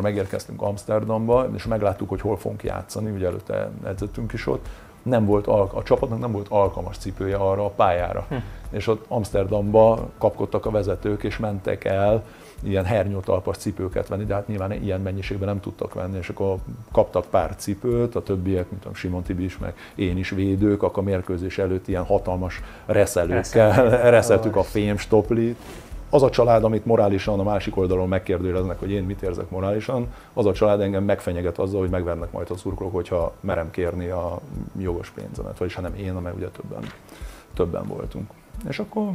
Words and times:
amikor 0.00 0.20
megérkeztünk 0.20 0.62
Amsterdamba, 0.62 1.48
és 1.54 1.66
megláttuk, 1.66 2.08
hogy 2.08 2.20
hol 2.20 2.36
fogunk 2.36 2.62
játszani, 2.62 3.10
ugye 3.10 3.26
előtte 3.26 3.70
edzettünk 3.84 4.32
is 4.32 4.46
ott, 4.46 4.66
nem 5.02 5.24
volt 5.26 5.46
a 5.46 5.82
csapatnak 5.84 6.18
nem 6.18 6.32
volt 6.32 6.48
alkalmas 6.48 6.96
cipője 6.96 7.36
arra 7.36 7.64
a 7.64 7.68
pályára. 7.68 8.26
Hm. 8.28 8.34
És 8.70 8.86
ott 8.86 9.04
Amsterdamba 9.08 10.08
kapkodtak 10.18 10.66
a 10.66 10.70
vezetők, 10.70 11.22
és 11.22 11.38
mentek 11.38 11.84
el 11.84 12.24
ilyen 12.62 12.84
hernyótalpas 12.84 13.56
cipőket 13.56 14.08
venni, 14.08 14.24
de 14.24 14.34
hát 14.34 14.48
nyilván 14.48 14.72
ilyen 14.72 15.00
mennyiségben 15.00 15.48
nem 15.48 15.60
tudtak 15.60 15.94
venni, 15.94 16.18
és 16.18 16.28
akkor 16.28 16.56
kaptak 16.92 17.26
pár 17.26 17.56
cipőt, 17.56 18.14
a 18.14 18.22
többiek, 18.22 18.70
mint 18.70 18.84
a 18.84 18.94
Simon 18.94 19.22
Tibi 19.22 19.44
is, 19.44 19.58
meg 19.58 19.74
én 19.94 20.16
is 20.16 20.30
védők, 20.30 20.82
akkor 20.82 21.02
a 21.02 21.06
mérkőzés 21.06 21.58
előtt 21.58 21.88
ilyen 21.88 22.04
hatalmas 22.04 22.60
reszelőkkel 22.86 23.90
reszeltük 24.16 24.56
a 24.56 24.62
fémstoplit, 24.62 25.56
az 26.10 26.22
a 26.22 26.30
család, 26.30 26.64
amit 26.64 26.84
morálisan 26.84 27.40
a 27.40 27.42
másik 27.42 27.76
oldalon 27.76 28.08
megkérdőjeleznek, 28.08 28.78
hogy 28.78 28.90
én 28.90 29.02
mit 29.02 29.22
érzek 29.22 29.50
morálisan, 29.50 30.12
az 30.32 30.46
a 30.46 30.52
család 30.52 30.80
engem 30.80 31.04
megfenyeget 31.04 31.58
azzal, 31.58 31.80
hogy 31.80 31.90
megvernek 31.90 32.32
majd 32.32 32.50
a 32.50 32.56
szurkolók, 32.56 32.94
hogyha 32.94 33.32
merem 33.40 33.70
kérni 33.70 34.08
a 34.08 34.40
jogos 34.78 35.10
pénzemet, 35.10 35.58
vagyis 35.58 35.74
ha 35.74 35.80
nem 35.80 35.94
én, 35.94 36.12
mert 36.12 36.36
ugye 36.36 36.48
többen, 36.48 36.82
többen 37.54 37.86
voltunk. 37.86 38.30
És 38.68 38.78
akkor 38.78 39.10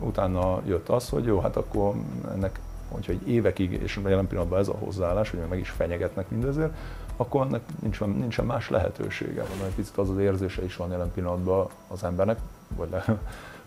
utána 0.00 0.60
jött 0.66 0.88
az, 0.88 1.08
hogy 1.08 1.24
jó, 1.24 1.40
hát 1.40 1.56
akkor 1.56 1.94
ennek, 2.34 2.60
hogyha 2.88 3.12
egy 3.12 3.28
évekig, 3.28 3.72
és 3.72 4.00
jelen 4.04 4.26
pillanatban 4.26 4.58
ez 4.58 4.68
a 4.68 4.76
hozzáállás, 4.78 5.30
hogy 5.30 5.40
meg 5.48 5.58
is 5.58 5.70
fenyegetnek 5.70 6.30
mindezért, 6.30 6.72
akkor 7.16 7.46
ennek 7.46 7.62
nincsen, 7.80 8.08
nincsen 8.08 8.44
más 8.44 8.70
lehetősége. 8.70 9.42
Egy 9.66 9.74
picit 9.74 9.96
az 9.96 10.10
az 10.10 10.18
érzése 10.18 10.64
is 10.64 10.76
van 10.76 10.90
jelen 10.90 11.12
pillanatban 11.14 11.66
az 11.88 12.04
embernek, 12.04 12.38
vagy, 12.76 12.88
le, 12.90 13.04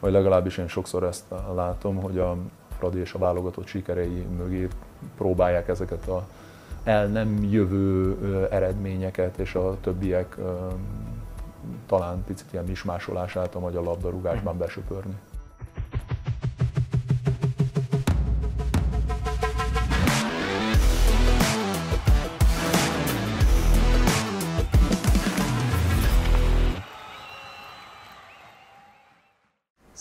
vagy 0.02 0.12
legalábbis 0.12 0.58
én 0.58 0.68
sokszor 0.68 1.04
ezt 1.04 1.24
látom, 1.56 1.96
hogy 1.96 2.18
a 2.18 2.38
Fradi 2.78 3.00
és 3.00 3.14
a 3.14 3.18
válogatott 3.18 3.68
sikerei 3.68 4.26
mögé 4.38 4.68
próbálják 5.18 5.68
ezeket 5.68 6.08
a 6.08 6.28
el 6.84 7.08
nem 7.08 7.44
jövő 7.44 8.18
eredményeket, 8.52 9.38
és 9.38 9.56
a 9.56 9.78
többiek 9.82 10.38
talán 11.86 12.24
picit 12.24 12.48
ilyen 12.52 12.66
mismásolását 12.66 13.56
a 13.56 13.60
magyar 13.60 13.84
labdarúgásban 13.84 14.58
besöpörni. 14.58 15.16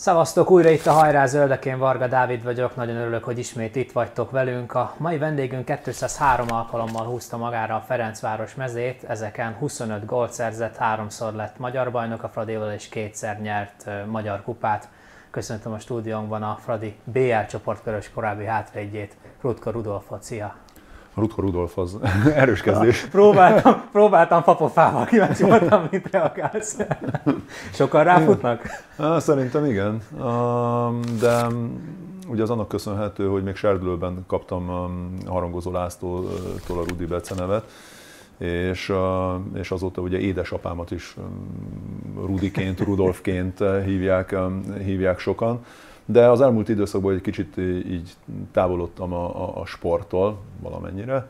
Szavaztok 0.01 0.51
újra 0.51 0.69
itt 0.69 0.85
a 0.85 0.91
Hajrá 0.91 1.25
Zöldekén, 1.25 1.77
Varga 1.77 2.07
Dávid 2.07 2.43
vagyok, 2.43 2.75
nagyon 2.75 2.95
örülök, 2.95 3.23
hogy 3.23 3.37
ismét 3.37 3.75
itt 3.75 3.91
vagytok 3.91 4.31
velünk. 4.31 4.73
A 4.73 4.95
mai 4.97 5.17
vendégünk 5.17 5.65
203 5.83 6.47
alkalommal 6.51 7.05
húzta 7.05 7.37
magára 7.37 7.75
a 7.75 7.83
Ferencváros 7.87 8.55
mezét, 8.55 9.03
ezeken 9.03 9.53
25 9.53 10.05
gólt 10.05 10.33
szerzett, 10.33 10.75
háromszor 10.75 11.33
lett 11.33 11.57
magyar 11.57 11.91
bajnok 11.91 12.23
a 12.23 12.29
Fradival 12.29 12.71
és 12.71 12.89
kétszer 12.89 13.41
nyert 13.41 13.89
magyar 14.05 14.41
kupát. 14.43 14.89
Köszöntöm 15.31 15.71
a 15.73 15.79
stúdiónkban 15.79 16.43
a 16.43 16.57
Fradi 16.63 16.95
BL 17.03 17.45
csoportkörös 17.49 18.11
korábbi 18.11 18.45
hátvédjét, 18.45 19.17
Rutka 19.41 19.71
Rudolfot. 19.71 20.23
Szia! 20.23 20.60
Rutko 21.13 21.41
Rudolf 21.41 21.77
az 21.77 21.97
erős 22.35 22.61
kezdés. 22.61 23.01
Próbáltam, 23.01 23.83
próbáltam 23.91 24.43
papofával, 24.43 25.05
kíváncsi 25.05 25.43
voltam, 25.43 25.87
mit 25.91 26.07
reagálsz. 26.11 26.77
Sokan 27.73 28.03
ráfutnak? 28.03 28.61
Szerintem 29.17 29.65
igen, 29.65 30.01
de 31.19 31.47
ugye 32.27 32.41
az 32.41 32.49
annak 32.49 32.67
köszönhető, 32.67 33.27
hogy 33.27 33.43
még 33.43 33.55
Serdülőben 33.55 34.23
kaptam 34.27 34.69
Harangozó 35.25 35.71
Lászlótól 35.71 36.77
a 36.79 36.83
Rudi 36.87 37.05
becenevet, 37.05 37.63
és, 38.37 38.93
és 39.53 39.71
azóta 39.71 40.01
ugye 40.01 40.19
édesapámat 40.19 40.91
is 40.91 41.15
Rudiként, 42.15 42.79
Rudolfként 42.79 43.59
hívják, 43.85 44.35
hívják 44.83 45.19
sokan. 45.19 45.65
De 46.11 46.29
az 46.29 46.41
elmúlt 46.41 46.69
időszakban 46.69 47.13
egy 47.13 47.21
kicsit 47.21 47.57
így 47.87 48.15
távolodtam 48.51 49.13
a, 49.13 49.43
a, 49.43 49.61
a 49.61 49.65
sporttól 49.65 50.39
valamennyire. 50.59 51.27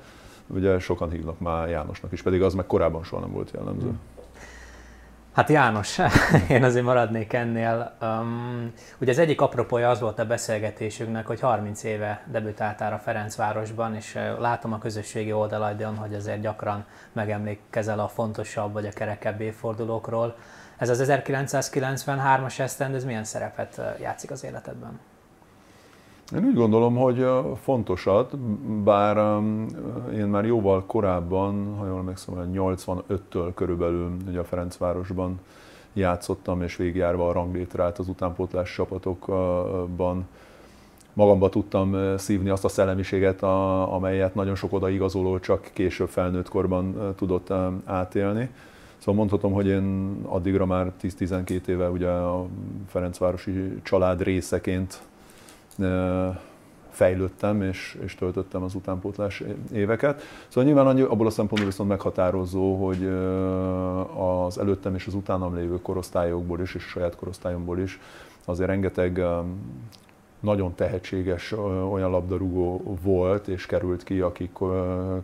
Ugye 0.48 0.80
sokan 0.80 1.10
hívnak 1.10 1.40
már 1.40 1.70
Jánosnak 1.70 2.12
is, 2.12 2.22
pedig 2.22 2.42
az 2.42 2.54
meg 2.54 2.66
korábban 2.66 3.04
soha 3.04 3.22
nem 3.22 3.32
volt 3.32 3.52
jellemző. 3.54 3.88
Hmm. 3.88 4.00
Hát 5.34 5.50
János, 5.50 5.98
én 6.50 6.64
azért 6.64 6.86
maradnék 6.86 7.34
ennél. 7.34 7.98
Um, 8.02 8.72
ugye 8.98 9.12
az 9.12 9.18
egyik 9.18 9.42
apropója 9.42 9.90
az 9.90 10.00
volt 10.00 10.20
a 10.20 10.26
beszélgetésünknek, 10.26 11.28
hogy 11.28 11.40
30 11.40 11.84
éve 11.84 12.24
debütáltál 12.32 12.94
a 12.94 12.98
Ferencvárosban, 12.98 13.96
és 13.96 14.20
látom 14.40 14.74
a 14.74 14.78
közösségi 14.78 15.34
oldalaidon, 15.34 15.96
hogy 15.96 16.14
azért 16.14 16.42
gyakran 16.42 16.86
megemlékezel 17.12 18.00
a 18.00 18.08
fontosabb 18.08 18.74
vagy 18.74 18.86
a 18.86 18.90
kerekebb 18.90 19.42
évfordulókról. 19.42 20.36
Ez 20.82 20.90
az 20.90 21.04
1993-as 21.08 22.60
esztend, 22.60 22.96
ez 22.96 23.04
milyen 23.04 23.24
szerepet 23.24 23.82
játszik 24.00 24.32
az 24.32 24.44
életedben? 24.44 25.00
Én 26.36 26.46
úgy 26.46 26.54
gondolom, 26.54 26.96
hogy 26.96 27.28
fontosat, 27.62 28.38
bár 28.84 29.18
én 30.14 30.26
már 30.26 30.46
jóval 30.46 30.86
korábban, 30.86 31.76
ha 31.78 31.88
jól 31.88 31.98
emlékszem, 31.98 32.52
85-től 32.54 33.52
körülbelül 33.56 34.18
ugye 34.28 34.40
a 34.40 34.44
Ferencvárosban 34.44 35.40
játszottam, 35.94 36.62
és 36.62 36.76
végigjárva 36.76 37.30
a 37.30 37.32
ranglétrát 37.32 38.00
az 38.00 38.08
utánpótlás 38.08 38.74
csapatokban 38.74 40.28
magamba 41.14 41.50
tudtam 41.50 42.18
szívni 42.18 42.50
azt 42.50 42.66
a 42.66 42.70
szellemiséget, 42.70 43.44
amelyet 43.92 44.36
nagyon 44.36 44.56
sok 44.56 44.74
odaigazoló 44.74 45.40
csak 45.40 45.70
később 45.74 46.10
felnőtt 46.10 46.50
korban 46.50 47.14
tudott 47.16 47.54
átélni. 47.86 48.50
Szóval 49.02 49.16
mondhatom, 49.16 49.52
hogy 49.52 49.68
én 49.68 50.18
addigra 50.24 50.66
már 50.66 50.92
10-12 51.02 51.68
éve 51.68 51.90
ugye 51.90 52.08
a 52.10 52.46
Ferencvárosi 52.88 53.82
család 53.84 54.22
részeként 54.24 55.02
fejlődtem 56.90 57.62
és, 57.62 57.98
és 58.04 58.16
töltöttem 58.16 58.64
az 58.64 58.76
utánpótlás 58.76 59.44
éveket. 59.74 60.22
Szóval 60.48 60.64
nyilván 60.64 61.02
abból 61.02 61.28
a 61.28 61.30
szempontból 61.30 61.70
viszont 61.70 61.90
meghatározó, 61.90 62.86
hogy 62.86 63.08
az 64.18 64.58
előttem 64.58 64.96
és 64.96 65.08
az 65.08 65.14
utánam 65.14 65.56
lévő 65.56 65.82
korosztályokból 65.82 66.62
is, 66.62 66.76
és 66.76 66.86
a 66.86 66.90
saját 66.90 67.16
korosztályomból 67.16 67.80
is 67.80 68.00
azért 68.46 68.70
rengeteg 68.70 69.26
nagyon 70.40 70.76
tehetséges 70.76 71.52
olyan 71.92 72.12
labdarúgó 72.12 72.98
volt 73.02 73.48
és 73.48 73.66
került 73.66 74.04
ki, 74.04 74.20
akik 74.20 74.52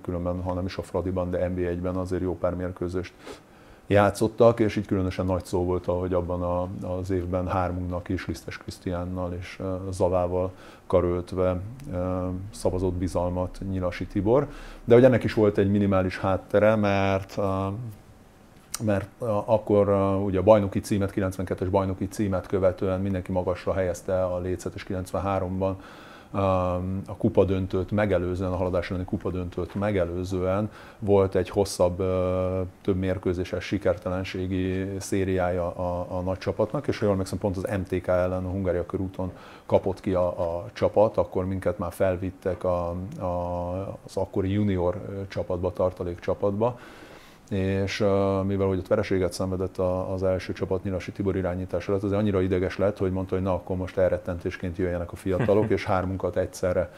különben, 0.01 0.41
ha 0.41 0.53
nem 0.53 0.65
is 0.65 0.77
a 0.77 0.81
Fradiban, 0.81 1.29
de 1.29 1.51
NB1-ben 1.55 1.95
azért 1.95 2.21
jó 2.21 2.37
pár 2.37 2.55
mérkőzést 2.55 3.13
játszottak, 3.87 4.59
és 4.59 4.75
így 4.75 4.85
különösen 4.85 5.25
nagy 5.25 5.45
szó 5.45 5.63
volt, 5.63 5.85
hogy 5.85 6.13
abban 6.13 6.41
a, 6.41 6.67
az 6.99 7.09
évben 7.09 7.47
hármunknak 7.47 8.09
is, 8.09 8.25
Lisztes 8.25 8.57
Krisztiánnal 8.57 9.33
és 9.39 9.61
Zavával 9.91 10.51
karöltve 10.87 11.59
szavazott 12.51 12.93
bizalmat 12.93 13.59
Nyilasi 13.69 14.05
Tibor. 14.05 14.47
De 14.83 14.93
hogy 14.93 15.03
ennek 15.03 15.23
is 15.23 15.33
volt 15.33 15.57
egy 15.57 15.71
minimális 15.71 16.19
háttere, 16.19 16.75
mert 16.75 17.37
mert 18.83 19.09
akkor 19.45 19.89
ugye 20.25 20.39
a 20.39 20.43
bajnoki 20.43 20.79
címet, 20.79 21.11
92-es 21.15 21.67
bajnoki 21.71 22.07
címet 22.07 22.47
követően 22.47 23.01
mindenki 23.01 23.31
magasra 23.31 23.73
helyezte 23.73 24.23
a 24.23 24.39
lécet, 24.39 24.75
és 24.75 24.85
93-ban 24.89 25.73
a 26.31 27.15
kupadöntőt 27.17 27.91
megelőzően, 27.91 28.51
a 28.51 28.55
haladás 28.55 28.89
elleni 28.89 29.05
kupadöntőt 29.05 29.75
megelőzően 29.75 30.71
volt 30.99 31.35
egy 31.35 31.49
hosszabb, 31.49 31.97
több 32.81 32.95
mérkőzéses 32.95 33.65
sikertelenségi 33.65 34.87
szériája 34.99 35.75
a, 35.75 36.17
a 36.17 36.21
nagy 36.21 36.37
csapatnak, 36.37 36.87
és 36.87 36.97
ha 36.97 37.03
jól 37.03 37.13
emlékszem, 37.13 37.37
pont 37.37 37.57
az 37.57 37.77
MTK 37.77 38.07
ellen 38.07 38.45
a 38.45 38.49
Hungária 38.49 38.85
körúton 38.85 39.31
kapott 39.65 39.99
ki 39.99 40.13
a, 40.13 40.27
a 40.27 40.65
csapat, 40.73 41.17
akkor 41.17 41.45
minket 41.45 41.77
már 41.77 41.91
felvittek 41.93 42.63
a, 42.63 42.95
a, 43.19 43.99
az 44.05 44.17
akkori 44.17 44.51
junior 44.51 45.25
csapatba, 45.27 45.73
tartalék 45.73 46.19
csapatba, 46.19 46.79
és 47.49 47.97
mivel 48.43 48.67
hogy 48.67 48.77
ott 48.77 48.87
vereséget 48.87 49.33
szenvedett 49.33 49.77
az 50.13 50.23
első 50.23 50.53
csapat 50.53 50.83
Nyilasi 50.83 51.11
Tibor 51.11 51.35
irányítás 51.35 51.87
alatt, 51.87 52.03
azért 52.03 52.19
annyira 52.19 52.41
ideges 52.41 52.77
lett, 52.77 52.97
hogy 52.97 53.11
mondta, 53.11 53.35
hogy 53.35 53.43
na 53.43 53.53
akkor 53.53 53.75
most 53.75 53.97
elrettentésként 53.97 54.77
jöjjenek 54.77 55.11
a 55.11 55.15
fiatalok, 55.15 55.69
és 55.77 55.85
hármunkat 55.85 56.37
egyszerre 56.37 56.91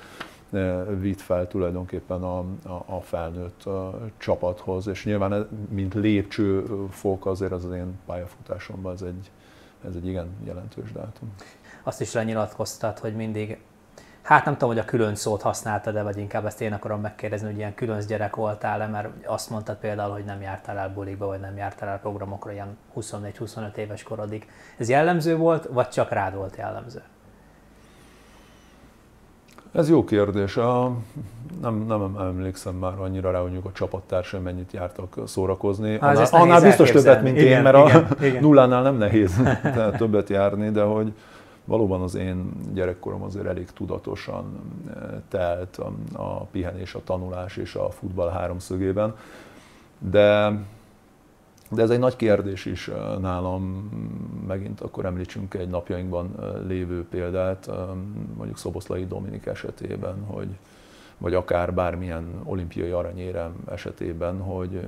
vitt 0.99 1.21
fel 1.21 1.47
tulajdonképpen 1.47 2.23
a, 2.23 2.39
a, 2.63 2.83
a 2.85 3.01
felnőtt 3.01 3.63
a 3.63 3.99
csapathoz, 4.17 4.87
és 4.87 5.05
nyilván 5.05 5.47
mint 5.69 5.93
lépcsőfok 5.93 7.25
azért 7.25 7.51
az, 7.51 7.65
az 7.65 7.71
én 7.71 7.99
pályafutásomban 8.05 8.93
ez 8.93 9.01
egy, 9.01 9.31
ez 9.87 9.95
egy 9.95 10.07
igen 10.07 10.27
jelentős 10.43 10.91
dátum. 10.91 11.33
Azt 11.83 12.01
is 12.01 12.13
lenyilatkoztat, 12.13 12.99
hogy 12.99 13.15
mindig 13.15 13.57
Hát 14.29 14.45
nem 14.45 14.53
tudom, 14.53 14.69
hogy 14.69 14.79
a 14.79 14.85
külön 14.85 15.15
szót 15.15 15.41
használtad 15.41 15.93
de 15.93 16.03
vagy 16.03 16.17
inkább 16.17 16.45
ezt 16.45 16.61
én 16.61 16.73
akarom 16.73 17.01
megkérdezni, 17.01 17.47
hogy 17.47 17.57
ilyen 17.57 17.73
különc 17.73 18.05
gyerek 18.05 18.35
voltál-e, 18.35 18.87
mert 18.87 19.07
azt 19.25 19.49
mondtad 19.49 19.75
például, 19.75 20.11
hogy 20.11 20.23
nem 20.23 20.41
jártál 20.41 20.77
el 20.77 20.89
bulikba, 20.93 21.25
vagy 21.25 21.39
nem 21.39 21.57
jártál 21.57 21.89
el 21.89 21.99
programokra 21.99 22.51
ilyen 22.51 22.77
24-25 22.95 23.75
éves 23.75 24.03
korodig. 24.03 24.47
Ez 24.77 24.89
jellemző 24.89 25.37
volt, 25.37 25.67
vagy 25.71 25.87
csak 25.87 26.11
rád 26.11 26.35
volt 26.35 26.55
jellemző? 26.55 27.01
Ez 29.71 29.89
jó 29.89 30.03
kérdés. 30.03 30.57
A, 30.57 30.91
nem, 31.61 31.85
nem 31.87 32.15
emlékszem 32.19 32.75
már 32.75 32.99
annyira 32.99 33.31
rá, 33.31 33.39
hogy 33.39 33.61
a 33.63 33.71
csapattársai 33.71 34.39
mennyit 34.39 34.71
jártak 34.71 35.15
szórakozni. 35.25 35.97
Ha, 35.97 36.07
annál, 36.07 36.27
annál 36.31 36.61
biztos 36.61 36.91
többet, 36.91 37.21
mint 37.21 37.37
igen, 37.37 37.57
én, 37.57 37.61
mert 37.61 37.89
igen, 37.89 38.07
a 38.19 38.25
igen. 38.25 38.41
nullánál 38.41 38.81
nem 38.81 38.95
nehéz 38.95 39.41
többet 39.97 40.29
járni, 40.29 40.69
de 40.69 40.81
hogy 40.81 41.13
valóban 41.69 42.01
az 42.01 42.15
én 42.15 42.51
gyerekkorom 42.73 43.21
azért 43.23 43.45
elég 43.45 43.71
tudatosan 43.71 44.59
telt 45.27 45.77
a, 45.77 45.91
a 46.13 46.43
pihenés, 46.43 46.95
a 46.95 47.03
tanulás 47.03 47.57
és 47.57 47.75
a 47.75 47.89
futball 47.89 48.29
háromszögében. 48.29 49.15
De 49.99 50.59
de 51.71 51.81
ez 51.81 51.89
egy 51.89 51.99
nagy 51.99 52.15
kérdés 52.15 52.65
is 52.65 52.89
nálam, 53.19 53.63
megint 54.47 54.81
akkor 54.81 55.05
említsünk 55.05 55.53
egy 55.53 55.69
napjainkban 55.69 56.35
lévő 56.67 57.05
példát, 57.05 57.69
mondjuk 58.37 58.57
Szoboszlai 58.57 59.05
Dominik 59.05 59.45
esetében, 59.45 60.23
hogy, 60.25 60.47
vagy 61.19 61.33
akár 61.33 61.73
bármilyen 61.73 62.41
olimpiai 62.43 62.89
aranyérem 62.89 63.55
esetében, 63.71 64.41
hogy, 64.41 64.79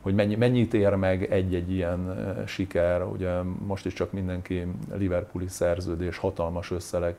hogy 0.00 0.14
mennyi, 0.14 0.34
mennyit 0.34 0.74
ér 0.74 0.94
meg 0.94 1.32
egy-egy 1.32 1.72
ilyen 1.72 2.16
siker. 2.46 3.02
Ugye 3.02 3.42
most 3.66 3.86
is 3.86 3.92
csak 3.92 4.12
mindenki 4.12 4.66
Liverpooli 4.94 5.48
szerződés, 5.48 6.18
hatalmas 6.18 6.72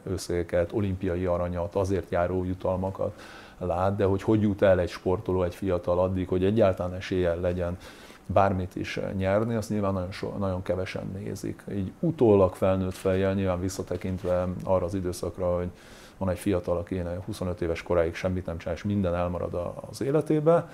összegeket, 0.03 0.73
olimpiai 0.73 1.25
aranyat, 1.25 1.75
azért 1.75 2.11
járó 2.11 2.43
jutalmakat 2.43 3.21
lát, 3.57 3.95
de 3.95 4.05
hogy 4.05 4.21
hogy 4.21 4.41
jut 4.41 4.61
el 4.61 4.79
egy 4.79 4.89
sportoló, 4.89 5.43
egy 5.43 5.55
fiatal 5.55 5.99
addig, 5.99 6.27
hogy 6.27 6.43
egyáltalán 6.43 6.93
eséllyel 6.93 7.39
legyen 7.39 7.77
bármit 8.25 8.75
is 8.75 8.99
nyerni, 9.17 9.55
azt 9.55 9.69
nyilván 9.69 9.93
nagyon, 9.93 10.11
so, 10.11 10.37
nagyon 10.37 10.61
kevesen 10.61 11.11
nézik. 11.13 11.63
Így 11.71 11.91
utólag 11.99 12.55
felnőtt 12.55 12.93
fejjel, 12.93 13.33
nyilván 13.33 13.59
visszatekintve 13.59 14.47
arra 14.63 14.85
az 14.85 14.93
időszakra, 14.93 15.55
hogy 15.55 15.69
van 16.19 16.29
egy 16.29 16.39
fiatal, 16.39 16.77
aki 16.77 17.01
25 17.25 17.61
éves 17.61 17.83
koráig 17.83 18.15
semmit 18.15 18.45
nem 18.45 18.57
csinál, 18.57 18.75
és 18.75 18.83
minden 18.83 19.15
elmarad 19.15 19.73
az 19.89 20.01
életébe, 20.01 20.69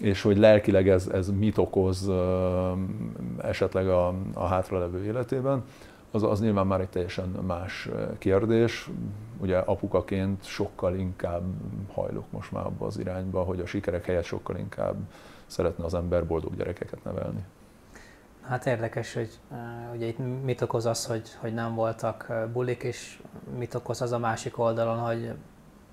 és 0.00 0.22
hogy 0.22 0.38
lelkileg 0.38 0.88
ez, 0.88 1.06
ez 1.06 1.30
mit 1.30 1.58
okoz 1.58 2.10
esetleg 3.42 3.88
a, 3.88 4.14
a 4.34 4.46
hátralevő 4.46 5.04
életében, 5.04 5.64
az, 6.10 6.22
az 6.22 6.40
nyilván 6.40 6.66
már 6.66 6.80
egy 6.80 6.88
teljesen 6.88 7.28
más 7.28 7.88
kérdés. 8.18 8.90
Ugye 9.38 9.58
apukaként 9.58 10.44
sokkal 10.44 10.96
inkább 10.96 11.42
hajlok 11.92 12.24
most 12.30 12.52
már 12.52 12.66
abba 12.66 12.86
az 12.86 12.98
irányba, 12.98 13.42
hogy 13.42 13.60
a 13.60 13.66
sikerek 13.66 14.04
helyett 14.04 14.24
sokkal 14.24 14.56
inkább 14.56 14.96
szeretne 15.46 15.84
az 15.84 15.94
ember 15.94 16.26
boldog 16.26 16.56
gyerekeket 16.56 17.04
nevelni. 17.04 17.44
Hát 18.48 18.66
érdekes, 18.66 19.14
hogy 19.14 19.38
uh, 19.50 19.58
ugye 19.94 20.06
itt 20.06 20.18
mit 20.44 20.60
okoz 20.60 20.86
az, 20.86 21.06
hogy, 21.06 21.28
hogy 21.38 21.54
nem 21.54 21.74
voltak 21.74 22.32
bulik, 22.52 22.82
és 22.82 23.22
mit 23.58 23.74
okoz 23.74 24.02
az 24.02 24.12
a 24.12 24.18
másik 24.18 24.58
oldalon, 24.58 24.98
hogy 24.98 25.34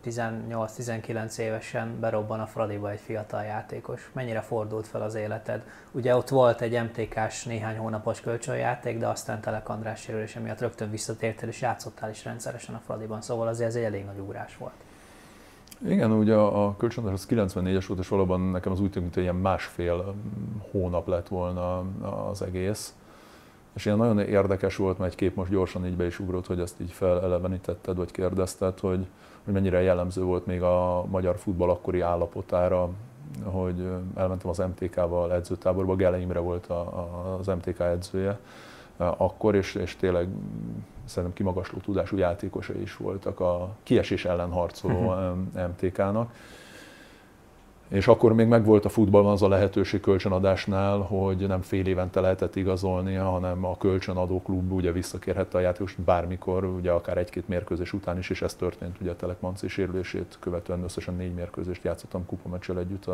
18-19 0.06 1.38
évesen 1.38 2.00
berobban 2.00 2.40
a 2.40 2.46
Fradiba 2.46 2.90
egy 2.92 3.00
fiatal 3.00 3.44
játékos. 3.44 4.10
Mennyire 4.14 4.42
fordult 4.42 4.88
fel 4.88 5.02
az 5.02 5.16
életed? 5.16 5.64
Ugye 5.92 6.16
ott 6.16 6.30
volt 6.30 6.62
egy 6.62 6.82
MTK-s 6.84 7.46
néhány 7.46 7.78
hónapos 7.78 8.22
kölcsönjáték, 8.22 8.98
de 8.98 9.08
aztán 9.08 9.42
Telek 9.42 9.70
András 9.70 10.02
sérülése 10.02 10.40
miatt 10.40 10.60
rögtön 10.60 10.90
visszatértél, 10.90 11.50
és 11.50 11.62
játszottál 11.62 12.10
is 12.10 12.26
rendszeresen 12.26 12.76
a 12.76 12.82
Fradiban, 12.86 13.22
szóval 13.22 13.48
azért 13.48 13.70
ez 13.70 13.76
egy 13.76 13.84
elég 13.84 14.06
nagy 14.06 14.20
ugrás 14.20 14.58
volt. 14.58 14.74
Igen, 15.88 16.12
ugye 16.12 16.36
a, 16.36 16.66
a 16.66 16.76
kölcsönadás 16.78 17.14
az 17.14 17.28
94-es 17.30 17.84
volt, 17.88 18.00
és 18.00 18.08
valóban 18.08 18.42
nekem 18.42 18.72
az 18.72 18.80
úgy 18.80 18.92
tűnt, 18.92 19.14
hogy 19.14 19.24
ilyen 19.24 19.36
másfél 19.36 20.16
hónap 20.72 21.08
lett 21.08 21.28
volna 21.28 21.84
az 22.30 22.42
egész. 22.42 22.96
És 23.74 23.86
ilyen 23.86 23.98
nagyon 23.98 24.20
érdekes 24.20 24.76
volt, 24.76 24.98
mert 24.98 25.12
egy 25.12 25.18
kép 25.18 25.36
most 25.36 25.52
gyorsan 25.52 25.86
így 25.86 25.96
be 25.96 26.06
is 26.06 26.20
ugrott, 26.20 26.48
hogy 26.48 26.60
ezt 26.60 26.82
így 26.82 26.92
felelevenítetted, 26.92 27.98
vagy 27.98 28.12
kérdezted, 28.12 28.80
hogy, 28.80 29.06
hogy 29.44 29.54
mennyire 29.54 29.82
jellemző 29.82 30.24
volt 30.24 30.46
még 30.46 30.62
a 30.62 31.06
magyar 31.10 31.38
futball 31.38 31.70
akkori 31.70 32.02
állapotára, 32.02 32.90
hogy 33.44 33.88
elmentem 34.16 34.50
az 34.50 34.58
MTK-val 34.58 35.34
edzőtáborba, 35.34 35.96
Gele 35.96 36.20
Imre 36.20 36.40
volt 36.40 36.68
a, 36.68 36.80
a, 36.80 37.38
az 37.40 37.48
MTK 37.48 37.80
edzője 37.80 38.40
akkor, 38.98 39.56
és, 39.56 39.76
és 39.76 39.96
tényleg 39.96 40.28
szerintem 41.12 41.38
kimagasló 41.38 41.78
tudású 41.80 42.18
játékosai 42.18 42.82
is 42.82 42.98
voltak 42.98 43.40
a 43.40 43.70
kiesés 43.84 44.26
ellen 44.26 44.52
harcoló 44.52 45.14
MTK-nak. 45.54 46.34
És 47.88 48.08
akkor 48.08 48.34
még 48.34 48.48
megvolt 48.48 48.86
a 48.86 48.90
futballban 48.90 49.32
az 49.32 49.42
a 49.42 49.48
lehetőség 49.48 50.00
kölcsönadásnál, 50.00 50.98
hogy 50.98 51.48
nem 51.48 51.62
fél 51.62 51.88
évente 51.88 52.20
lehetett 52.20 52.56
igazolni, 52.56 53.16
hanem 53.16 53.66
a 53.66 53.78
kölcsönadó 53.78 54.42
klub 54.42 54.72
ugye 54.72 54.92
visszakérhette 54.92 55.58
a 55.58 55.62
játékost 55.62 56.02
bármikor, 56.02 56.66
ugye 56.66 56.92
akár 56.92 57.18
egy-két 57.18 57.48
mérkőzés 57.48 57.94
után 57.94 58.18
is, 58.18 58.30
és 58.30 58.42
ez 58.42 58.54
történt 58.54 58.96
ugye 59.02 59.12
a 59.12 59.16
Telek 59.16 59.42
Manci 59.42 59.68
sérülését 59.68 60.38
követően 60.40 60.84
összesen 60.84 61.16
négy 61.16 61.34
mérkőzést 61.34 61.84
játszottam 61.84 62.26
kupameccsel 62.26 62.80
együtt 62.80 63.06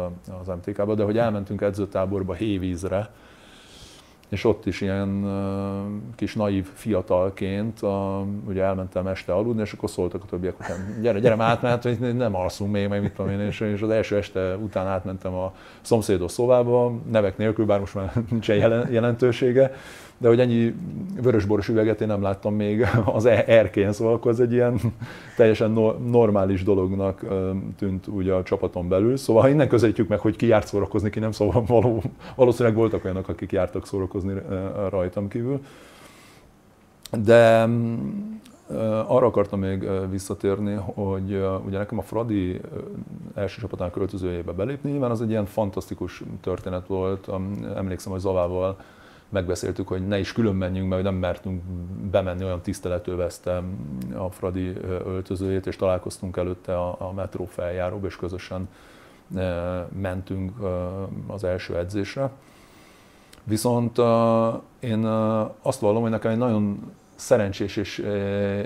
az 0.41 0.47
MTK-ba, 0.47 0.95
de 0.95 1.03
hogy 1.03 1.17
elmentünk 1.17 1.61
edzőtáborba 1.61 2.33
hévízre, 2.33 3.09
és 4.29 4.43
ott 4.43 4.65
is 4.65 4.81
ilyen 4.81 5.25
kis 6.15 6.35
naív 6.35 6.67
fiatalként, 6.73 7.81
uh, 7.81 7.91
ugye 8.47 8.63
elmentem 8.63 9.07
este 9.07 9.33
aludni, 9.33 9.61
és 9.61 9.73
akkor 9.73 9.89
szóltak 9.89 10.23
a 10.23 10.25
többiek, 10.25 10.53
hogy 10.57 10.75
gyere, 11.01 11.19
gyere 11.19 11.43
át, 11.43 11.61
mert 11.61 11.83
hogy 11.83 12.15
nem 12.15 12.35
alszunk 12.35 12.71
még, 12.71 12.87
meg 12.87 13.01
mit 13.01 13.13
tudom 13.13 13.31
én, 13.31 13.39
és, 13.39 13.59
és 13.59 13.81
az 13.81 13.89
első 13.89 14.17
este 14.17 14.55
után 14.55 14.87
átmentem 14.87 15.33
a 15.33 15.53
szomszédos 15.81 16.31
szobába, 16.31 16.93
nevek 17.11 17.37
nélkül, 17.37 17.65
bár 17.65 17.79
most 17.79 17.95
már 17.95 18.11
nincsen 18.29 18.87
jelentősége, 18.91 19.73
de 20.17 20.27
hogy 20.27 20.39
ennyi 20.39 20.75
vörösboros 21.21 21.67
üveget 21.67 22.01
én 22.01 22.07
nem 22.07 22.21
láttam 22.21 22.55
még 22.55 22.85
az 23.05 23.25
e- 23.25 23.43
erkén, 23.47 23.91
szóval 23.91 24.13
akkor 24.13 24.31
ez 24.31 24.39
egy 24.39 24.51
ilyen 24.51 24.79
teljesen 25.37 25.71
normális 26.07 26.63
dolognak 26.63 27.25
tűnt 27.77 28.07
ugye 28.07 28.33
a 28.33 28.43
csapaton 28.43 28.87
belül. 28.87 29.17
Szóval 29.17 29.41
ha 29.41 29.49
innen 29.49 29.67
közelítjük 29.67 30.07
meg, 30.07 30.19
hogy 30.19 30.35
ki 30.35 30.45
járt 30.45 30.67
szórakozni, 30.67 31.09
ki 31.09 31.19
nem, 31.19 31.31
szóval 31.31 31.63
való, 31.81 32.01
valószínűleg 32.35 32.77
voltak 32.77 33.03
olyanok, 33.03 33.27
akik 33.27 33.51
jártak 33.51 33.87
szórakozni 33.87 34.33
rajtam 34.89 35.27
kívül. 35.27 35.59
De 37.23 37.69
arra 39.07 39.25
akartam 39.25 39.59
még 39.59 39.89
visszatérni, 40.09 40.73
hogy 40.73 41.45
ugye 41.65 41.77
nekem 41.77 41.97
a 41.97 42.01
Fradi 42.01 42.61
első 43.35 43.61
csapatának 43.61 43.93
költözőjébe 43.93 44.51
belépni, 44.51 44.91
nyilván 44.91 45.11
az 45.11 45.21
egy 45.21 45.29
ilyen 45.29 45.45
fantasztikus 45.45 46.23
történet 46.41 46.87
volt. 46.87 47.29
Emlékszem, 47.75 48.11
hogy 48.11 48.21
Zavával 48.21 48.77
megbeszéltük, 49.29 49.87
hogy 49.87 50.07
ne 50.07 50.19
is 50.19 50.31
külön 50.33 50.55
menjünk, 50.55 50.89
mert 50.89 51.03
nem 51.03 51.15
mertünk 51.15 51.61
bemenni, 52.11 52.43
olyan 52.43 52.61
tisztelet 52.61 53.07
övezte 53.07 53.63
a 54.17 54.29
Fradi 54.29 54.73
öltözőjét, 55.05 55.67
és 55.67 55.75
találkoztunk 55.75 56.37
előtte 56.37 56.77
a, 56.77 56.95
a 56.99 57.13
metró 57.13 57.45
feljáróba, 57.45 58.07
és 58.07 58.15
közösen 58.15 58.69
mentünk 60.01 60.51
az 61.27 61.43
első 61.43 61.77
edzésre. 61.77 62.31
Viszont 63.43 63.97
én 64.79 65.05
azt 65.61 65.79
vallom, 65.79 66.01
hogy 66.01 66.11
nekem 66.11 66.31
egy 66.31 66.37
nagyon 66.37 66.91
szerencsés 67.15 67.75
és, 67.75 67.97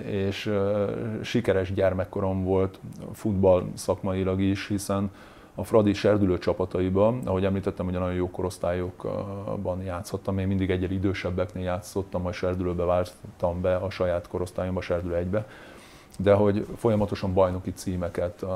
és 0.05 0.51
sikeres 1.21 1.73
gyermekkorom 1.73 2.43
volt 2.43 2.79
futball 3.13 3.63
szakmailag 3.73 4.41
is, 4.41 4.67
hiszen 4.67 5.11
a 5.55 5.63
Fradi 5.63 5.93
serdülő 5.93 6.37
csapataiban, 6.37 7.21
ahogy 7.25 7.45
említettem, 7.45 7.85
hogy 7.85 7.93
nagyon 7.93 8.13
jó 8.13 8.29
korosztályokban 8.29 9.81
játszottam, 9.81 10.37
én 10.37 10.47
mindig 10.47 10.69
egyre 10.69 10.93
idősebbeknél 10.93 11.63
játszottam, 11.63 12.21
majd 12.21 12.35
serdülőbe 12.35 12.83
vártam 12.83 13.61
be 13.61 13.75
a 13.75 13.89
saját 13.89 14.27
korosztályomba, 14.27 14.81
serdülő 14.81 15.15
egybe, 15.15 15.47
de 16.17 16.33
hogy 16.33 16.65
folyamatosan 16.77 17.33
bajnoki 17.33 17.73
címeket 17.73 18.41
uh, 18.41 18.49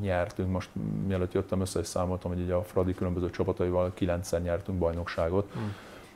nyertünk. 0.00 0.50
Most 0.50 0.70
mielőtt 1.06 1.32
jöttem 1.32 1.60
össze, 1.60 1.80
és 1.80 1.86
számoltam, 1.86 2.30
hogy 2.30 2.40
így 2.40 2.50
a 2.50 2.62
Fradi 2.62 2.94
különböző 2.94 3.30
csapataival 3.30 3.90
kilencszer 3.94 4.42
nyertünk 4.42 4.78
bajnokságot, 4.78 5.52
mm. 5.58 5.68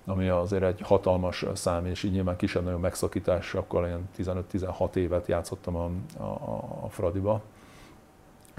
ami 0.05 0.29
azért 0.29 0.63
egy 0.63 0.81
hatalmas 0.81 1.45
szám, 1.55 1.87
és 1.87 2.03
így 2.03 2.13
nyilván 2.13 2.37
kisebb-nagyobb 2.37 2.81
megszakításokkal 2.81 3.87
ilyen 3.87 4.35
15-16 4.53 4.95
évet 4.95 5.27
játszottam 5.27 5.77
a, 5.77 5.91
a, 6.23 6.65
a 6.83 6.89
Fradiba 6.89 7.43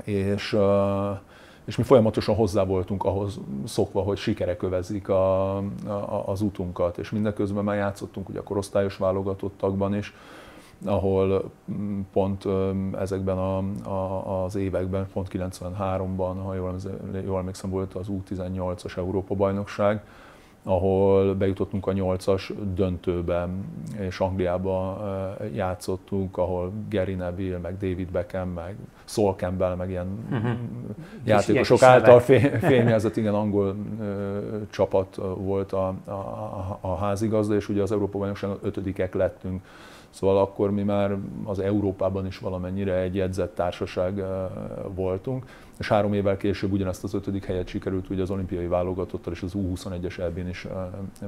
és, 0.04 0.58
és 1.66 1.78
mi 1.78 1.84
folyamatosan 1.84 2.36
hozzá 2.36 2.64
voltunk 2.64 3.04
ahhoz 3.04 3.40
szokva, 3.66 4.02
hogy 4.02 4.18
sikerek 4.18 4.64
övezik 4.64 5.10
a, 5.10 5.58
a, 5.88 6.24
az 6.26 6.42
utunkat, 6.42 6.98
és 6.98 7.10
mindeközben 7.10 7.64
már 7.64 7.76
játszottunk 7.76 8.30
ugye 8.30 8.40
a 8.40 8.44
korosztályos 8.44 8.98
válogatottakban 8.98 9.96
is, 9.96 10.14
ahol 10.86 11.52
mm, 11.72 12.00
pont 12.14 12.46
ezekben 13.00 13.38
a, 13.38 13.58
a, 13.90 14.44
az 14.44 14.56
években, 14.56 15.08
pont 15.14 15.28
93-ban, 15.32 16.34
ha 16.44 16.54
jól, 16.54 16.76
jól 17.26 17.40
emlékszem, 17.40 17.70
volt 17.70 17.94
az 17.94 18.08
U18-as 18.10 18.98
Európa-bajnokság, 18.98 20.04
ahol 20.64 21.36
bejutottunk 21.36 21.88
a 21.88 21.92
nyolcas 21.92 22.52
döntőbe, 22.76 23.48
és 24.00 24.20
Angliába 24.20 25.02
játszottunk, 25.54 26.38
ahol 26.38 26.72
Gary 26.90 27.14
Neville, 27.14 27.58
meg 27.58 27.78
David 27.78 28.12
Beckham, 28.12 28.50
meg 28.50 28.76
Sol 29.04 29.34
Campbell, 29.34 29.76
meg 29.76 29.90
ilyen 29.90 30.08
uh-huh. 30.32 30.52
játékosok 31.24 31.82
által 31.82 32.20
fényjelzett, 32.60 33.18
igen, 33.18 33.34
angol 33.34 33.76
csapat 34.70 35.16
volt 35.36 35.72
a, 35.74 35.88
a, 36.06 36.78
a 36.82 36.96
házigazda, 36.96 37.56
és 37.56 37.70
ugye 37.70 37.82
az 37.82 37.92
Európa 37.92 38.18
bajnokságon 38.18 38.58
ötödikek 38.62 39.14
lettünk, 39.14 39.62
Szóval 40.12 40.38
akkor 40.38 40.72
mi 40.72 40.84
már 40.84 41.18
az 41.44 41.60
Európában 41.60 42.26
is 42.26 42.38
valamennyire 42.38 42.94
egy 42.94 43.16
jegyzett 43.16 43.56
társaság 43.56 44.24
voltunk, 44.96 45.46
és 45.82 45.88
három 45.88 46.14
évvel 46.14 46.38
később 46.38 46.72
ugyanezt 46.72 47.04
az 47.04 47.14
ötödik 47.14 47.46
helyet 47.46 47.68
sikerült 47.68 48.10
ugye 48.10 48.22
az 48.22 48.30
olimpiai 48.30 48.68
válogatottal 48.68 49.34
és 49.34 49.42
az 49.42 49.52
U21-es 49.56 50.20
elbén 50.20 50.48
is 50.48 50.68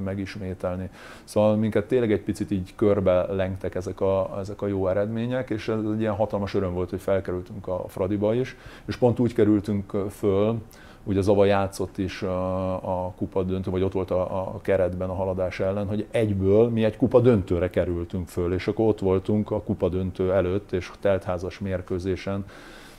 megismételni. 0.04 0.90
Szóval 1.24 1.56
minket 1.56 1.88
tényleg 1.88 2.12
egy 2.12 2.22
picit 2.22 2.52
így 2.52 2.74
körbe 2.76 3.34
lengtek 3.34 3.76
ezek 3.76 4.02
a, 4.02 4.38
ezek 4.40 4.62
a 4.62 4.68
jó 4.68 4.88
eredmények, 4.88 5.50
és 5.50 5.68
ez 5.68 5.80
egy 5.94 6.00
ilyen 6.00 6.14
hatalmas 6.14 6.54
öröm 6.54 6.74
volt, 6.74 6.90
hogy 6.90 7.02
felkerültünk 7.02 7.68
a 7.68 7.86
Fradiba 7.88 8.34
is, 8.34 8.56
és 8.86 8.96
pont 8.96 9.20
úgy 9.20 9.34
kerültünk 9.34 9.96
föl, 10.10 10.62
ugye 11.04 11.22
Zava 11.22 11.46
játszott 11.46 11.98
is 11.98 12.22
a, 12.22 12.74
a 12.74 13.14
kupa 13.16 13.44
döntő, 13.44 13.72
vagy 13.72 13.84
ott 13.84 13.94
volt 13.94 14.12
a, 14.12 14.54
a 14.56 14.60
keretben 14.62 15.10
a 15.10 15.14
haladás 15.14 15.60
ellen, 15.60 15.88
hogy 15.88 16.08
egyből 16.12 16.70
mi 16.70 16.84
egy 16.84 16.98
kupa 16.98 17.20
döntőre 17.20 17.70
kerültünk 17.70 18.28
föl, 18.28 18.54
és 18.54 18.68
akkor 18.68 18.88
ott 18.88 19.00
voltunk 19.00 19.52
a 19.52 19.62
kupa 19.62 19.90
döntő 19.90 20.34
előtt, 20.34 20.72
és 20.72 20.92
teltházas 21.00 21.60
mérkőzésen, 21.60 22.46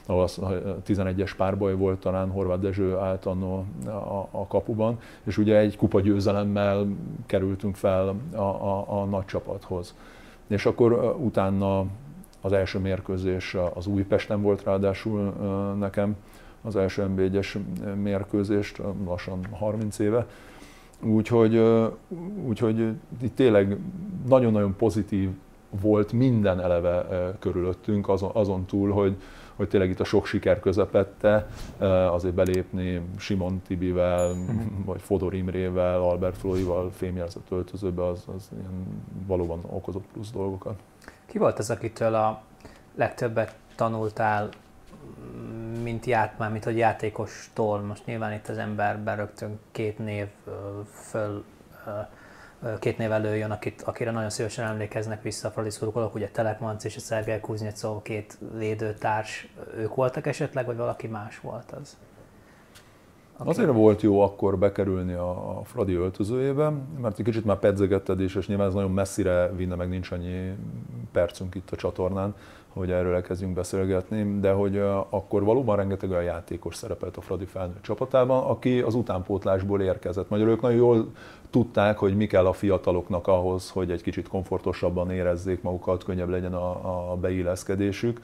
ahol 0.06 0.22
a 0.22 0.82
11-es 0.86 1.30
párbaj 1.36 1.74
volt 1.74 2.00
talán 2.00 2.30
Horváth 2.30 2.60
Dezső 2.60 2.96
állt 2.96 3.24
annó 3.26 3.64
a, 3.86 4.28
a 4.30 4.46
kapuban, 4.46 4.98
és 5.24 5.38
ugye 5.38 5.58
egy 5.58 5.76
kupa 5.76 6.00
győzelemmel 6.00 6.86
kerültünk 7.26 7.76
fel 7.76 8.14
a, 8.32 8.36
a, 8.36 9.00
a 9.00 9.04
nagy 9.04 9.24
csapathoz. 9.24 9.94
És 10.46 10.66
akkor 10.66 11.16
utána 11.18 11.84
az 12.40 12.52
első 12.52 12.78
mérkőzés 12.78 13.56
az 13.74 13.86
Újpesten 13.86 14.42
volt 14.42 14.64
ráadásul 14.64 15.20
nekem, 15.78 16.16
az 16.62 16.76
első 16.76 17.06
NB1-es 17.16 17.58
mérkőzést, 18.02 18.80
lassan 19.06 19.38
30 19.50 19.98
éve. 19.98 20.26
Úgyhogy, 21.02 21.62
úgyhogy 22.46 22.92
itt 23.22 23.34
tényleg 23.34 23.78
nagyon-nagyon 24.28 24.76
pozitív 24.76 25.30
volt 25.80 26.12
minden 26.12 26.60
eleve 26.60 27.06
körülöttünk, 27.38 28.08
azon, 28.08 28.30
azon 28.32 28.64
túl, 28.64 28.90
hogy, 28.90 29.16
hogy 29.56 29.68
tényleg 29.68 29.90
itt 29.90 30.00
a 30.00 30.04
sok 30.04 30.26
siker 30.26 30.60
közepette 30.60 31.46
azért 32.10 32.34
belépni 32.34 33.00
Simon 33.18 33.62
Tibivel, 33.66 34.34
vagy 34.84 35.00
Fodor 35.00 35.34
Imrével, 35.34 36.00
Albert 36.02 36.36
Floival 36.36 36.90
fémjelzett 36.90 37.46
öltözőbe, 37.50 38.06
az, 38.06 38.24
az 38.36 38.48
ilyen 38.58 39.02
valóban 39.26 39.60
okozott 39.70 40.04
plusz 40.12 40.30
dolgokat. 40.30 40.80
Ki 41.26 41.38
volt 41.38 41.58
az, 41.58 41.70
akitől 41.70 42.14
a 42.14 42.42
legtöbbet 42.94 43.54
tanultál 43.74 44.48
mint 45.82 46.04
ját, 46.04 46.38
már 46.38 46.50
mint 46.50 46.64
hogy 46.64 46.76
játékostól, 46.76 47.80
most 47.80 48.06
nyilván 48.06 48.32
itt 48.32 48.48
az 48.48 48.58
emberben 48.58 49.16
rögtön 49.16 49.58
két 49.70 49.98
név 49.98 50.26
föl, 50.92 51.44
két 52.78 52.98
név 52.98 53.12
előjön, 53.12 53.50
akit, 53.50 53.82
akire 53.82 54.10
nagyon 54.10 54.30
szívesen 54.30 54.66
emlékeznek 54.66 55.22
vissza 55.22 55.48
a 55.48 55.50
Fradi 55.50 55.70
szurkolók, 55.70 56.14
ugye 56.14 56.28
Telek 56.28 56.60
Manc 56.60 56.84
és 56.84 56.96
a 56.96 57.00
Szergej 57.00 57.40
Kuznyecov, 57.40 58.02
két 58.02 58.38
védőtárs, 58.58 59.48
ők 59.76 59.94
voltak 59.94 60.26
esetleg, 60.26 60.66
vagy 60.66 60.76
valaki 60.76 61.06
más 61.06 61.40
volt 61.40 61.70
az? 61.70 61.96
Okay. 63.38 63.48
Azért 63.48 63.72
volt 63.72 64.02
jó 64.02 64.20
akkor 64.20 64.58
bekerülni 64.58 65.12
a 65.12 65.60
Fradi 65.64 65.94
öltözőjébe, 65.94 66.72
mert 67.00 67.18
egy 67.18 67.24
kicsit 67.24 67.44
már 67.44 67.58
pedzegetted 67.58 68.20
is, 68.20 68.34
és 68.34 68.46
nyilván 68.46 68.66
ez 68.66 68.74
nagyon 68.74 68.90
messzire 68.90 69.52
vinne, 69.56 69.74
meg 69.74 69.88
nincs 69.88 70.10
annyi 70.10 70.52
percünk 71.12 71.54
itt 71.54 71.70
a 71.70 71.76
csatornán, 71.76 72.34
hogy 72.74 72.90
erről 72.90 73.14
elkezdjünk 73.14 73.54
beszélgetni, 73.54 74.40
de 74.40 74.52
hogy 74.52 74.78
akkor 75.08 75.44
valóban 75.44 75.76
rengeteg 75.76 76.10
olyan 76.10 76.22
játékos 76.22 76.74
szerepelt 76.74 77.16
a 77.16 77.20
Fradi 77.20 77.44
felnőtt 77.44 77.82
csapatában, 77.82 78.44
aki 78.44 78.80
az 78.80 78.94
utánpótlásból 78.94 79.82
érkezett. 79.82 80.28
Magyarul 80.28 80.58
nagyon 80.60 80.78
jól 80.78 81.12
tudták, 81.50 81.98
hogy 81.98 82.16
mi 82.16 82.26
kell 82.26 82.46
a 82.46 82.52
fiataloknak 82.52 83.26
ahhoz, 83.26 83.70
hogy 83.70 83.90
egy 83.90 84.02
kicsit 84.02 84.28
komfortosabban 84.28 85.10
érezzék 85.10 85.62
magukat, 85.62 86.04
könnyebb 86.04 86.28
legyen 86.28 86.54
a, 86.54 87.12
a 87.12 87.16
beilleszkedésük 87.16 88.20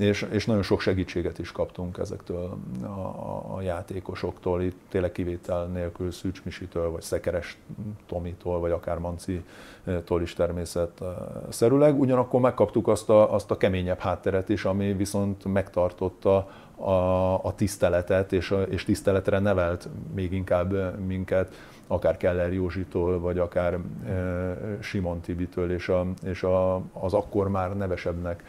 és, 0.00 0.26
és 0.30 0.46
nagyon 0.46 0.62
sok 0.62 0.80
segítséget 0.80 1.38
is 1.38 1.52
kaptunk 1.52 1.98
ezektől 1.98 2.58
a, 2.82 2.86
a, 2.86 3.54
a 3.54 3.60
játékosoktól, 3.60 4.62
itt 4.62 4.78
tényleg 4.88 5.12
kivétel 5.12 5.66
nélkül 5.66 6.10
Szűcs 6.10 6.44
Misitől, 6.44 6.90
vagy 6.90 7.02
Szekeres 7.02 7.58
Tomitól, 8.06 8.60
vagy 8.60 8.70
akár 8.70 8.98
Mancitól 8.98 10.22
is 10.22 10.34
természetszerűleg. 10.34 12.00
Ugyanakkor 12.00 12.40
megkaptuk 12.40 12.88
azt 12.88 13.08
a, 13.08 13.34
azt 13.34 13.50
a 13.50 13.56
keményebb 13.56 13.98
hátteret 13.98 14.48
is, 14.48 14.64
ami 14.64 14.92
viszont 14.92 15.44
megtartotta 15.44 16.50
a, 16.76 17.44
a 17.44 17.54
tiszteletet, 17.54 18.32
és, 18.32 18.50
a, 18.50 18.62
és 18.62 18.84
tiszteletre 18.84 19.38
nevelt 19.38 19.88
még 20.14 20.32
inkább 20.32 20.98
minket, 21.06 21.54
akár 21.86 22.16
Keller 22.16 22.52
Józsitól, 22.52 23.18
vagy 23.18 23.38
akár 23.38 23.78
e, 24.06 24.78
Simon 24.80 25.20
Tibitől, 25.20 25.72
és, 25.72 25.88
a, 25.88 26.06
és 26.22 26.42
a, 26.42 26.82
az 26.92 27.12
akkor 27.14 27.48
már 27.48 27.76
nevesebbnek 27.76 28.42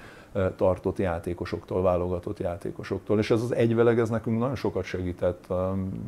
tartott 0.55 0.97
játékosoktól, 0.97 1.81
válogatott 1.81 2.39
játékosoktól. 2.39 3.19
És 3.19 3.31
ez 3.31 3.41
az 3.41 3.55
egyveleg, 3.55 3.99
ez 3.99 4.09
nekünk 4.09 4.39
nagyon 4.39 4.55
sokat 4.55 4.83
segített, 4.83 5.47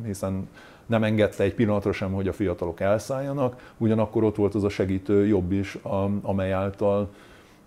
hiszen 0.04 0.48
nem 0.86 1.04
engedte 1.04 1.42
egy 1.42 1.54
pillanatra 1.54 1.92
sem, 1.92 2.12
hogy 2.12 2.28
a 2.28 2.32
fiatalok 2.32 2.80
elszálljanak, 2.80 3.72
ugyanakkor 3.78 4.24
ott 4.24 4.36
volt 4.36 4.54
az 4.54 4.64
a 4.64 4.68
segítő 4.68 5.26
jobb 5.26 5.52
is, 5.52 5.78
amely 6.22 6.52
által 6.52 7.08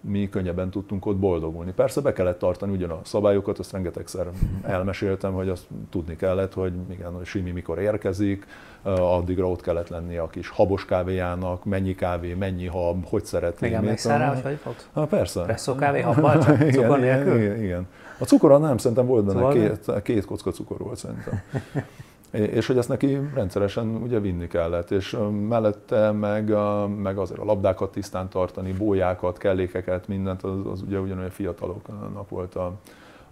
mi 0.01 0.29
könnyebben 0.29 0.69
tudtunk 0.69 1.05
ott 1.05 1.17
boldogulni. 1.17 1.71
Persze 1.71 2.01
be 2.01 2.13
kellett 2.13 2.39
tartani 2.39 2.71
ugyan 2.71 2.89
a 2.89 2.99
szabályokat, 3.03 3.59
azt 3.59 3.71
rengetegszer 3.71 4.27
elmeséltem, 4.63 5.33
hogy 5.33 5.49
azt 5.49 5.63
tudni 5.89 6.15
kellett, 6.15 6.53
hogy 6.53 6.73
igen, 6.89 7.11
hogy 7.11 7.25
Simi 7.25 7.51
mikor 7.51 7.79
érkezik, 7.79 8.45
addigra 8.83 9.49
ott 9.49 9.61
kellett 9.61 9.87
lenni 9.87 10.17
a 10.17 10.27
kis 10.27 10.49
habos 10.49 10.85
kávéjának, 10.85 11.65
mennyi 11.65 11.95
kávé, 11.95 12.33
mennyi 12.33 12.65
hab, 12.65 13.05
hogy 13.05 13.25
szeretné. 13.25 13.67
Még 13.67 13.75
emlékszel 13.75 14.17
rá, 14.17 14.33
hogy 14.33 14.59
hogy? 14.63 14.75
Ha, 14.93 15.05
persze. 15.05 15.41
Presszó 15.41 15.75
kávé 15.75 16.01
habbal, 16.01 16.43
csak 16.43 16.69
cukor 16.71 16.99
nélkül? 16.99 17.41
Igen, 17.41 17.63
igen. 17.63 17.87
A 18.19 18.23
cukorral 18.23 18.59
nem, 18.59 18.77
szerintem 18.77 19.05
volt 19.05 19.25
benne 19.25 19.39
szóval 19.39 19.53
két, 19.53 20.01
két 20.01 20.25
kocka 20.25 20.51
cukor 20.51 20.77
volt 20.77 20.97
szerintem. 20.97 21.41
és 22.31 22.67
hogy 22.67 22.77
ezt 22.77 22.89
neki 22.89 23.19
rendszeresen 23.33 23.95
ugye 23.95 24.19
vinni 24.19 24.47
kellett, 24.47 24.91
és 24.91 25.17
mellette 25.47 26.11
meg, 26.11 26.53
meg 26.97 27.17
azért 27.17 27.39
a 27.39 27.45
labdákat 27.45 27.91
tisztán 27.91 28.29
tartani, 28.29 28.71
bójákat, 28.71 29.37
kellékeket, 29.37 30.07
mindent, 30.07 30.43
az, 30.43 30.65
az 30.71 30.81
ugye 30.81 30.99
ugyanolyan 30.99 31.29
fiataloknak 31.29 32.29
volt 32.29 32.55
a, 32.55 32.71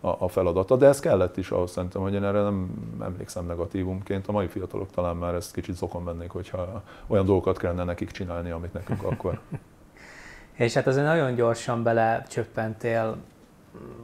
a, 0.01 0.15
a 0.19 0.27
feladata, 0.27 0.75
de 0.75 0.87
ez 0.87 0.99
kellett 0.99 1.37
is 1.37 1.49
ahhoz 1.51 1.71
szerintem, 1.71 2.01
hogy 2.01 2.13
én 2.13 2.23
erre 2.23 2.41
nem 2.41 2.69
emlékszem 3.01 3.45
negatívumként. 3.45 4.27
A 4.27 4.31
mai 4.31 4.47
fiatalok 4.47 4.89
talán 4.91 5.15
már 5.15 5.33
ezt 5.33 5.53
kicsit 5.53 5.75
zokon 5.75 6.03
vennék, 6.03 6.29
hogyha 6.29 6.81
olyan 7.07 7.25
dolgokat 7.25 7.57
kellene 7.57 7.83
nekik 7.83 8.11
csinálni, 8.11 8.49
amit 8.49 8.73
nekünk 8.73 9.03
akkor. 9.03 9.39
és 10.55 10.73
hát 10.73 10.87
azért 10.87 11.05
nagyon 11.05 11.35
gyorsan 11.35 11.83
belecsöppentél 11.83 13.17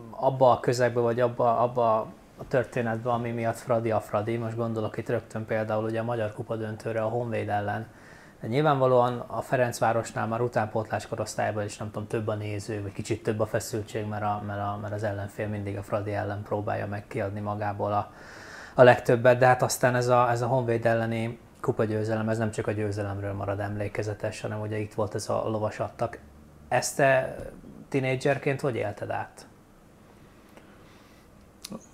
abba 0.10 0.52
a 0.52 0.60
közegbe, 0.60 1.00
vagy 1.00 1.20
abba, 1.20 1.60
abba 1.60 2.08
a 2.42 2.48
történetben, 2.48 3.14
ami 3.14 3.32
miatt 3.32 3.58
Fradi 3.58 3.92
a 3.92 4.00
Fradi. 4.00 4.38
Most 4.38 4.56
gondolok 4.56 4.98
itt 4.98 5.10
rögtön 5.10 5.46
például 5.46 5.84
ugye 5.84 6.00
a 6.00 6.04
Magyar 6.04 6.34
Kupa 6.34 6.56
döntőre 6.56 7.02
a 7.02 7.08
Honvéd 7.08 7.50
ellen. 7.50 7.88
De 8.42 8.48
nyilvánvalóan 8.48 9.20
a 9.28 9.42
Ferencvárosnál 9.42 10.28
már 10.28 10.42
utánpótlás 10.42 11.08
korosztályban 11.08 11.64
is 11.64 11.78
nem 11.78 11.92
tudom, 11.92 12.08
több 12.08 12.28
a 12.28 12.36
néző, 12.36 12.82
vagy 12.82 12.92
kicsit 12.92 13.24
több 13.24 13.40
a 13.40 13.46
feszültség, 13.46 14.06
mert, 14.06 14.24
a, 14.24 14.44
mert, 14.48 14.60
a, 14.60 14.80
mert 14.82 14.94
az 14.94 15.04
ellenfél 15.04 15.48
mindig 15.48 15.78
a 15.78 15.84
Fradi 15.84 16.14
ellen 16.14 16.44
próbálja 16.44 16.88
meg 16.88 17.08
kiadni 17.08 17.40
magából 17.40 17.92
a, 17.92 18.12
a 18.76 18.84
legtöbbet, 18.84 19.38
de 19.38 19.46
hát 19.46 19.62
aztán 19.62 19.96
ez 19.96 20.08
a, 20.08 20.30
ez 20.30 20.42
a 20.42 20.48
Honvéd 20.48 20.86
elleni 20.86 21.40
kupa 21.60 21.84
győzelem, 21.84 22.30
ez 22.30 22.38
nem 22.38 22.52
csak 22.52 22.68
a 22.68 22.72
győzelemről 22.72 23.34
marad 23.34 23.60
emlékezetes, 23.60 24.42
hanem 24.42 24.62
ugye 24.62 24.78
itt 24.78 24.94
volt 24.94 25.16
ez 25.16 25.30
a 25.30 25.50
lovasattak. 25.50 26.20
Ezt 26.68 26.96
te 26.96 27.36
tinédzserként 27.90 28.62
hogy 28.62 28.76
élted 28.76 29.10
át? 29.10 29.46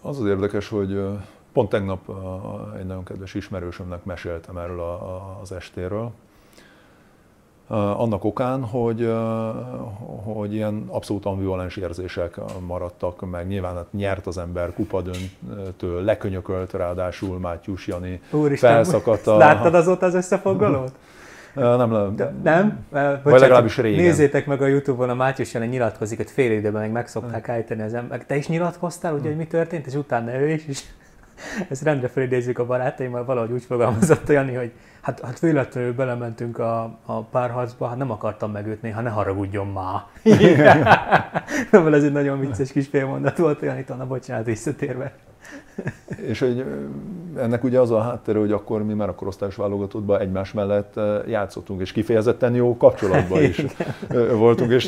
Az 0.02 0.20
az 0.20 0.26
érdekes, 0.26 0.70
hogy 0.70 1.02
pont 1.54 1.70
tegnap 1.70 2.00
egy 2.78 2.86
nagyon 2.86 3.04
kedves 3.04 3.34
ismerősömnek 3.34 4.04
meséltem 4.04 4.58
erről 4.58 4.80
az 5.42 5.52
estéről, 5.52 6.12
annak 7.70 8.24
okán, 8.24 8.64
hogy, 8.64 9.14
hogy 10.24 10.54
ilyen 10.54 10.86
abszolút 10.88 11.26
ambivalens 11.26 11.76
érzések 11.76 12.40
maradtak 12.66 13.30
meg. 13.30 13.48
Nyilván 13.48 13.76
hát 13.76 13.92
nyert 13.92 14.28
az 14.28 14.38
ember 14.38 14.74
kupadöntő, 14.74 16.04
lekönyökölt 16.04 16.74
ráadásul 16.74 17.40
Mátyus 17.40 17.88
Jani, 17.88 18.22
Úristen, 18.32 18.72
felszakadt 18.72 19.28
a... 19.28 19.38
Láttad 19.38 19.74
azóta 19.74 20.06
az 20.06 20.14
összefoglalót? 20.14 20.92
Nem, 21.58 21.90
nem. 21.90 22.16
De, 22.16 22.34
nem? 22.44 22.86
Vagy 23.24 23.40
legalábbis 23.40 23.78
régen. 23.78 24.04
Nézzétek 24.04 24.46
meg 24.46 24.62
a 24.62 24.68
Youtube-on, 24.68 25.10
a 25.10 25.16
Mátyus 25.16 25.54
jelen 25.54 25.70
nyilatkozik, 25.70 26.18
hogy 26.18 26.32
fél 26.32 26.52
időben 26.52 26.82
meg 26.82 26.92
meg 26.92 27.08
szokták 27.08 27.50
állítani 27.50 27.82
az 27.82 27.94
ember. 27.94 28.26
Te 28.26 28.36
is 28.36 28.48
nyilatkoztál, 28.48 29.14
ugye, 29.14 29.28
hogy 29.28 29.38
mi 29.38 29.48
történt, 29.48 29.86
és 29.86 29.94
utána 29.94 30.40
ő 30.40 30.50
is, 30.50 30.68
és 30.68 30.84
ezt 31.70 31.84
rendre 31.84 32.08
felidézzük 32.08 32.60
a 32.60 32.66
barátaimmal, 32.66 33.26
valahogy 33.26 33.52
úgy 33.52 33.64
fogalmazott 33.64 34.30
Jani, 34.30 34.54
hogy 34.54 34.72
hát, 35.02 35.22
hát 35.22 35.40
véletlenül 35.40 35.94
belementünk 35.94 36.60
a, 36.60 37.00
a 37.06 37.22
párharcba, 37.22 37.88
hát 37.88 37.98
nem 37.98 38.12
akartam 38.12 38.52
megütni, 38.52 38.90
ha 38.90 39.02
ne 39.02 39.10
haragudjon 39.10 39.68
már. 39.68 40.02
Nem, 41.72 41.94
ez 41.94 42.04
egy 42.04 42.12
nagyon 42.12 42.40
vicces 42.40 42.72
kis 42.72 42.88
félmondat 42.88 43.38
volt, 43.38 43.62
Janitól, 43.62 43.98
na 43.98 44.06
bocsánat, 44.06 44.46
visszatérve. 44.46 45.14
és 46.32 46.40
hogy 46.40 46.66
ennek 47.38 47.64
ugye 47.64 47.80
az 47.80 47.92
a 47.92 48.02
háttere, 48.02 48.40
hogy 48.40 48.52
akkor 48.52 48.84
mi 48.84 48.94
már 48.94 49.10
a 49.10 49.16
korosztályos 49.16 49.56
válogatottban 49.56 50.20
egymás 50.20 50.52
mellett 50.54 51.00
játszottunk, 51.28 51.82
és 51.82 51.92
kifejezetten 51.92 52.56
jó 52.56 52.78
kapcsolatban 52.78 53.44
is 53.44 53.66
voltunk, 54.32 54.72
és 54.72 54.86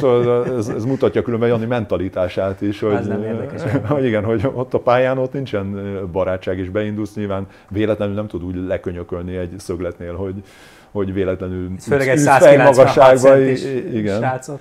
ez, 0.57 0.67
ez 0.67 0.85
mutatja 0.85 1.21
különben 1.21 1.49
Jani 1.49 1.65
mentalitását 1.65 2.61
is, 2.61 2.79
hogy, 2.79 3.13
hogy 3.87 4.05
igen, 4.05 4.23
hogy 4.23 4.49
ott 4.53 4.73
a 4.73 4.79
pályán 4.79 5.17
ott 5.17 5.33
nincsen 5.33 5.99
barátság, 6.11 6.57
és 6.57 6.69
beindulsz 6.69 7.13
nyilván 7.13 7.47
véletlenül 7.69 8.15
nem 8.15 8.27
tud 8.27 8.43
úgy 8.43 8.55
lekönyökölni 8.67 9.35
egy 9.35 9.53
szögletnél, 9.57 10.15
hogy, 10.15 10.43
hogy 10.91 11.13
véletlenül 11.13 11.69
Főleg 11.79 12.07
egy 12.07 12.17
196 12.17 13.37
igen. 13.93 14.17
Srácot 14.17 14.59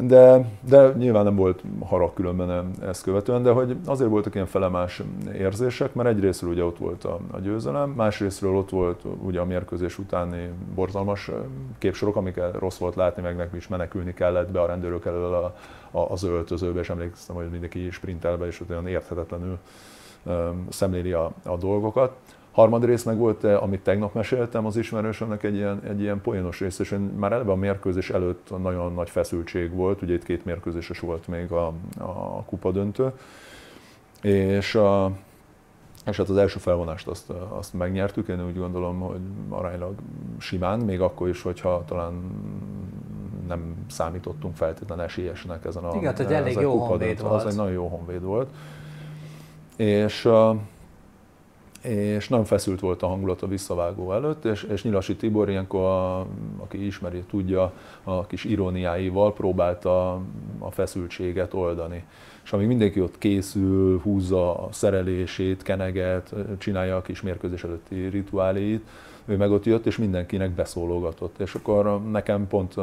de, 0.00 0.48
de 0.60 0.92
nyilván 0.96 1.24
nem 1.24 1.36
volt 1.36 1.62
harag 1.84 2.14
különben 2.14 2.70
ezt 2.82 3.02
követően, 3.02 3.42
de 3.42 3.50
hogy 3.50 3.76
azért 3.86 4.10
voltak 4.10 4.34
ilyen 4.34 4.46
felemás 4.46 5.02
érzések, 5.34 5.94
mert 5.94 6.08
egyrésztről 6.08 6.50
ugye 6.50 6.64
ott 6.64 6.78
volt 6.78 7.04
a, 7.04 7.18
a 7.30 7.38
győzelem, 7.38 7.90
másrésztről 7.90 8.56
ott 8.56 8.70
volt 8.70 9.00
ugye 9.22 9.40
a 9.40 9.44
mérkőzés 9.44 9.98
utáni 9.98 10.50
borzalmas 10.74 11.30
képsorok, 11.78 12.16
amiket 12.16 12.58
rossz 12.58 12.78
volt 12.78 12.94
látni, 12.94 13.22
meg 13.22 13.36
nekem 13.36 13.56
is 13.56 13.68
menekülni 13.68 14.14
kellett 14.14 14.50
be 14.50 14.60
a 14.60 14.66
rendőrök 14.66 15.06
elől 15.06 15.34
a, 15.34 15.54
a, 15.98 16.10
az 16.10 16.22
öltözőbe, 16.22 16.80
és 16.80 16.90
emlékszem, 16.90 17.36
hogy 17.36 17.50
mindenki 17.50 17.90
sprintel 17.90 18.36
be, 18.36 18.46
és 18.46 18.60
ott 18.60 18.70
olyan 18.70 18.86
érthetetlenül 18.86 19.58
szemléli 20.68 21.12
a, 21.12 21.32
a 21.44 21.56
dolgokat. 21.56 22.12
Harmadrészt 22.52 23.04
meg 23.04 23.18
volt, 23.18 23.44
eh, 23.44 23.62
amit 23.62 23.80
tegnap 23.80 24.14
meséltem 24.14 24.66
az 24.66 24.76
ismerősömnek 24.76 25.42
egy 25.42 25.54
ilyen, 25.54 25.80
egy 25.88 26.00
ilyen 26.00 26.20
poénos 26.20 26.60
rész, 26.60 26.78
és 26.78 26.96
már 27.16 27.32
eleve 27.32 27.52
a 27.52 27.56
mérkőzés 27.56 28.10
előtt 28.10 28.58
nagyon 28.62 28.94
nagy 28.94 29.10
feszültség 29.10 29.74
volt, 29.74 30.02
ugye 30.02 30.14
itt 30.14 30.24
két 30.24 30.44
mérkőzéses 30.44 30.98
volt 30.98 31.26
még 31.26 31.52
a, 31.52 31.66
a 31.98 32.42
kupa 32.46 32.70
döntő, 32.70 33.12
és, 34.22 34.74
a, 34.74 35.10
és 36.06 36.16
hát 36.16 36.28
az 36.28 36.36
első 36.36 36.58
felvonást 36.58 37.06
azt, 37.06 37.30
azt 37.48 37.74
megnyertük, 37.74 38.28
én 38.28 38.46
úgy 38.46 38.58
gondolom, 38.58 39.00
hogy 39.00 39.20
aránylag 39.48 39.94
simán, 40.38 40.78
még 40.78 41.00
akkor 41.00 41.28
is, 41.28 41.42
hogyha 41.42 41.84
talán 41.86 42.12
nem 43.48 43.74
számítottunk 43.90 44.56
feltétlenül 44.56 45.04
esélyesnek 45.04 45.64
ezen 45.64 45.84
a 45.84 45.96
Igen, 45.96 46.16
hogy 46.16 46.32
elég 46.32 46.56
jó 46.60 46.78
honvéd 46.78 47.22
volt. 47.22 47.32
Az 47.32 47.46
egy 47.46 47.56
nagyon 47.56 47.72
jó 47.72 47.86
honvéd 47.86 48.22
volt. 48.22 48.50
És 49.76 50.28
és 51.82 52.28
nagyon 52.28 52.44
feszült 52.44 52.80
volt 52.80 53.02
a 53.02 53.06
hangulat 53.06 53.42
a 53.42 53.46
visszavágó 53.46 54.12
előtt, 54.12 54.44
és, 54.44 54.62
és 54.62 54.82
Nyilasi 54.82 55.16
Tibor 55.16 55.48
ilyenkor, 55.48 55.80
a, 55.80 56.26
aki 56.56 56.86
ismeri, 56.86 57.22
tudja, 57.30 57.72
a 58.02 58.26
kis 58.26 58.44
iróniáival 58.44 59.32
próbálta 59.32 60.12
a 60.58 60.70
feszültséget 60.70 61.54
oldani. 61.54 62.04
És 62.44 62.52
amíg 62.52 62.66
mindenki 62.66 63.00
ott 63.00 63.18
készül, 63.18 64.00
húzza 64.00 64.64
a 64.64 64.68
szerelését, 64.72 65.62
keneget, 65.62 66.34
csinálja 66.58 66.96
a 66.96 67.02
kis 67.02 67.22
mérkőzés 67.22 67.64
előtti 67.64 68.08
rituáléit, 68.08 68.86
ő 69.24 69.36
meg 69.36 69.50
ott 69.50 69.64
jött, 69.64 69.86
és 69.86 69.96
mindenkinek 69.96 70.50
beszólogatott. 70.50 71.38
És 71.38 71.54
akkor 71.54 72.10
nekem 72.10 72.46
pont 72.46 72.74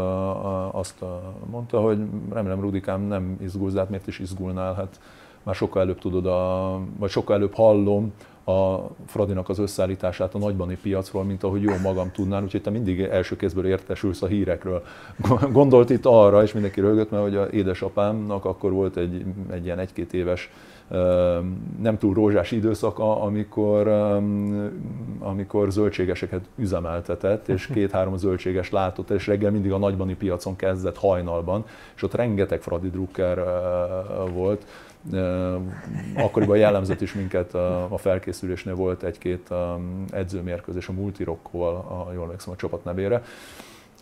azt 0.72 1.04
mondta, 1.50 1.82
hogy 1.82 2.00
remélem 2.32 2.62
Rudikám 2.62 3.02
nem 3.02 3.38
izgulsz, 3.42 3.76
hát 3.76 3.90
miért 3.90 4.08
is 4.08 4.20
izgulnál, 4.20 4.74
hát 4.74 5.00
már 5.44 5.56
sokkal 5.56 5.82
előbb 5.82 6.00
tudod, 6.00 6.26
a, 6.26 6.80
vagy 6.98 7.10
sokkal 7.10 7.36
előbb 7.36 7.54
hallom 7.54 8.14
a 8.50 8.90
Fradinak 9.06 9.50
az 9.50 9.60
összeállítását 9.60 10.34
a 10.34 10.38
nagybani 10.38 10.78
piacról, 10.82 11.24
mint 11.24 11.44
ahogy 11.44 11.62
jó 11.62 11.74
magam 11.84 12.12
tudnám, 12.12 12.44
úgyhogy 12.44 12.62
te 12.62 12.70
mindig 12.70 13.02
első 13.02 13.36
kézből 13.36 13.66
értesülsz 13.66 14.22
a 14.22 14.28
hírekről. 14.28 14.84
Gondolt 15.52 15.90
itt 15.90 16.06
arra, 16.06 16.44
és 16.44 16.54
mindenki 16.54 16.82
rögött, 16.82 17.12
mert 17.12 17.24
hogy 17.24 17.36
a 17.36 17.48
édesapámnak 17.48 18.46
akkor 18.46 18.72
volt 18.72 18.98
egy, 18.98 19.26
egy 19.52 19.66
ilyen 19.66 19.80
egy-két 19.80 20.14
éves 20.14 20.50
nem 21.82 21.98
túl 22.00 22.14
rózsás 22.14 22.52
időszaka, 22.52 23.22
amikor, 23.22 23.88
amikor 25.20 25.72
zöldségeseket 25.72 26.42
üzemeltetett, 26.56 27.48
és 27.48 27.68
két-három 27.68 28.18
zöldséges 28.18 28.72
látott, 28.72 29.10
és 29.10 29.28
reggel 29.28 29.52
mindig 29.52 29.72
a 29.72 29.78
nagybani 29.78 30.16
piacon 30.16 30.56
kezdett 30.56 30.98
hajnalban, 30.98 31.66
és 31.96 32.04
ott 32.04 32.14
rengeteg 32.14 32.62
Fradi 32.62 32.90
Drucker 32.90 33.44
volt, 34.34 34.66
Akkoriban 36.16 36.58
jellemzett 36.58 37.02
is 37.02 37.14
minket 37.14 37.54
a 37.90 37.98
felkészülésnél 37.98 38.76
volt 38.76 39.04
egy-két 39.04 39.50
edzőmérkőzés 40.10 40.88
a 40.88 40.92
Multirokkóval, 40.92 41.76
a, 41.76 42.14
jól 42.14 42.24
emlékszem 42.24 42.54
a 42.54 42.56
csapat 42.56 42.84
nevére, 42.84 43.24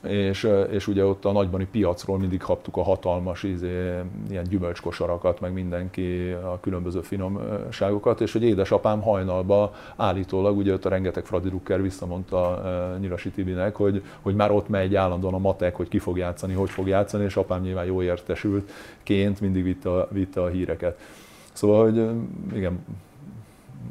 és, 0.04 0.50
és 0.70 0.88
ugye 0.88 1.06
ott 1.06 1.26
a 1.26 1.32
nagybani 1.32 1.68
piacról 1.72 2.18
mindig 2.18 2.40
kaptuk 2.40 2.78
a 2.78 2.84
hatalmas 2.84 3.44
izé, 3.44 4.00
ilyen 4.30 4.44
gyümölcskosarakat, 4.50 5.40
meg 5.40 5.54
mindenki 5.54 6.32
a 6.32 6.60
különböző 6.60 7.02
finomságokat, 7.02 8.22
és 8.22 8.34
hogy 8.34 8.44
édesapám 8.44 9.02
hajnalba 9.02 9.74
állítólag, 9.96 10.58
ugye 10.58 10.74
ott 10.74 10.86
a 10.86 10.90
rengeteg 10.90 11.26
Fradi 11.26 11.48
Drucker 11.48 11.82
visszamondta 11.82 12.62
Nyirasi 13.00 13.30
Tibinek, 13.30 13.76
hogy, 13.76 14.04
hogy 14.22 14.36
már 14.36 14.52
ott 14.52 14.70
megy 14.70 14.96
állandóan 14.96 15.34
a 15.34 15.38
matek, 15.38 15.76
hogy 15.76 15.88
ki 15.88 16.00
fog 16.00 16.18
játszani, 16.18 16.54
hogy 16.54 16.70
fog 16.70 16.88
játszani, 16.88 17.24
és 17.24 17.36
apám 17.36 17.62
nyilván 17.62 17.86
jó 17.86 18.02
értesült 18.02 18.72
ként 19.04 19.42
mindig 19.42 19.64
vitte, 19.64 19.90
a, 19.90 20.08
vitte 20.12 20.42
a 20.42 20.48
híreket. 20.48 21.00
Szóval, 21.54 21.84
hogy 21.84 22.10
igen, 22.56 22.80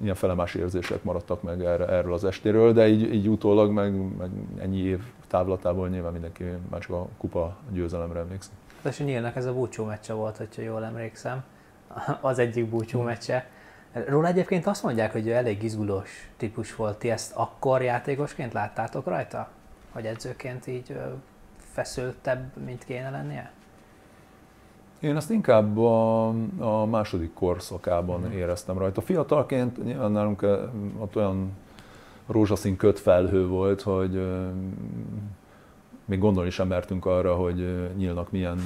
ilyen 0.03 0.15
felemás 0.15 0.55
érzések 0.55 1.03
maradtak 1.03 1.43
meg 1.43 1.65
erről 1.65 2.13
az 2.13 2.25
estéről, 2.25 2.73
de 2.73 2.89
így, 2.89 3.15
így 3.15 3.29
utólag 3.29 3.71
meg, 3.71 4.17
meg 4.19 4.31
ennyi 4.59 4.79
év 4.79 5.01
távlatából 5.27 5.89
nyilván 5.89 6.13
mindenki 6.13 6.45
már 6.71 6.81
csak 6.81 6.91
a 6.91 7.09
kupa 7.17 7.57
győzelemre 7.71 8.19
emlékszik. 8.19 8.53
És 8.83 8.99
nyílnak 8.99 9.37
ez 9.37 9.47
a 9.47 9.53
búcsú 9.53 9.85
meccse 9.85 10.13
volt, 10.13 10.37
hogyha 10.37 10.63
jól 10.63 10.85
emlékszem, 10.85 11.45
az 12.21 12.39
egyik 12.39 12.67
búcsú 12.67 12.99
hmm. 12.99 13.07
meccse. 13.07 13.49
Róla 14.07 14.29
egyébként 14.29 14.67
azt 14.67 14.83
mondják, 14.83 15.13
hogy 15.13 15.27
ő 15.27 15.33
elég 15.33 15.63
izgulós 15.63 16.31
típus 16.37 16.75
volt. 16.75 16.99
Ti 16.99 17.11
ezt 17.11 17.33
akkor 17.35 17.83
játékosként 17.83 18.53
láttátok 18.53 19.07
rajta? 19.07 19.49
Hogy 19.93 20.07
edzőként 20.07 20.67
így 20.67 20.99
feszültebb, 21.73 22.57
mint 22.65 22.85
kéne 22.85 23.11
lennie? 23.11 23.51
Én 25.01 25.17
ezt 25.17 25.31
inkább 25.31 25.79
a, 25.79 26.27
a 26.59 26.85
második 26.85 27.33
korszakában 27.33 28.21
mm. 28.21 28.31
éreztem 28.31 28.79
rajta. 28.79 29.01
Fiatalként 29.01 29.85
nyilván 29.85 30.13
nálunk 30.13 30.43
ott 30.99 31.17
olyan 31.17 31.53
rózsaszín 32.27 32.77
kötfelhő 32.77 33.47
volt, 33.47 33.83
hogy 33.83 34.27
még 36.05 36.19
gondolni 36.19 36.51
sem 36.51 36.69
mertünk 36.69 37.07
arra, 37.07 37.35
hogy 37.35 37.89
nyílnak 37.97 38.31
milyen 38.31 38.59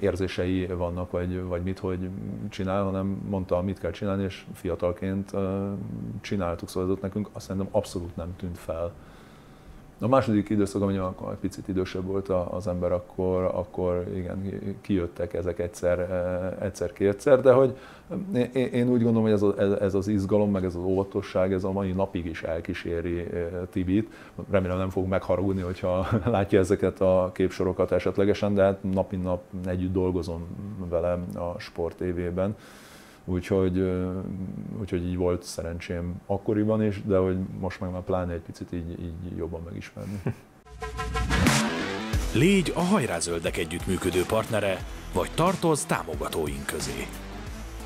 érzései 0.00 0.66
vannak, 0.66 1.10
vagy, 1.10 1.42
vagy 1.42 1.62
mit, 1.62 1.78
hogy 1.78 2.08
csinál, 2.48 2.84
hanem 2.84 3.06
mondta, 3.28 3.62
mit 3.62 3.78
kell 3.78 3.90
csinálni, 3.90 4.22
és 4.22 4.44
fiatalként 4.52 5.32
csináltuk, 6.20 6.68
szóval 6.68 6.92
ez 6.92 6.98
nekünk 7.02 7.28
azt 7.32 7.46
szerintem 7.46 7.72
abszolút 7.72 8.16
nem 8.16 8.36
tűnt 8.36 8.58
fel. 8.58 8.92
A 10.00 10.08
második 10.08 10.48
időszak, 10.48 10.82
amikor 10.82 11.32
egy 11.32 11.38
picit 11.38 11.68
idősebb 11.68 12.04
volt 12.04 12.28
az 12.28 12.66
ember, 12.66 12.92
akkor, 12.92 13.44
akkor 13.54 14.06
igen, 14.14 14.52
kijöttek 14.80 15.34
ezek 15.34 15.58
egyszer, 15.58 15.98
e, 15.98 16.56
egyszer-kétszer, 16.64 17.40
de 17.40 17.52
hogy 17.52 17.76
én 18.52 18.88
úgy 18.88 19.02
gondolom, 19.02 19.22
hogy 19.22 19.32
ez, 19.32 19.42
a, 19.42 19.54
ez 19.80 19.94
az 19.94 20.08
izgalom, 20.08 20.50
meg 20.50 20.64
ez 20.64 20.74
az 20.74 20.82
óvatosság, 20.82 21.52
ez 21.52 21.64
a 21.64 21.72
mai 21.72 21.92
napig 21.92 22.26
is 22.26 22.42
elkíséri 22.42 23.20
e, 23.20 23.48
Tibit. 23.70 24.12
Remélem 24.50 24.78
nem 24.78 24.90
fog 24.90 25.06
megharagudni, 25.06 25.62
hogyha 25.62 26.06
látja 26.24 26.58
ezeket 26.58 27.00
a 27.00 27.30
képsorokat 27.34 27.92
esetlegesen, 27.92 28.54
de 28.54 28.62
hát 28.62 28.82
nap 28.82 29.10
mint 29.10 29.22
nap 29.22 29.42
együtt 29.66 29.92
dolgozom 29.92 30.46
vele 30.88 31.12
a 31.34 31.58
sport 31.58 32.00
évében. 32.00 32.56
Úgyhogy, 33.28 33.78
úgyhogy 34.80 35.06
így 35.06 35.16
volt 35.16 35.42
szerencsém 35.42 36.20
akkoriban 36.26 36.82
is, 36.82 37.02
de 37.02 37.16
hogy 37.16 37.36
most 37.60 37.80
meg 37.80 37.90
már 37.90 38.02
pláne 38.02 38.32
egy 38.32 38.40
picit 38.40 38.72
így, 38.72 38.90
így 39.02 39.36
jobban 39.36 39.62
megismerni. 39.64 40.20
Légy 42.34 42.72
a 42.74 42.80
hajrázöldek 42.80 43.56
együttműködő 43.56 44.22
partnere, 44.22 44.78
vagy 45.12 45.30
tartoz 45.34 45.84
támogatóink 45.84 46.66
közé. 46.66 47.06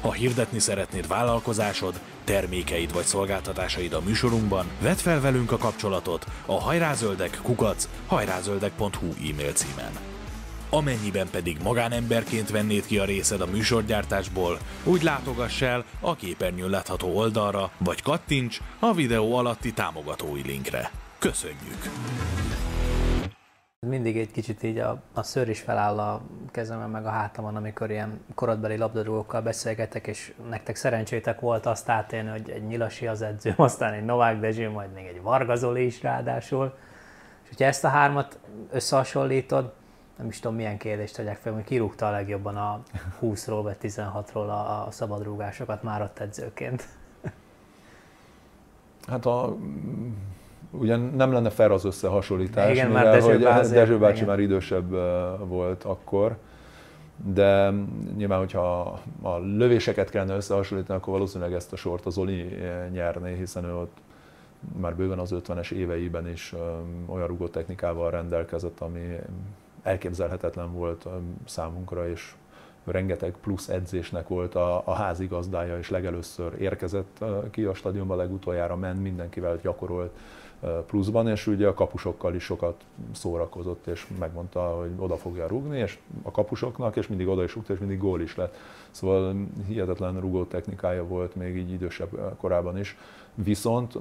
Ha 0.01 0.13
hirdetni 0.13 0.59
szeretnéd 0.59 1.09
vállalkozásod, 1.09 2.01
termékeid 2.25 2.93
vagy 2.93 3.05
szolgáltatásaid 3.05 3.93
a 3.93 4.01
műsorunkban, 4.01 4.67
vedd 4.83 4.97
fel 4.97 5.21
velünk 5.21 5.53
a 5.53 5.57
kapcsolatot 5.57 6.27
a 6.47 6.61
hajrázöldek 6.61 7.41
kukac 7.43 7.89
hajrázöldek.hu 8.07 9.07
e-mail 9.07 9.53
címen. 9.53 10.10
Amennyiben 10.71 11.29
pedig 11.31 11.57
magánemberként 11.63 12.51
vennéd 12.51 12.87
ki 12.87 12.99
a 12.99 13.05
részed 13.05 13.41
a 13.41 13.47
műsorgyártásból, 13.47 14.59
úgy 14.85 15.03
látogass 15.03 15.63
el 15.63 15.85
a 16.01 16.15
képernyőn 16.15 16.71
látható 16.71 17.17
oldalra, 17.17 17.71
vagy 17.79 18.03
kattints 18.03 18.61
a 18.79 18.93
videó 18.93 19.37
alatti 19.37 19.73
támogatói 19.73 20.43
linkre. 20.43 20.91
Köszönjük! 21.19 21.91
Mindig 23.87 24.19
egy 24.19 24.31
kicsit 24.31 24.63
így 24.63 24.79
a, 24.79 25.03
a 25.15 25.23
szőr 25.23 25.49
is 25.49 25.61
feláll 25.61 25.99
a 25.99 26.23
kezemen 26.51 26.91
meg 26.91 27.07
a 27.07 27.11
hátamon, 27.11 27.57
amikor 27.57 27.91
ilyen 27.91 28.21
korodbeli 28.35 28.77
labdarúgókkal 28.77 29.41
beszélgetek, 29.41 30.07
és 30.07 30.35
nektek 30.49 30.77
szerencsétek 30.77 31.41
volt 31.41 31.67
azt 31.67 31.89
átélni, 31.89 32.29
hogy 32.29 32.51
egy 32.51 32.67
Nyilasi 32.67 33.07
az 33.07 33.23
edző, 33.23 33.55
aztán 33.57 33.93
egy 33.93 34.05
Novák 34.05 34.41
Dezső, 34.41 34.71
majd 34.71 34.93
még 34.93 35.07
egy 35.07 35.23
Vargazoli 35.23 35.85
is 35.85 36.03
ráadásul. 36.03 36.75
És 37.43 37.49
hogyha 37.49 37.65
ezt 37.65 37.85
a 37.85 37.89
hármat 37.89 38.39
összehasonlítod, 38.71 39.73
nem 40.21 40.29
is 40.29 40.41
tudom 40.41 40.57
milyen 40.57 40.79
kérdést 40.79 41.15
tegyek 41.15 41.37
fel, 41.37 41.53
hogy 41.53 41.65
kirúgta 41.65 42.07
a 42.07 42.11
legjobban 42.11 42.57
a 42.57 42.83
20-ról 43.23 43.61
vagy 43.63 43.77
16-ról 43.83 44.49
a, 44.49 44.87
a 44.87 44.91
szabadrúgásokat 44.91 45.83
már 45.83 46.03
ott 46.03 46.19
edzőként. 46.19 46.85
Hát 49.07 49.27
a, 49.27 49.57
ugye 50.71 50.97
nem 50.97 51.33
lenne 51.33 51.51
fair 51.51 51.71
az 51.71 51.85
összehasonlítás, 51.85 52.71
igen, 52.71 52.87
mivel, 52.87 53.05
már 53.05 53.13
Dezső, 53.13 53.33
hogy 53.33 53.71
Dezső 53.71 53.99
bácsi 53.99 54.15
igen. 54.15 54.29
már 54.29 54.39
idősebb 54.39 54.91
volt 55.49 55.85
akkor, 55.85 56.37
de 57.17 57.71
nyilván, 58.17 58.39
hogyha 58.39 58.81
a 59.23 59.39
lövéseket 59.39 60.11
kellene 60.11 60.35
összehasonlítani, 60.35 60.99
akkor 60.99 61.13
valószínűleg 61.13 61.53
ezt 61.53 61.73
a 61.73 61.77
sort 61.77 62.07
az 62.07 62.19
Oli 62.19 62.59
nyerné, 62.93 63.37
hiszen 63.37 63.65
ő 63.65 63.75
ott 63.75 63.97
már 64.81 64.97
bőven 64.97 65.19
az 65.19 65.35
50-es 65.35 65.71
éveiben 65.71 66.29
is 66.29 66.55
olyan 67.07 67.27
rugó 67.27 67.49
technikával 67.49 68.11
rendelkezett, 68.11 68.81
ami 68.81 69.19
elképzelhetetlen 69.83 70.73
volt 70.73 71.07
számunkra, 71.45 72.09
és 72.09 72.35
rengeteg 72.85 73.35
plusz 73.41 73.69
edzésnek 73.69 74.29
volt 74.29 74.55
a, 74.55 74.83
a 74.85 74.93
házigazdája, 74.93 75.79
és 75.79 75.91
legelőször 75.91 76.61
érkezett 76.61 77.25
ki 77.51 77.65
a 77.65 77.75
stadionba, 77.75 78.15
legutoljára 78.15 78.77
ment, 78.77 79.03
mindenkivel 79.03 79.59
gyakorolt 79.63 80.13
pluszban, 80.87 81.29
és 81.29 81.47
ugye 81.47 81.67
a 81.67 81.75
kapusokkal 81.75 82.35
is 82.35 82.45
sokat 82.45 82.85
szórakozott, 83.13 83.87
és 83.87 84.07
megmondta, 84.19 84.61
hogy 84.61 84.91
oda 84.97 85.17
fogja 85.17 85.47
rugni, 85.47 85.79
és 85.79 85.99
a 86.23 86.31
kapusoknak, 86.31 86.97
és 86.97 87.07
mindig 87.07 87.29
oda 87.29 87.43
is 87.43 87.55
rúgta, 87.55 87.73
és 87.73 87.79
mindig 87.79 87.99
gól 87.99 88.21
is 88.21 88.37
lett. 88.37 88.57
Szóval 88.91 89.35
hihetetlen 89.67 90.21
rugó 90.21 90.45
technikája 90.45 91.07
volt 91.07 91.35
még 91.35 91.57
így 91.57 91.71
idősebb 91.71 92.37
korában 92.41 92.79
is. 92.79 92.97
Viszont 93.35 93.95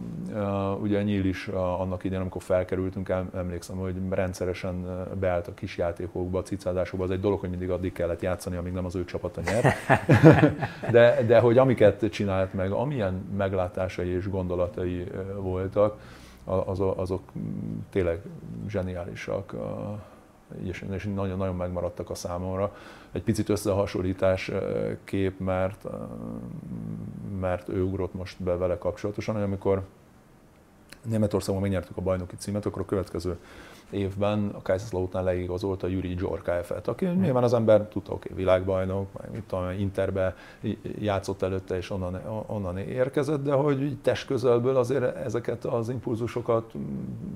ugye 0.81 1.03
Nyíl 1.03 1.25
is 1.25 1.47
annak 1.47 2.03
idején, 2.03 2.21
amikor 2.21 2.41
felkerültünk, 2.41 3.13
emlékszem, 3.35 3.77
hogy 3.77 3.95
rendszeresen 4.09 5.07
beállt 5.19 5.47
a 5.47 5.53
kisjátékokba, 5.53 6.39
a 6.39 6.43
cicázásokba. 6.43 7.03
Az 7.03 7.11
egy 7.11 7.19
dolog, 7.19 7.39
hogy 7.39 7.49
mindig 7.49 7.69
addig 7.69 7.93
kellett 7.93 8.21
játszani, 8.21 8.55
amíg 8.55 8.73
nem 8.73 8.85
az 8.85 8.95
ő 8.95 9.05
csapata 9.05 9.41
nyer. 9.41 9.73
De, 10.91 11.23
de 11.25 11.39
hogy 11.39 11.57
amiket 11.57 12.09
csinált 12.09 12.53
meg, 12.53 12.71
amilyen 12.71 13.13
meglátásai 13.37 14.07
és 14.07 14.29
gondolatai 14.29 15.03
voltak, 15.35 15.99
azok 16.95 17.21
tényleg 17.89 18.21
zseniálisak 18.67 19.55
és, 20.63 20.85
és 20.91 21.09
nagyon, 21.15 21.37
nagyon 21.37 21.55
megmaradtak 21.55 22.09
a 22.09 22.15
számomra. 22.15 22.75
Egy 23.11 23.23
picit 23.23 23.49
összehasonlítás 23.49 24.51
kép, 25.03 25.39
mert, 25.39 25.87
mert 27.39 27.69
ő 27.69 27.83
ugrott 27.83 28.13
most 28.13 28.43
be 28.43 28.55
vele 28.55 28.77
kapcsolatosan, 28.77 29.35
hogy 29.35 29.43
amikor 29.43 29.83
Németországban 31.03 31.61
megnyertük 31.61 31.97
a 31.97 32.01
bajnoki 32.01 32.35
címet, 32.35 32.65
akkor 32.65 32.81
a 32.81 32.85
következő 32.85 33.37
évben 33.89 34.51
a 34.53 34.61
Kaiserslautern 34.61 35.25
leigazolta 35.25 35.87
Juri 35.87 36.13
Dzsorkájfet, 36.13 36.87
aki 36.87 37.05
hmm. 37.05 37.21
nyilván 37.21 37.43
az 37.43 37.53
ember 37.53 37.81
tudta, 37.81 38.11
oké, 38.11 38.29
okay, 38.31 38.43
világbajnok, 38.43 39.07
meg 39.21 39.31
mit 39.31 39.43
tudom, 39.43 39.69
Interbe 39.69 40.35
játszott 40.99 41.41
előtte 41.41 41.77
és 41.77 41.89
onnan, 41.89 42.43
onnan 42.47 42.77
érkezett, 42.77 43.43
de 43.43 43.53
hogy 43.53 43.97
testközelből 44.01 44.77
azért 44.77 45.15
ezeket 45.15 45.65
az 45.65 45.89
impulzusokat 45.89 46.73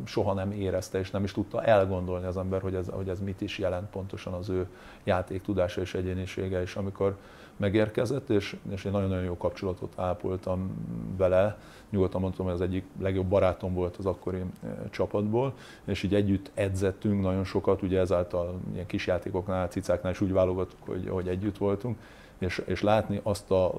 soha 0.05 0.33
nem 0.33 0.51
érezte, 0.51 0.99
és 0.99 1.11
nem 1.11 1.23
is 1.23 1.31
tudta 1.31 1.63
elgondolni 1.63 2.25
az 2.25 2.37
ember, 2.37 2.61
hogy 2.61 2.75
ez, 2.75 2.87
hogy 2.89 3.09
ez 3.09 3.19
mit 3.19 3.41
is 3.41 3.57
jelent 3.57 3.89
pontosan 3.89 4.33
az 4.33 4.49
ő 4.49 4.67
játéktudása 5.03 5.81
és 5.81 5.93
egyénisége, 5.93 6.61
és 6.61 6.75
amikor 6.75 7.15
megérkezett, 7.57 8.29
és, 8.29 8.55
és 8.69 8.85
én 8.85 8.91
nagyon-nagyon 8.91 9.23
jó 9.23 9.37
kapcsolatot 9.37 9.93
ápoltam 9.99 10.71
vele. 11.17 11.57
Nyugodtan 11.89 12.21
mondtam, 12.21 12.45
hogy 12.45 12.53
az 12.53 12.61
egyik 12.61 12.85
legjobb 13.01 13.25
barátom 13.25 13.73
volt 13.73 13.97
az 13.97 14.05
akkori 14.05 14.37
eh, 14.37 14.69
csapatból, 14.89 15.53
és 15.85 16.03
így 16.03 16.15
együtt 16.15 16.51
edzettünk 16.53 17.21
nagyon 17.21 17.43
sokat, 17.43 17.81
ugye 17.81 17.99
ezáltal 17.99 18.59
ilyen 18.73 18.85
kis 18.85 19.07
játékoknál, 19.07 19.67
cicáknál 19.67 20.11
is 20.11 20.21
úgy 20.21 20.31
válogattuk, 20.31 20.79
hogy, 20.85 21.09
hogy 21.09 21.27
együtt 21.27 21.57
voltunk, 21.57 21.97
és, 22.37 22.61
és 22.65 22.81
látni 22.81 23.19
azt 23.23 23.51
a 23.51 23.73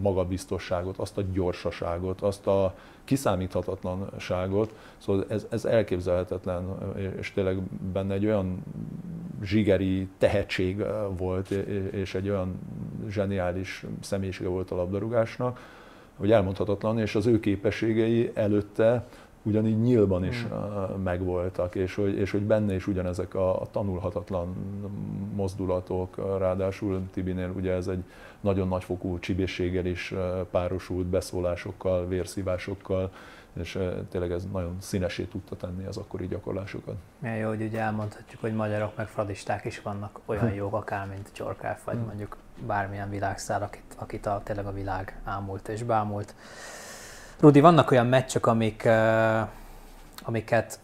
magabiztosságot, 0.00 0.98
azt 0.98 1.18
a 1.18 1.22
gyorsaságot, 1.32 2.20
azt 2.20 2.46
a 2.46 2.74
kiszámíthatatlanságot, 3.04 4.74
szóval 4.98 5.24
ez, 5.28 5.46
ez 5.50 5.64
elképzelhetetlen, 5.64 6.64
és 7.18 7.32
tényleg 7.32 7.60
benne 7.92 8.14
egy 8.14 8.26
olyan 8.26 8.62
zsigeri 9.42 10.08
tehetség 10.18 10.84
volt, 11.16 11.50
és 11.90 12.14
egy 12.14 12.28
olyan 12.28 12.58
zseniális 13.08 13.84
személyisége 14.00 14.48
volt 14.48 14.70
a 14.70 14.76
labdarúgásnak, 14.76 15.60
hogy 16.16 16.32
elmondhatatlan, 16.32 16.98
és 16.98 17.14
az 17.14 17.26
ő 17.26 17.40
képességei 17.40 18.30
előtte 18.34 19.06
ugyanígy 19.42 19.80
nyílban 19.80 20.24
is 20.24 20.42
hmm. 20.42 21.02
megvoltak, 21.02 21.74
és 21.74 21.94
hogy, 21.94 22.18
és 22.18 22.30
hogy 22.30 22.42
benne 22.42 22.74
is 22.74 22.86
ugyanezek 22.86 23.34
a, 23.34 23.60
a 23.60 23.66
tanulhatatlan 23.70 24.54
mozdulatok, 25.34 26.38
ráadásul 26.38 27.02
Tibinél 27.12 27.52
ugye 27.56 27.72
ez 27.72 27.86
egy 27.86 28.04
nagyon 28.40 28.68
nagyfokú 28.68 29.18
csibészséggel 29.18 29.86
is 29.86 30.14
párosult, 30.50 31.06
beszólásokkal, 31.06 32.08
vérszívásokkal, 32.08 33.10
és 33.52 33.78
tényleg 34.10 34.30
ez 34.30 34.46
nagyon 34.52 34.76
színesé 34.80 35.24
tudta 35.24 35.56
tenni 35.56 35.84
az 35.84 35.96
akkori 35.96 36.26
gyakorlásokat. 36.26 36.94
Milyen 37.18 37.36
jó, 37.36 37.48
hogy 37.48 37.62
ugye 37.62 37.80
elmondhatjuk, 37.80 38.40
hogy 38.40 38.54
magyarok 38.54 38.96
meg 38.96 39.06
fradisták 39.06 39.64
is 39.64 39.80
vannak 39.80 40.20
olyan 40.24 40.52
jók, 40.60 40.74
akár 40.74 41.06
mint 41.06 41.28
Csorkáf, 41.32 41.84
vagy 41.84 41.96
hm. 41.96 42.04
mondjuk 42.04 42.36
bármilyen 42.66 43.10
világszár, 43.10 43.62
akit, 43.62 43.94
akit 43.96 44.26
a, 44.26 44.40
tényleg 44.44 44.66
a 44.66 44.72
világ 44.72 45.20
ámult 45.24 45.68
és 45.68 45.82
bámult. 45.82 46.34
Rudi, 47.40 47.60
vannak 47.60 47.90
olyan 47.90 48.06
meccsek, 48.06 48.46
amik, 48.46 48.88
amiket 50.22 50.80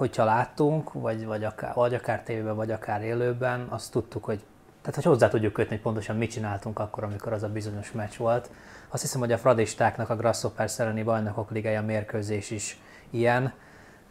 hogyha 0.00 0.24
láttunk, 0.24 0.92
vagy, 0.92 1.26
vagy, 1.26 1.44
akár, 1.44 1.74
vagy 1.74 1.94
akár 1.94 2.22
tévében, 2.22 2.56
vagy 2.56 2.70
akár 2.70 3.02
élőben, 3.02 3.66
azt 3.68 3.90
tudtuk, 3.92 4.24
hogy 4.24 4.44
tehát 4.80 4.94
hogy 4.94 5.04
hozzá 5.04 5.28
tudjuk 5.28 5.52
kötni, 5.52 5.70
hogy 5.74 5.80
pontosan 5.80 6.16
mit 6.16 6.30
csináltunk 6.30 6.78
akkor, 6.78 7.04
amikor 7.04 7.32
az 7.32 7.42
a 7.42 7.48
bizonyos 7.48 7.92
meccs 7.92 8.16
volt. 8.16 8.50
Azt 8.88 9.02
hiszem, 9.02 9.20
hogy 9.20 9.32
a 9.32 9.38
fradistáknak 9.38 10.10
a 10.10 10.16
Grasshoppers 10.16 10.78
elleni 10.78 11.02
bajnokok 11.02 11.50
ligája 11.50 11.82
mérkőzés 11.82 12.50
is 12.50 12.78
ilyen. 13.10 13.52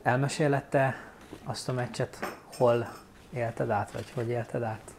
Elmesélette 0.04 0.95
azt 1.43 1.69
a 1.69 1.73
meccset, 1.73 2.17
hol 2.58 2.88
élted 3.34 3.69
át, 3.69 3.91
vagy 3.91 4.12
hogy 4.15 4.30
élted 4.30 4.63
át? 4.63 4.93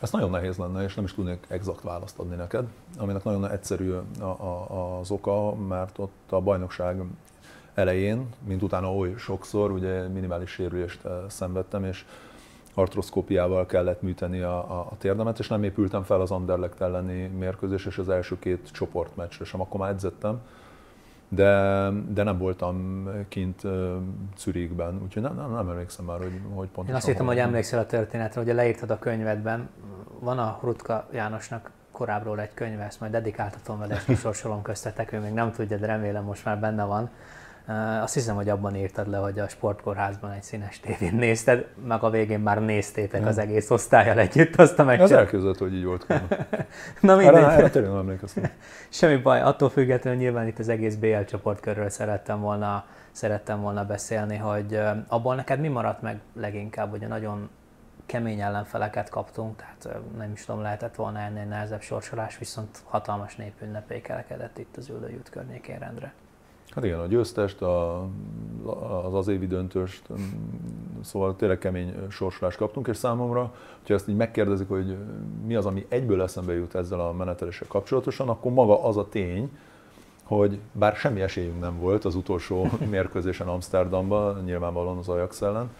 Ez 0.00 0.10
nagyon 0.10 0.30
nehéz 0.30 0.56
lenne, 0.56 0.82
és 0.82 0.94
nem 0.94 1.04
is 1.04 1.14
tudnék 1.14 1.46
exakt 1.48 1.82
választ 1.82 2.18
adni 2.18 2.36
neked, 2.36 2.66
aminek 2.98 3.24
nagyon 3.24 3.50
egyszerű 3.50 3.92
a, 4.20 4.24
a, 4.24 4.98
az 4.98 5.10
oka, 5.10 5.54
mert 5.54 5.98
ott 5.98 6.32
a 6.32 6.40
bajnokság 6.40 7.02
elején, 7.74 8.26
mint 8.46 8.62
utána 8.62 8.94
oly 8.94 9.14
sokszor, 9.16 9.70
ugye 9.70 10.08
minimális 10.08 10.50
sérülést 10.50 11.04
eh, 11.04 11.12
szenvedtem, 11.28 11.84
és 11.84 12.04
artroszkópiával 12.74 13.66
kellett 13.66 14.02
műteni 14.02 14.40
a, 14.40 14.56
a, 14.56 14.86
a 14.90 14.96
térdemet, 14.98 15.38
és 15.38 15.48
nem 15.48 15.62
épültem 15.62 16.02
fel 16.02 16.20
az 16.20 16.30
Anderlecht 16.30 16.80
elleni 16.80 17.26
mérkőzés, 17.26 17.86
és 17.86 17.98
az 17.98 18.08
első 18.08 18.38
két 18.38 18.70
csoportmeccsre 18.72 19.44
sem, 19.44 19.60
akkor 19.60 19.80
már 19.80 19.90
edzettem, 19.90 20.40
de, 21.28 21.52
de 22.08 22.22
nem 22.22 22.38
voltam 22.38 23.08
kint 23.28 23.62
Zürichben, 24.38 25.00
úgyhogy 25.02 25.22
nem, 25.22 25.34
nem, 25.34 25.52
nem 25.52 25.68
emlékszem 25.68 26.04
már, 26.04 26.18
hogy, 26.18 26.40
hogy 26.54 26.68
pontosan. 26.68 26.88
Én 26.88 26.94
azt 26.94 27.06
hittem, 27.06 27.26
hogy 27.26 27.38
emlékszel 27.38 27.78
a 27.78 27.86
történetre, 27.86 28.42
hogy 28.42 28.54
leírtad 28.54 28.90
a 28.90 28.98
könyvedben, 28.98 29.68
van 30.18 30.38
a 30.38 30.58
Rutka 30.62 31.06
Jánosnak 31.12 31.70
korábbról 31.92 32.40
egy 32.40 32.54
könyve, 32.54 32.84
ezt 32.84 33.00
majd 33.00 33.12
dedikáltatom 33.12 33.78
vele, 33.78 33.94
és 33.94 34.04
kisorsolom 34.04 34.62
köztetek, 34.62 35.12
ő 35.12 35.18
még 35.18 35.32
nem 35.32 35.52
tudja, 35.52 35.76
de 35.76 35.86
remélem 35.86 36.24
most 36.24 36.44
már 36.44 36.58
benne 36.58 36.84
van. 36.84 37.10
Azt 38.02 38.14
hiszem, 38.14 38.34
hogy 38.34 38.48
abban 38.48 38.76
írtad 38.76 39.08
le, 39.08 39.16
hogy 39.16 39.38
a 39.38 39.48
sportkórházban 39.48 40.30
egy 40.30 40.42
színes 40.42 40.80
tévén 40.80 41.14
nézted, 41.14 41.66
meg 41.86 42.02
a 42.02 42.10
végén 42.10 42.40
már 42.40 42.64
néztétek 42.64 43.26
az 43.26 43.38
egész 43.38 43.70
osztályjal 43.70 44.18
együtt 44.18 44.56
azt 44.56 44.78
a 44.78 44.84
meccset. 44.84 45.04
Ez 45.04 45.10
elképzelhető, 45.10 45.64
hogy 45.64 45.74
így 45.74 45.84
volt. 45.84 46.06
Na 47.00 47.16
mindegy. 47.16 47.34
Erre, 47.34 47.50
erre 47.50 47.70
tényleg 47.70 47.92
emlékeztem. 47.92 48.50
Semmi 48.88 49.16
baj, 49.16 49.40
attól 49.40 49.70
függetlenül 49.70 50.20
nyilván 50.20 50.46
itt 50.46 50.58
az 50.58 50.68
egész 50.68 50.94
BL 50.94 51.20
csoportkörről 51.20 51.88
szerettem 51.88 52.40
volna, 52.40 52.84
szerettem 53.12 53.60
volna 53.60 53.84
beszélni, 53.84 54.36
hogy 54.36 54.80
abból 55.08 55.34
neked 55.34 55.60
mi 55.60 55.68
maradt 55.68 56.02
meg 56.02 56.20
leginkább, 56.34 56.92
ugye 56.92 57.06
nagyon 57.06 57.50
kemény 58.06 58.40
ellenfeleket 58.40 59.08
kaptunk, 59.08 59.56
tehát 59.56 60.00
nem 60.16 60.32
is 60.32 60.44
tudom, 60.44 60.62
lehetett 60.62 60.94
volna 60.94 61.18
ennél 61.18 61.44
nehezebb 61.44 61.80
sorsolás, 61.80 62.38
viszont 62.38 62.78
hatalmas 62.84 63.36
népünnepé 63.36 64.00
kerekedett 64.00 64.58
itt 64.58 64.76
az 64.76 64.88
Üldőjút 64.88 65.30
környékén 65.30 65.78
rendre. 65.78 66.12
Hát 66.70 66.84
igen, 66.84 66.98
a 66.98 67.06
győztest, 67.06 67.62
a, 67.62 68.06
az 69.04 69.14
az 69.14 69.28
évi 69.28 69.46
döntőst, 69.46 70.02
szóval 71.02 71.36
tényleg 71.36 71.58
kemény 71.58 71.94
sorsolást 72.08 72.56
kaptunk, 72.56 72.86
és 72.88 72.96
számomra, 72.96 73.54
hogyha 73.78 73.94
ezt 73.94 74.08
így 74.08 74.16
megkérdezik, 74.16 74.68
hogy 74.68 74.96
mi 75.46 75.54
az, 75.54 75.66
ami 75.66 75.86
egyből 75.88 76.22
eszembe 76.22 76.54
jut 76.54 76.74
ezzel 76.74 77.00
a 77.00 77.12
meneteléssel 77.12 77.68
kapcsolatosan, 77.68 78.28
akkor 78.28 78.52
maga 78.52 78.84
az 78.84 78.96
a 78.96 79.08
tény, 79.08 79.50
hogy 80.24 80.58
bár 80.72 80.96
semmi 80.96 81.20
esélyünk 81.20 81.60
nem 81.60 81.78
volt 81.78 82.04
az 82.04 82.14
utolsó 82.14 82.70
mérkőzésen 82.90 83.48
Amsterdamban, 83.48 84.44
nyilvánvalóan 84.44 84.98
az 84.98 85.08
Ajax 85.08 85.42
ellen, 85.42 85.70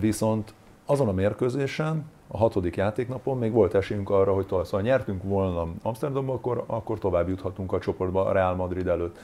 viszont 0.00 0.54
azon 0.86 1.08
a 1.08 1.12
mérkőzésen, 1.12 2.04
a 2.28 2.36
hatodik 2.36 2.76
játéknapon 2.76 3.38
még 3.38 3.52
volt 3.52 3.74
esélyünk 3.74 4.10
arra, 4.10 4.34
hogy 4.34 4.46
tovább, 4.46 4.64
szóval 4.64 4.80
nyertünk 4.80 5.22
volna 5.22 5.66
Amsterdamban, 5.82 6.36
akkor, 6.36 6.64
akkor 6.66 6.98
tovább 6.98 7.28
juthatunk 7.28 7.72
a 7.72 7.78
csoportba 7.78 8.24
a 8.24 8.32
Real 8.32 8.54
Madrid 8.54 8.86
előtt. 8.86 9.18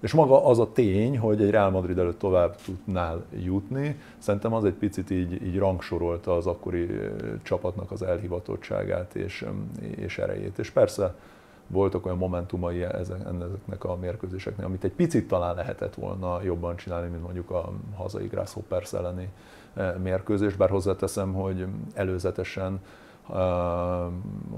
És 0.00 0.12
maga 0.12 0.46
az 0.46 0.58
a 0.58 0.72
tény, 0.72 1.18
hogy 1.18 1.42
egy 1.42 1.50
Real 1.50 1.70
Madrid 1.70 1.98
előtt 1.98 2.18
tovább 2.18 2.56
tudnál 2.64 3.24
jutni, 3.44 4.00
szerintem 4.18 4.54
az 4.54 4.64
egy 4.64 4.74
picit 4.74 5.10
így, 5.10 5.46
így 5.46 5.58
rangsorolta 5.58 6.36
az 6.36 6.46
akkori 6.46 6.88
csapatnak 7.42 7.90
az 7.90 8.02
elhivatottságát 8.02 9.14
és, 9.14 9.46
és 9.96 10.18
erejét. 10.18 10.58
És 10.58 10.70
persze 10.70 11.14
voltak 11.66 12.06
olyan 12.06 12.18
momentumai 12.18 12.82
ezeknek 12.82 13.84
a 13.84 13.96
mérkőzéseknek, 13.96 14.66
amit 14.66 14.84
egy 14.84 14.92
picit 14.92 15.28
talán 15.28 15.54
lehetett 15.54 15.94
volna 15.94 16.42
jobban 16.42 16.76
csinálni, 16.76 17.08
mint 17.08 17.22
mondjuk 17.22 17.50
a 17.50 17.72
hazai 17.94 18.26
Grasshoppers 18.26 18.92
elleni 18.92 19.28
mérkőzés, 20.02 20.54
bár 20.54 20.70
hozzáteszem, 20.70 21.32
hogy 21.32 21.66
előzetesen 21.94 22.80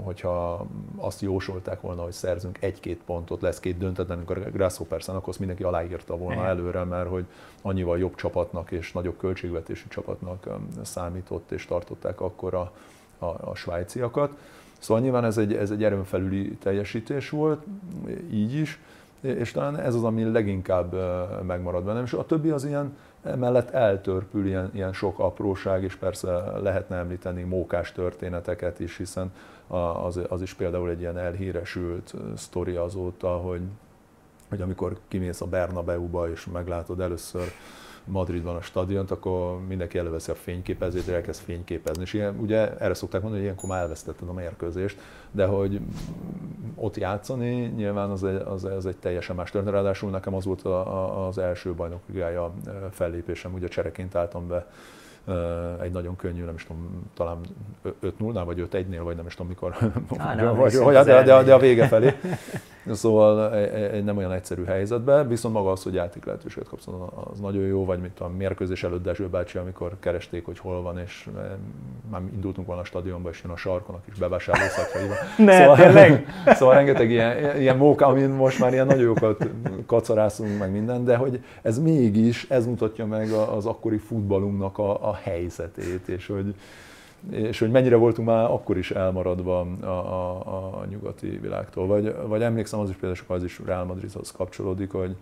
hogyha 0.03 0.65
azt 0.97 1.21
jósolták 1.21 1.81
volna, 1.81 2.03
hogy 2.03 2.11
szerzünk 2.11 2.57
egy-két 2.61 3.01
pontot, 3.05 3.41
lesz 3.41 3.59
két 3.59 3.77
döntetlen, 3.77 4.23
a 4.27 4.33
grasshoppers 4.33 5.07
akkor 5.07 5.33
mindenki 5.39 5.63
aláírta 5.63 6.17
volna 6.17 6.45
előre, 6.45 6.83
mert 6.83 7.09
hogy 7.09 7.25
annyival 7.61 7.99
jobb 7.99 8.15
csapatnak 8.15 8.71
és 8.71 8.91
nagyobb 8.91 9.17
költségvetésű 9.17 9.87
csapatnak 9.87 10.47
számított 10.81 11.51
és 11.51 11.65
tartották 11.65 12.21
akkor 12.21 12.53
a, 12.53 12.71
a, 13.17 13.25
a 13.25 13.55
svájciakat. 13.55 14.37
Szóval 14.79 15.03
nyilván 15.03 15.25
ez 15.25 15.37
egy, 15.37 15.53
ez 15.53 15.71
egy 15.71 15.83
erőn 15.83 16.03
felüli 16.03 16.57
teljesítés 16.57 17.29
volt, 17.29 17.63
így 18.31 18.53
is, 18.53 18.79
és 19.21 19.51
talán 19.51 19.79
ez 19.79 19.95
az, 19.95 20.03
ami 20.03 20.23
leginkább 20.23 20.93
megmarad 21.43 21.83
bennem, 21.83 22.03
és 22.03 22.13
a 22.13 22.25
többi 22.25 22.49
az 22.49 22.65
ilyen 22.65 22.97
Emellett 23.23 23.69
eltörpül 23.69 24.45
ilyen, 24.45 24.69
ilyen 24.73 24.93
sok 24.93 25.19
apróság, 25.19 25.83
és 25.83 25.95
persze 25.95 26.31
lehetne 26.59 26.95
említeni 26.95 27.43
mókás 27.43 27.91
történeteket 27.91 28.79
is, 28.79 28.97
hiszen 28.97 29.31
az, 30.03 30.19
az 30.29 30.41
is 30.41 30.53
például 30.53 30.89
egy 30.89 30.99
ilyen 30.99 31.17
elhíresült 31.17 32.13
sztori 32.35 32.75
azóta, 32.75 33.37
hogy, 33.37 33.61
hogy 34.49 34.61
amikor 34.61 34.97
kimész 35.07 35.41
a 35.41 35.45
Bernabeu-ba 35.45 36.29
és 36.29 36.45
meglátod 36.45 36.99
először 36.99 37.51
Madridban 38.05 38.55
a 38.55 38.61
stadiont, 38.61 39.11
akkor 39.11 39.67
mindenki 39.67 39.97
előveszi 39.97 40.31
a 40.31 40.35
fényképezést, 40.35 41.07
és 41.07 41.13
elkezd 41.13 41.41
fényképezni. 41.41 42.01
És 42.01 42.13
ilyen, 42.13 42.37
ugye 42.39 42.77
erre 42.77 42.93
szokták 42.93 43.21
mondani, 43.21 43.41
hogy 43.41 43.51
ilyenkor 43.51 43.69
már 43.69 43.81
elvesztetted 43.81 44.29
a 44.29 44.33
mérkőzést, 44.33 44.99
de 45.31 45.45
hogy 45.45 45.79
ott 46.75 46.97
játszani 46.97 47.65
nyilván 47.65 48.09
az 48.09 48.23
egy, 48.23 48.35
az, 48.35 48.63
az 48.63 48.85
egy 48.85 48.97
teljesen 48.97 49.35
más 49.35 49.51
történet. 49.51 49.75
Ráadásul 49.75 50.09
nekem 50.09 50.33
az 50.33 50.45
volt 50.45 50.61
a, 50.61 50.79
a, 50.79 51.27
az 51.27 51.37
első 51.37 51.73
bajnokligája 51.73 52.53
fellépésem, 52.91 53.53
ugye 53.53 53.67
csereként 53.67 54.15
álltam 54.15 54.47
be 54.47 54.67
egy 55.81 55.91
nagyon 55.91 56.15
könnyű, 56.15 56.43
nem 56.43 56.53
is 56.55 56.65
tudom, 56.65 57.09
talán 57.13 57.37
5-0-nál 58.03 58.43
vagy 58.45 58.67
5-1-nél, 58.71 59.01
vagy 59.03 59.15
nem 59.15 59.25
is 59.25 59.35
tudom 59.35 59.47
mikor, 59.47 59.75
Á, 60.17 60.35
nem, 60.35 60.55
vagy, 60.55 60.77
vagy, 60.77 60.93
de, 60.93 61.23
de, 61.23 61.43
de 61.43 61.53
a 61.53 61.59
vége 61.59 61.87
felé. 61.87 62.13
Szóval 62.91 63.55
egy 63.55 64.03
nem 64.03 64.17
olyan 64.17 64.31
egyszerű 64.31 64.63
helyzetben, 64.63 65.27
viszont 65.27 65.53
maga 65.53 65.71
az, 65.71 65.83
hogy 65.83 65.93
játék 65.93 66.25
lehetőséget 66.25 66.69
kapsz, 66.69 66.87
az 67.31 67.39
nagyon 67.39 67.63
jó, 67.63 67.85
vagy 67.85 67.99
mint 67.99 68.19
a 68.19 68.29
mérkőzés 68.37 68.83
előtt 68.83 69.03
Dezső 69.03 69.27
bácsi, 69.27 69.57
amikor 69.57 69.91
keresték, 69.99 70.45
hogy 70.45 70.59
hol 70.59 70.81
van, 70.81 70.99
és 70.99 71.29
már 72.11 72.21
indultunk 72.33 72.67
volna 72.67 72.81
a 72.81 72.85
stadionba, 72.85 73.29
és 73.29 73.41
jön 73.43 73.51
a 73.51 73.55
sarkon 73.57 73.95
a 73.95 74.01
kis 74.05 74.17
bevásárlószakjaiba. 74.17 75.13
szóval, 75.57 76.23
szóval 76.57 76.75
rengeteg 76.75 77.09
ilyen, 77.09 77.59
ilyen 77.59 77.77
móka, 77.77 78.05
amin 78.05 78.29
most 78.29 78.59
már 78.59 78.73
ilyen 78.73 78.85
nagyon 78.85 79.03
jókat 79.03 79.47
kacarászunk, 79.85 80.59
meg 80.59 80.71
minden, 80.71 81.03
de 81.03 81.15
hogy 81.15 81.43
ez 81.61 81.79
mégis, 81.79 82.49
ez 82.49 82.65
mutatja 82.65 83.05
meg 83.05 83.31
az 83.31 83.65
akkori 83.65 83.97
futballunknak 83.97 84.77
a, 84.77 85.09
a 85.09 85.12
helyzetét, 85.13 86.07
és 86.07 86.27
hogy, 86.27 86.55
és 87.29 87.59
hogy 87.59 87.71
mennyire 87.71 87.95
voltunk 87.95 88.27
már 88.27 88.45
akkor 88.45 88.77
is 88.77 88.91
elmaradva 88.91 89.59
a, 89.81 89.87
a, 89.87 90.79
a 90.79 90.85
nyugati 90.89 91.27
világtól. 91.27 91.87
Vagy, 91.87 92.15
vagy 92.27 92.41
emlékszem, 92.41 92.79
az 92.79 92.89
is 92.89 92.95
például 92.95 93.23
az 93.27 93.43
is 93.43 93.61
Real 93.65 93.85
Madridhoz 93.85 94.31
kapcsolódik, 94.31 94.91
hogy 94.91 95.15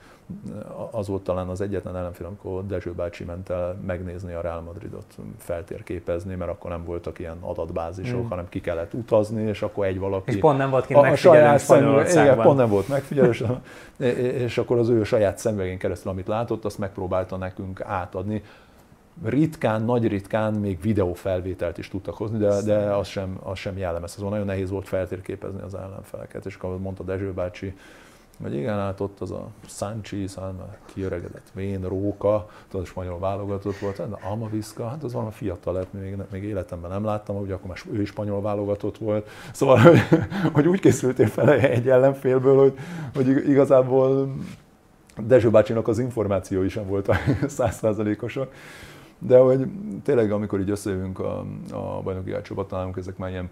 az 0.91 1.07
volt 1.07 1.23
talán 1.23 1.47
az 1.47 1.61
egyetlen 1.61 1.95
ellenfél, 1.95 2.25
amikor 2.25 2.65
Dezső 2.65 2.91
bácsi 2.91 3.23
ment 3.23 3.49
el 3.49 3.79
megnézni 3.85 4.33
a 4.33 4.41
Real 4.41 4.61
Madridot, 4.61 5.05
feltérképezni, 5.37 6.35
mert 6.35 6.51
akkor 6.51 6.69
nem 6.69 6.83
voltak 6.83 7.19
ilyen 7.19 7.37
adatbázisok, 7.41 8.23
mm. 8.23 8.27
hanem 8.27 8.49
ki 8.49 8.61
kellett 8.61 8.93
utazni, 8.93 9.41
és 9.41 9.61
akkor 9.61 9.85
egy 9.85 9.99
valaki... 9.99 10.31
És 10.31 10.37
pont 10.37 10.57
nem 10.57 10.69
volt 10.69 10.85
kint 10.85 10.99
a, 10.99 11.07
a 11.07 11.15
saját 11.15 11.59
szemüveg, 11.59 12.09
igen, 12.09 12.41
pont 12.41 12.57
nem 12.57 12.69
volt 12.69 12.87
megfigyelő, 12.87 13.29
és, 13.29 13.43
és 14.43 14.57
akkor 14.57 14.77
az 14.77 14.89
ő 14.89 15.03
saját 15.03 15.37
szemüvegén 15.37 15.77
keresztül, 15.77 16.11
amit 16.11 16.27
látott, 16.27 16.65
azt 16.65 16.77
megpróbálta 16.77 17.37
nekünk 17.37 17.81
átadni 17.81 18.43
ritkán, 19.23 19.83
nagy 19.83 20.07
ritkán 20.07 20.53
még 20.53 20.81
videófelvételt 20.81 21.77
is 21.77 21.87
tudtak 21.87 22.15
hozni, 22.15 22.37
de, 22.37 22.61
de 22.61 22.77
az, 22.77 23.07
sem, 23.07 23.39
az 23.43 23.57
sem 23.57 23.77
jellemez. 23.77 24.13
Azon 24.17 24.29
nagyon 24.29 24.45
nehéz 24.45 24.69
volt 24.69 24.87
feltérképezni 24.87 25.61
az 25.61 25.75
ellenfeleket, 25.75 26.45
és 26.45 26.55
akkor 26.55 26.79
mondta 26.79 27.03
Dezső 27.03 27.31
bácsi, 27.31 27.73
hogy 28.41 28.55
igen, 28.55 28.77
hát 28.77 28.99
ott 28.99 29.19
az 29.19 29.31
a 29.31 29.47
Sanchi, 29.67 30.27
Szán, 30.27 30.55
kiöregedett 30.93 31.51
Vén, 31.53 31.81
Róka, 31.81 32.49
tudod, 32.67 32.85
spanyol 32.85 33.19
válogatott 33.19 33.77
volt, 33.77 33.97
de 33.97 34.17
Amaviszka, 34.29 34.87
hát 34.87 35.03
az 35.03 35.13
valami 35.13 35.31
fiatal 35.31 35.73
lett, 35.73 35.93
még, 35.93 36.17
még 36.31 36.43
életemben 36.43 36.91
nem 36.91 37.03
láttam, 37.03 37.35
hogy 37.35 37.51
akkor 37.51 37.67
már 37.67 37.77
ő 37.91 38.01
is 38.01 38.09
spanyol 38.09 38.41
válogatott 38.41 38.97
volt. 38.97 39.29
Szóval, 39.53 39.77
hogy, 39.83 39.99
hogy 40.53 40.67
úgy 40.67 40.79
készültél 40.79 41.27
fel 41.27 41.49
egy 41.49 41.89
ellenfélből, 41.89 42.57
hogy, 42.57 42.73
hogy 43.13 43.49
igazából 43.49 44.33
Dezső 45.17 45.49
bácsinak 45.49 45.87
az 45.87 45.99
információi 45.99 46.69
sem 46.69 46.87
voltak 46.87 47.17
százszázalékosak. 47.47 48.53
De 49.27 49.37
hogy 49.37 49.67
tényleg, 50.03 50.31
amikor 50.31 50.59
így 50.59 50.69
összejövünk 50.69 51.19
a, 51.19 51.45
a 51.71 52.01
bajnoki 52.03 52.35
nálunk 52.69 52.97
ezek 52.97 53.17
már 53.17 53.29
ilyen 53.29 53.49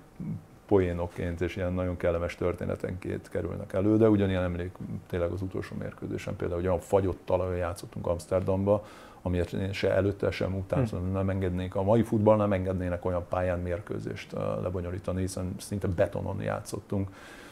poénokként 0.68 1.42
és 1.42 1.56
ilyen 1.56 1.74
nagyon 1.74 1.98
kellemes 1.98 2.36
történetenként 2.36 3.30
kerülnek 3.30 3.74
elő, 3.74 3.98
de 3.98 4.10
ugyanilyen 4.10 4.44
emlék 4.44 4.72
tényleg 5.08 5.32
az 5.32 5.42
utolsó 5.42 5.76
mérkőzésen, 5.80 6.36
például 6.36 6.62
olyan 6.62 6.80
fagyott 6.80 7.20
talajon 7.26 7.56
játszottunk 7.56 8.08
Amsterdamba, 8.08 8.86
amiért 9.22 9.54
én 9.54 9.74
se 9.74 9.94
előtte, 9.94 10.32
sem 10.32 10.56
után 10.56 10.88
hmm. 10.88 11.12
nem 11.12 11.30
engednék, 11.30 11.76
a 11.76 11.84
mai 11.84 12.04
futball 12.04 12.38
nem 12.38 12.54
engednének 12.54 13.06
olyan 13.06 13.26
pályán 13.30 13.60
mérkőzést 13.60 14.32
lebonyolítani, 14.62 15.22
hiszen 15.22 15.54
szinte 15.58 15.88
betonon 15.88 16.42
játszottunk, 16.42 17.10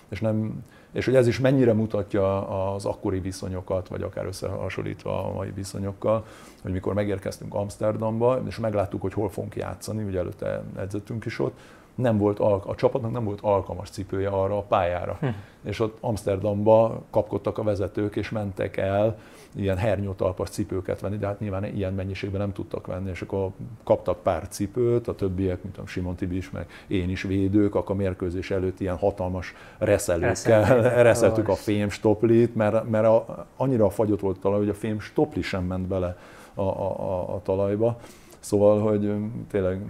és 0.09 0.19
nem, 0.19 0.63
és 0.97 1.05
hogy 1.05 1.15
ez 1.15 1.27
is 1.27 1.39
mennyire 1.39 1.73
mutatja 1.73 2.47
az 2.73 2.85
akkori 2.85 3.19
viszonyokat, 3.19 3.87
vagy 3.87 4.01
akár 4.01 4.25
összehasonlítva 4.25 5.25
a 5.25 5.33
mai 5.33 5.51
viszonyokkal, 5.51 6.25
hogy 6.61 6.71
mikor 6.71 6.93
megérkeztünk 6.93 7.53
Amsterdamba, 7.53 8.41
és 8.47 8.57
megláttuk, 8.57 9.01
hogy 9.01 9.13
hol 9.13 9.29
fogunk 9.29 9.55
játszani, 9.55 10.03
ugye 10.03 10.19
előtte 10.19 10.63
edzettünk 10.77 11.25
is 11.25 11.39
ott, 11.39 11.59
nem 11.95 12.17
volt, 12.17 12.39
a 12.39 12.73
csapatnak 12.75 13.11
nem 13.11 13.23
volt 13.23 13.41
alkalmas 13.41 13.89
cipője 13.89 14.29
arra 14.29 14.57
a 14.57 14.61
pályára. 14.61 15.17
Hm. 15.19 15.27
És 15.63 15.79
ott 15.79 15.97
Amsterdamba 16.01 17.01
kapkodtak 17.09 17.57
a 17.57 17.63
vezetők, 17.63 18.15
és 18.15 18.29
mentek 18.29 18.77
el 18.77 19.19
ilyen 19.57 19.77
hernyótalpas 19.77 20.49
cipőket 20.49 20.99
venni, 20.99 21.17
de 21.17 21.25
hát 21.25 21.39
nyilván 21.39 21.65
ilyen 21.65 21.93
mennyiségben 21.93 22.39
nem 22.39 22.53
tudtak 22.53 22.87
venni, 22.87 23.09
és 23.09 23.21
akkor 23.21 23.49
kaptak 23.83 24.23
pár 24.23 24.47
cipőt, 24.47 25.07
a 25.07 25.15
többiek, 25.15 25.63
mint 25.63 25.77
a 25.77 25.87
Simon 25.87 26.15
Tibi 26.15 26.35
is, 26.35 26.49
meg 26.51 26.67
én 26.87 27.09
is 27.09 27.21
védők, 27.21 27.75
akkor 27.75 27.95
a 27.95 27.97
mérkőzés 27.97 28.51
előtt 28.51 28.79
ilyen 28.79 28.97
hatalmas 28.97 29.53
reszelőkkel 29.77 30.81
reszeltük 31.03 31.47
a 31.47 31.55
fém 31.55 31.89
stoplit, 31.89 32.55
mert, 32.55 32.89
mert 32.89 33.05
a, 33.05 33.47
annyira 33.55 33.89
fagyott 33.89 34.19
volt 34.19 34.37
a 34.37 34.41
talaj, 34.41 34.59
hogy 34.59 34.69
a 34.69 34.73
fém 34.73 34.99
stopli 34.99 35.41
sem 35.41 35.63
ment 35.63 35.87
bele 35.87 36.17
a, 36.53 36.61
a, 36.61 36.99
a, 36.99 37.35
a 37.35 37.41
talajba. 37.43 37.99
Szóval, 38.39 38.79
hogy 38.79 39.13
tényleg 39.51 39.81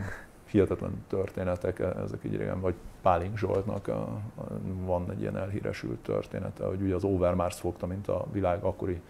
hihetetlen 0.46 1.04
történetek, 1.08 1.80
ezek 1.80 2.20
így 2.24 2.36
régen, 2.36 2.62
vagy 2.62 2.74
Pálink 3.02 3.38
Zsoltnak 3.38 3.88
a, 3.88 3.92
a, 3.92 4.44
van 4.86 5.12
egy 5.12 5.22
ilyen 5.22 5.38
elhíresült 5.38 5.98
története, 5.98 6.66
hogy 6.66 6.82
ugye 6.82 6.96
az 6.96 7.04
Overmars 7.04 7.60
fogta, 7.60 7.86
mint 7.86 8.08
a 8.08 8.26
világ 8.32 8.64
akkori 8.64 9.02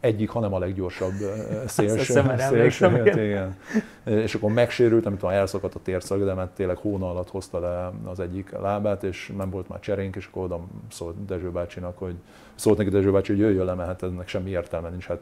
egyik, 0.00 0.30
hanem 0.30 0.54
a 0.54 0.58
leggyorsabb 0.58 1.12
szélső. 1.66 2.22
szélső 2.38 3.24
igen. 3.24 3.56
És 4.04 4.34
akkor 4.34 4.52
megsérült, 4.52 5.06
amit 5.06 5.18
tudom, 5.18 5.34
elszakadt 5.34 5.74
a 5.74 5.80
térszag, 5.82 6.24
de 6.24 6.34
mert 6.34 6.50
tényleg 6.50 6.76
hóna 6.76 7.10
alatt 7.10 7.30
hozta 7.30 7.60
le 7.60 7.92
az 8.04 8.20
egyik 8.20 8.50
lábát, 8.50 9.02
és 9.02 9.32
nem 9.36 9.50
volt 9.50 9.68
már 9.68 9.80
cserénk, 9.80 10.16
és 10.16 10.26
akkor 10.26 10.44
oda 10.44 10.60
szólt 10.90 11.24
Dezső 11.24 11.50
bácsinak, 11.50 11.98
hogy 11.98 12.14
szólt 12.54 12.78
neki 12.78 12.90
Dezső 12.90 13.10
bácsi, 13.10 13.32
hogy 13.32 13.40
jöjjön 13.40 13.64
le, 13.64 13.74
mert 13.74 13.88
hát 13.88 14.02
ennek 14.02 14.28
semmi 14.28 14.50
értelme 14.50 14.88
nincs, 14.88 15.06
hát 15.06 15.20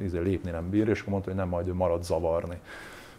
izé, 0.00 0.18
lépni 0.18 0.50
nem 0.50 0.70
bír, 0.70 0.88
és 0.88 1.00
akkor 1.00 1.12
mondta, 1.12 1.30
hogy 1.30 1.38
nem, 1.38 1.48
majd 1.48 1.66
marad 1.66 2.04
zavarni. 2.04 2.60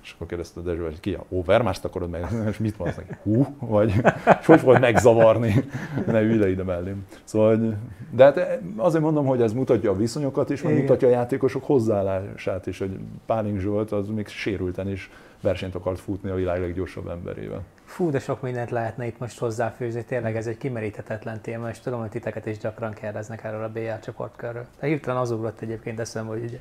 És 0.04 0.12
akkor 0.12 0.28
kérdezte 0.28 0.62
Dezső, 0.62 0.84
hogy 0.84 1.00
ki 1.00 1.14
a 1.14 1.26
Overmars-t 1.30 1.86
akarod 1.86 2.10
meg, 2.10 2.28
és 2.50 2.58
mit 2.58 2.78
mondsz 2.78 2.96
neki? 2.96 3.14
Hú, 3.24 3.46
vagy 3.60 3.94
és 4.40 4.46
hogy 4.46 4.60
fogod 4.60 4.80
megzavarni? 4.80 5.54
Ne 6.06 6.22
ülj 6.22 6.38
le 6.38 6.50
ide 6.50 6.64
mellém. 6.64 7.06
Szóval, 7.24 7.58
hogy, 7.58 7.74
de 8.12 8.24
hát 8.24 8.60
azért 8.76 9.04
mondom, 9.04 9.26
hogy 9.26 9.42
ez 9.42 9.54
mutatja 9.54 9.92
a 9.92 9.96
viszonyokat 9.96 10.50
is, 10.50 10.62
meg 10.62 10.78
mutatja 10.78 11.08
a 11.08 11.12
játékosok 11.12 11.64
hozzáállását 11.64 12.68
is, 12.68 12.80
hogy 12.80 13.00
Pálink 13.26 13.60
Zsolt 13.60 13.92
az 13.92 14.08
még 14.08 14.28
sérülten 14.28 14.90
is 14.90 15.10
versenyt 15.42 15.76
akart 15.76 16.00
futni 16.00 16.30
a 16.30 16.36
világ 16.36 16.60
leggyorsabb 16.60 17.08
emberével. 17.08 17.62
Fú, 17.86 18.10
de 18.10 18.20
sok 18.20 18.42
mindent 18.42 18.70
lehetne 18.72 19.06
itt 19.06 19.20
most 19.20 19.40
hozzáfűzni, 19.40 20.04
tényleg 20.04 20.36
ez 20.36 20.48
egy 20.48 20.58
kimeríthetetlen 20.58 21.42
téma, 21.42 21.70
és 21.70 21.80
tudom, 21.80 22.00
hogy 22.00 22.10
titeket 22.10 22.46
is 22.46 22.58
gyakran 22.58 22.94
kérdeznek 22.94 23.44
erről 23.44 23.64
a 23.64 23.70
BL 23.70 24.00
csoportkörről. 24.04 24.66
De 24.80 24.88
hirtelen 24.88 25.20
az 25.20 25.32
ugrott 25.32 25.62
egyébként 25.62 26.00
eszembe, 26.00 26.32
hogy 26.32 26.44
ugye 26.44 26.60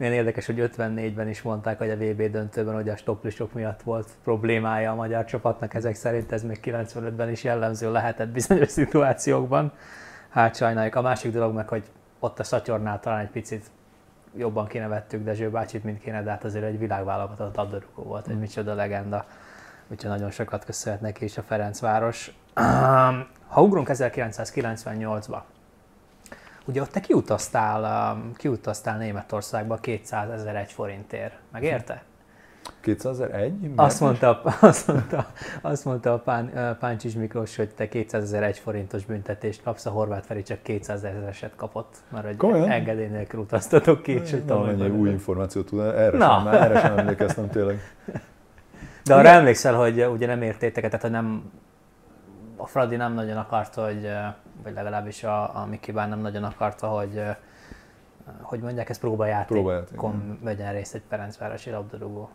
milyen 0.00 0.14
érdekes, 0.14 0.46
hogy 0.46 0.70
54-ben 0.76 1.28
is 1.28 1.42
mondták, 1.42 1.78
hogy 1.78 1.90
a 1.90 1.96
VB 1.96 2.22
döntőben, 2.22 2.74
hogy 2.74 2.88
a 2.88 2.96
stoplisok 2.96 3.52
miatt 3.52 3.82
volt 3.82 4.08
problémája 4.24 4.90
a 4.90 4.94
magyar 4.94 5.24
csapatnak, 5.24 5.74
ezek 5.74 5.94
szerint 5.94 6.32
ez 6.32 6.42
még 6.42 6.60
95-ben 6.62 7.30
is 7.30 7.44
jellemző 7.44 7.92
lehetett 7.92 8.28
bizonyos 8.28 8.68
szituációkban. 8.68 9.72
Hát 10.28 10.56
sajnáljuk. 10.56 10.94
A 10.94 11.02
másik 11.02 11.32
dolog 11.32 11.54
meg, 11.54 11.68
hogy 11.68 11.82
ott 12.18 12.38
a 12.38 12.44
szatyornál 12.44 13.00
talán 13.00 13.20
egy 13.20 13.30
picit 13.30 13.66
jobban 14.36 14.66
kinevettük 14.66 15.24
Dezső 15.24 15.50
bácsit, 15.50 15.84
mint 15.84 16.00
kéne, 16.00 16.22
de 16.22 16.30
hát 16.30 16.44
azért 16.44 16.64
egy 16.64 16.78
világválogatott 16.78 17.56
labdarúgó 17.56 18.02
volt, 18.02 18.28
egy 18.28 18.38
micsoda 18.38 18.74
legenda. 18.74 19.24
Úgyhogy 19.88 20.10
nagyon 20.10 20.30
sokat 20.30 20.64
köszönhet 20.64 21.00
neki 21.00 21.24
is 21.24 21.38
a 21.38 21.42
Ferencváros. 21.42 22.32
Ha 23.50 23.62
ugrunk 23.62 23.88
1998-ba, 23.90 25.38
ugye 26.66 26.80
ott 26.80 26.90
te 26.90 27.00
kiutaztál, 27.00 28.12
um, 28.14 28.32
kiutaztál 28.34 28.98
Németországba 28.98 29.76
200 29.76 30.30
ezer 30.30 30.56
egy 30.56 30.72
forintért, 30.72 31.34
megérte? 31.52 32.02
200 32.80 33.20
ezer 33.20 33.40
egy? 33.40 33.70
Azt 33.76 34.00
mondta, 34.00 34.42
azt 34.60 34.86
mondta, 34.86 35.26
azt 35.60 35.84
mondta 35.84 36.12
a 36.12 36.18
Pán, 36.18 36.76
Páncsis 36.80 37.14
Miklós, 37.14 37.56
hogy 37.56 37.74
te 37.74 37.88
200 37.88 38.22
ezer 38.22 38.42
egy 38.42 38.58
forintos 38.58 39.04
büntetést 39.04 39.62
kapsz, 39.62 39.86
a 39.86 39.90
Horváth 39.90 40.26
Feri 40.26 40.42
csak 40.42 40.62
200 40.62 41.04
ezereset 41.04 41.52
kapott, 41.56 41.94
mert 42.08 42.26
hogy 42.26 42.36
Komolyan? 42.36 42.70
engedély 42.70 43.06
nélkül 43.08 43.40
utaztatok 43.40 44.02
ki, 44.02 44.12
és 44.12 44.30
hogy 44.30 44.68
ennyi 44.68 44.88
új 44.88 45.10
információt 45.10 45.66
tud, 45.66 45.80
erre, 45.80 46.18
Na. 46.18 46.42
sem, 46.44 46.46
erre 46.46 46.80
sem 46.80 46.98
emlékeztem 46.98 47.50
tényleg. 47.50 47.80
De 49.04 49.14
arra 49.14 49.28
emlékszel, 49.28 49.74
hogy 49.74 50.04
ugye 50.04 50.26
nem 50.26 50.42
értétek, 50.42 50.84
tehát 50.84 51.00
hogy 51.00 51.10
nem, 51.10 51.50
a 52.62 52.66
Fradi 52.66 52.96
nem 52.96 53.12
nagyon 53.12 53.36
akarta, 53.36 53.84
hogy, 53.84 54.08
vagy 54.62 54.72
legalábbis 54.72 55.24
a, 55.24 55.60
a 55.60 55.66
Miki 55.66 55.92
Bán 55.92 56.08
nem 56.08 56.20
nagyon 56.20 56.44
akarta, 56.44 56.88
hogy 56.88 57.22
hogy 58.40 58.60
mondják, 58.60 58.88
ez 58.88 58.98
próbajátékon 58.98 59.56
próbajáték, 59.56 60.42
vegyen 60.42 60.72
részt 60.72 60.94
egy 60.94 61.02
Ferencvárosi 61.08 61.70
labdarúgó 61.70 62.30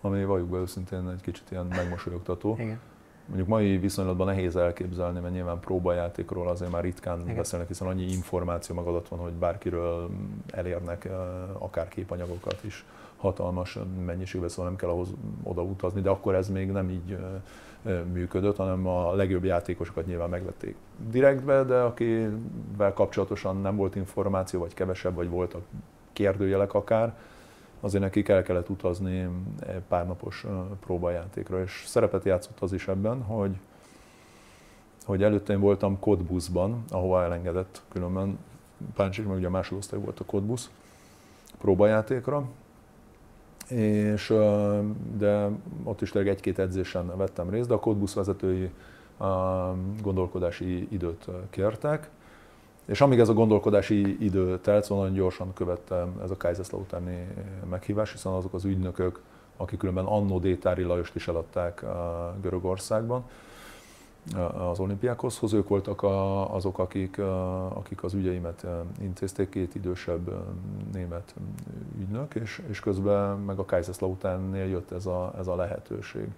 ami 0.00 0.24
valljuk 0.24 0.48
be 0.48 0.56
őszintén 0.56 1.08
egy 1.08 1.20
kicsit 1.20 1.50
ilyen 1.50 1.66
megmosolyogtató. 1.66 2.56
Igen. 2.58 2.80
Mondjuk 3.26 3.48
mai 3.48 3.78
viszonylatban 3.78 4.26
nehéz 4.26 4.56
elképzelni, 4.56 5.20
mert 5.20 5.34
nyilván 5.34 5.60
próbajátékról 5.60 6.48
azért 6.48 6.70
már 6.70 6.82
ritkán 6.82 7.20
Igen. 7.20 7.36
beszélnek, 7.36 7.68
hiszen 7.68 7.88
annyi 7.88 8.02
információ 8.02 8.74
magadat 8.74 9.08
van, 9.08 9.18
hogy 9.18 9.32
bárkiről 9.32 10.10
elérnek 10.50 11.08
akár 11.58 11.88
képanyagokat 11.88 12.58
is 12.64 12.84
hatalmas 13.16 13.78
mennyiségben, 14.04 14.48
szóval 14.48 14.64
nem 14.64 14.76
kell 14.76 14.88
ahhoz 14.88 15.08
oda 15.42 15.62
utazni, 15.62 16.00
de 16.00 16.10
akkor 16.10 16.34
ez 16.34 16.48
még 16.48 16.70
nem 16.70 16.90
így 16.90 17.16
működött, 18.12 18.56
hanem 18.56 18.86
a 18.86 19.14
legjobb 19.14 19.44
játékosokat 19.44 20.06
nyilván 20.06 20.28
megvették 20.28 20.76
direktbe, 21.10 21.64
de 21.64 21.78
akivel 21.78 22.92
kapcsolatosan 22.94 23.60
nem 23.60 23.76
volt 23.76 23.96
információ, 23.96 24.60
vagy 24.60 24.74
kevesebb, 24.74 25.14
vagy 25.14 25.28
voltak 25.28 25.62
kérdőjelek 26.12 26.74
akár, 26.74 27.14
azért 27.86 28.02
nekik 28.02 28.28
el 28.28 28.42
kellett 28.42 28.68
utazni 28.68 29.28
pár 29.88 30.06
napos 30.06 30.46
próbajátékra, 30.80 31.62
és 31.62 31.84
szerepet 31.86 32.24
játszott 32.24 32.60
az 32.60 32.72
is 32.72 32.88
ebben, 32.88 33.22
hogy, 33.22 33.56
hogy 35.04 35.22
előtte 35.22 35.52
én 35.52 35.60
voltam 35.60 35.98
Kodbuszban, 35.98 36.84
ahova 36.90 37.22
elengedett 37.22 37.82
különben. 37.88 38.38
Páncsik, 38.94 39.26
meg 39.26 39.36
ugye 39.36 39.46
a 39.46 39.50
másodosztály 39.50 40.00
volt 40.00 40.20
a 40.20 40.24
Kodbusz 40.24 40.70
próbajátékra, 41.58 42.48
és, 43.68 44.34
de 45.16 45.48
ott 45.84 46.00
is 46.00 46.10
tényleg 46.10 46.30
egy-két 46.30 46.58
edzésen 46.58 47.16
vettem 47.16 47.50
részt, 47.50 47.68
de 47.68 47.74
a 47.74 47.78
Kodbusz 47.78 48.14
vezetői 48.14 48.70
gondolkodási 50.02 50.86
időt 50.90 51.26
kértek, 51.50 52.10
és 52.86 53.00
amíg 53.00 53.18
ez 53.18 53.28
a 53.28 53.32
gondolkodási 53.32 54.24
idő 54.24 54.58
telt, 54.58 54.84
szóval 54.84 55.04
nagyon 55.04 55.18
gyorsan 55.18 55.52
követtem 55.52 56.20
ez 56.22 56.30
a 56.30 56.36
Kaiserslauterni 56.36 57.28
meghívás, 57.70 58.12
hiszen 58.12 58.32
azok 58.32 58.54
az 58.54 58.64
ügynökök, 58.64 59.20
akik 59.56 59.78
különben 59.78 60.04
Annó 60.04 60.38
Détári 60.38 60.82
Lajost 60.82 61.14
is 61.14 61.28
eladták 61.28 61.82
a 61.82 62.34
Görögországban, 62.42 63.24
az 64.70 64.78
olimpiákhoz, 64.78 65.52
ők 65.52 65.68
voltak 65.68 66.02
azok, 66.50 66.78
akik, 66.78 67.18
akik 67.68 68.02
az 68.02 68.14
ügyeimet 68.14 68.66
intézték, 69.00 69.48
két 69.48 69.74
idősebb 69.74 70.32
német 70.92 71.34
ügynök, 71.98 72.34
és, 72.34 72.62
és 72.68 72.80
közben 72.80 73.38
meg 73.38 73.58
a 73.58 73.64
Kaiserslauternnél 73.64 74.66
jött 74.66 74.90
ez 74.90 75.06
a, 75.06 75.32
ez 75.38 75.46
a 75.46 75.56
lehetőség. 75.56 76.28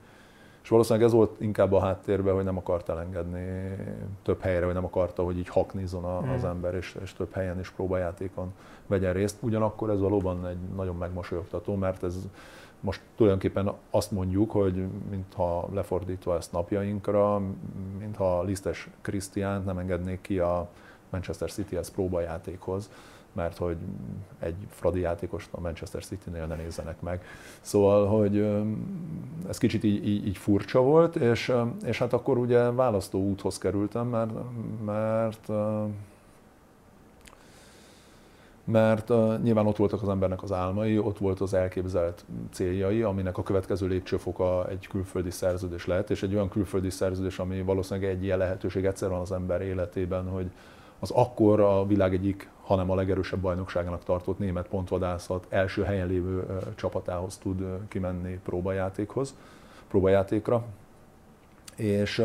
És 0.68 0.74
valószínűleg 0.74 1.08
ez 1.08 1.14
volt 1.14 1.40
inkább 1.40 1.72
a 1.72 1.80
háttérben, 1.80 2.34
hogy 2.34 2.44
nem 2.44 2.56
akart 2.56 2.88
elengedni 2.88 3.76
több 4.22 4.40
helyre, 4.40 4.64
vagy 4.64 4.74
nem 4.74 4.84
akarta, 4.84 5.22
hogy 5.22 5.38
így 5.38 5.48
haknizzon 5.48 6.04
az 6.04 6.40
hmm. 6.40 6.50
ember, 6.50 6.74
és, 6.74 6.96
és 7.02 7.12
több 7.12 7.32
helyen 7.32 7.58
is 7.58 7.70
próbajátékon 7.70 8.52
vegyen 8.86 9.12
részt. 9.12 9.36
Ugyanakkor 9.40 9.90
ez 9.90 10.00
valóban 10.00 10.46
egy 10.46 10.58
nagyon 10.76 10.96
megmosolyogtató, 10.96 11.74
mert 11.74 12.02
ez 12.02 12.28
most 12.80 13.00
tulajdonképpen 13.16 13.72
azt 13.90 14.10
mondjuk, 14.10 14.50
hogy 14.50 14.86
mintha 15.10 15.68
lefordítva 15.72 16.36
ezt 16.36 16.52
napjainkra, 16.52 17.40
mintha 17.98 18.42
Lisztes 18.42 18.88
Krisztiánt 19.00 19.64
nem 19.64 19.78
engednék 19.78 20.20
ki 20.20 20.38
a 20.38 20.68
Manchester 21.10 21.50
City-hez 21.50 21.90
próbajátékhoz, 21.90 22.90
mert 23.38 23.56
hogy 23.56 23.76
egy 24.38 24.54
Fradi 24.68 25.00
játékost 25.00 25.48
a 25.50 25.60
Manchester 25.60 26.04
City-nél 26.04 26.46
ne 26.46 26.54
nézzenek 26.54 27.00
meg. 27.00 27.22
Szóval, 27.60 28.06
hogy 28.06 28.48
ez 29.48 29.58
kicsit 29.58 29.84
így, 29.84 30.08
így, 30.08 30.26
így 30.26 30.36
furcsa 30.36 30.80
volt, 30.80 31.16
és, 31.16 31.52
és 31.84 31.98
hát 31.98 32.12
akkor 32.12 32.38
ugye 32.38 32.70
választó 32.70 33.22
úthoz 33.22 33.58
kerültem, 33.58 34.06
mert, 34.06 34.32
mert 34.84 35.50
mert 38.64 39.10
uh, 39.10 39.42
nyilván 39.42 39.66
ott 39.66 39.76
voltak 39.76 40.02
az 40.02 40.08
embernek 40.08 40.42
az 40.42 40.52
álmai, 40.52 40.98
ott 40.98 41.18
volt 41.18 41.40
az 41.40 41.54
elképzelt 41.54 42.24
céljai, 42.52 43.02
aminek 43.02 43.38
a 43.38 43.42
következő 43.42 43.86
lépcsőfoka 43.86 44.68
egy 44.68 44.86
külföldi 44.86 45.30
szerződés 45.30 45.86
lehet, 45.86 46.10
és 46.10 46.22
egy 46.22 46.34
olyan 46.34 46.48
külföldi 46.48 46.90
szerződés, 46.90 47.38
ami 47.38 47.62
valószínűleg 47.62 48.10
egy 48.10 48.24
ilyen 48.24 48.38
lehetőség 48.38 48.84
egyszer 48.84 49.08
van 49.08 49.20
az 49.20 49.32
ember 49.32 49.60
életében, 49.60 50.28
hogy 50.28 50.50
az 50.98 51.10
akkor 51.10 51.60
a 51.60 51.86
világ 51.86 52.14
egyik 52.14 52.48
hanem 52.68 52.90
a 52.90 52.94
legerősebb 52.94 53.40
bajnokságának 53.40 54.04
tartott 54.04 54.38
német 54.38 54.68
pontvadászat 54.68 55.46
első 55.48 55.82
helyen 55.82 56.06
lévő 56.06 56.46
csapatához 56.74 57.36
tud 57.36 57.64
kimenni 57.88 58.40
próbajátékhoz, 58.44 59.36
próbajátékra. 59.88 60.64
És, 61.76 62.22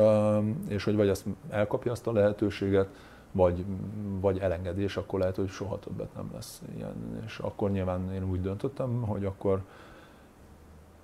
és 0.68 0.84
hogy 0.84 0.96
vagy 0.96 1.08
ezt 1.08 1.26
elkapja 1.50 1.92
azt 1.92 2.08
a 2.08 2.12
lehetőséget, 2.12 2.88
vagy, 3.32 3.66
vagy 4.20 4.38
elengedés, 4.38 4.98
akkor 4.98 5.20
lehet, 5.20 5.36
hogy 5.36 5.50
soha 5.50 5.80
többet 5.80 6.16
nem 6.16 6.30
lesz 6.34 6.62
ilyen. 6.76 7.22
És 7.26 7.38
akkor 7.40 7.72
nyilván 7.72 8.14
én 8.14 8.30
úgy 8.30 8.42
döntöttem, 8.42 9.02
hogy 9.02 9.26
akkor 9.26 9.62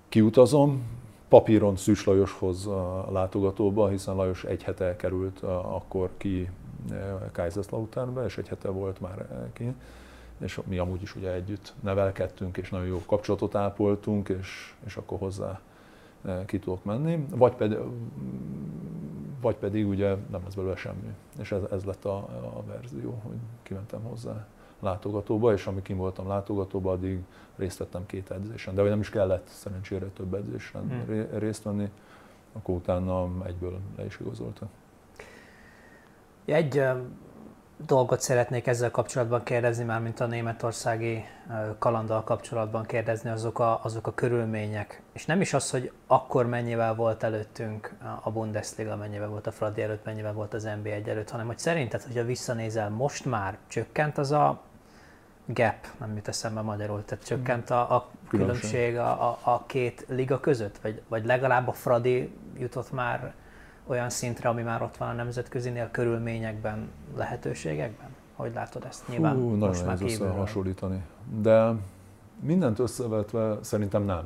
kiutazom, 0.08 0.82
papíron 1.28 1.76
Szűs 1.76 2.04
Lajoshoz 2.04 2.68
látogatóba, 3.10 3.88
hiszen 3.88 4.14
Lajos 4.14 4.44
egy 4.44 4.62
hete 4.62 4.96
került 4.96 5.38
akkor 5.42 6.10
ki 6.16 6.50
Kaiserslauternbe, 7.32 8.24
és 8.24 8.38
egy 8.38 8.48
hete 8.48 8.68
volt 8.68 9.00
már 9.00 9.26
kint, 9.52 9.74
és 10.38 10.60
mi 10.66 10.78
amúgy 10.78 11.02
is 11.02 11.16
ugye 11.16 11.32
együtt 11.32 11.74
nevelkedtünk, 11.80 12.56
és 12.56 12.70
nagyon 12.70 12.86
jó 12.86 13.02
kapcsolatot 13.06 13.54
ápoltunk, 13.54 14.28
és, 14.28 14.74
és 14.86 14.96
akkor 14.96 15.18
hozzá 15.18 15.60
e, 16.24 16.44
ki 16.44 16.58
tudok 16.58 16.84
menni, 16.84 17.26
vagy 17.30 17.54
pedig, 17.54 17.78
vagy 19.40 19.56
pedig 19.56 19.88
ugye 19.88 20.08
nem 20.08 20.40
lesz 20.44 20.54
belőle 20.54 20.76
semmi. 20.76 21.14
És 21.38 21.52
ez, 21.52 21.62
ez 21.70 21.84
lett 21.84 22.04
a, 22.04 22.16
a 22.56 22.62
verzió, 22.66 23.20
hogy 23.22 23.36
kimentem 23.62 24.02
hozzá 24.02 24.46
látogatóba, 24.80 25.52
és 25.52 25.66
amíg 25.66 25.82
kim 25.82 25.96
voltam 25.96 26.28
látogatóba, 26.28 26.92
addig 26.92 27.20
részt 27.56 27.78
vettem 27.78 28.06
két 28.06 28.30
edzésen. 28.30 28.74
De 28.74 28.82
nem 28.82 29.00
is 29.00 29.10
kellett 29.10 29.46
szerencsére 29.46 30.06
több 30.06 30.34
edzésen 30.34 30.82
hmm. 31.06 31.38
részt 31.38 31.62
venni, 31.62 31.90
akkor 32.52 32.74
utána 32.74 33.28
egyből 33.46 33.78
le 33.96 34.04
is 34.04 34.20
igazoltak. 34.20 34.68
Egy 36.52 36.84
dolgot 37.86 38.20
szeretnék 38.20 38.66
ezzel 38.66 38.90
kapcsolatban 38.90 39.42
kérdezni, 39.42 39.84
már 39.84 40.00
mint 40.00 40.20
a 40.20 40.26
németországi 40.26 41.24
kalanddal 41.78 42.24
kapcsolatban 42.24 42.84
kérdezni, 42.84 43.30
azok 43.30 43.58
a, 43.58 43.80
azok 43.82 44.06
a 44.06 44.14
körülmények. 44.14 45.02
És 45.12 45.26
nem 45.26 45.40
is 45.40 45.54
az, 45.54 45.70
hogy 45.70 45.92
akkor 46.06 46.46
mennyivel 46.46 46.94
volt 46.94 47.22
előttünk 47.22 47.94
a 48.22 48.30
Bundesliga, 48.30 48.96
mennyivel 48.96 49.28
volt 49.28 49.46
a 49.46 49.52
Fradi 49.52 49.82
előtt, 49.82 50.04
mennyivel 50.04 50.32
volt 50.32 50.54
az 50.54 50.68
NBA 50.82 51.10
előtt, 51.10 51.30
hanem 51.30 51.46
hogy 51.46 51.58
szerinted, 51.58 52.02
hogyha 52.02 52.24
visszanézel, 52.24 52.88
most 52.88 53.24
már 53.24 53.58
csökkent 53.66 54.18
az 54.18 54.32
a 54.32 54.60
gap, 55.44 55.86
nem 55.98 56.14
jut 56.14 56.28
eszembe 56.28 56.60
magyarul, 56.60 57.04
tehát 57.04 57.24
csökkent 57.24 57.70
a, 57.70 57.94
a 57.94 58.08
különbség 58.28 58.96
a, 58.96 59.28
a, 59.28 59.38
a 59.42 59.66
két 59.66 60.04
liga 60.08 60.40
között, 60.40 60.78
vagy, 60.78 61.02
vagy 61.08 61.24
legalább 61.24 61.68
a 61.68 61.72
Fradi 61.72 62.32
jutott 62.58 62.92
már 62.92 63.32
olyan 63.86 64.10
szintre, 64.10 64.48
ami 64.48 64.62
már 64.62 64.82
ott 64.82 64.96
van 64.96 65.08
a 65.08 65.12
nemzetközinél, 65.12 65.90
körülményekben, 65.90 66.90
lehetőségekben? 67.16 68.08
Hogy 68.36 68.52
látod 68.54 68.84
ezt? 68.84 69.08
Nyilván 69.08 69.34
Hú, 69.36 69.54
most 69.54 69.86
nagyon 69.86 70.10
már 70.20 70.36
hasonlítani. 70.36 71.02
De 71.40 71.72
mindent 72.40 72.78
összevetve 72.78 73.58
szerintem 73.60 74.02
nem. 74.02 74.22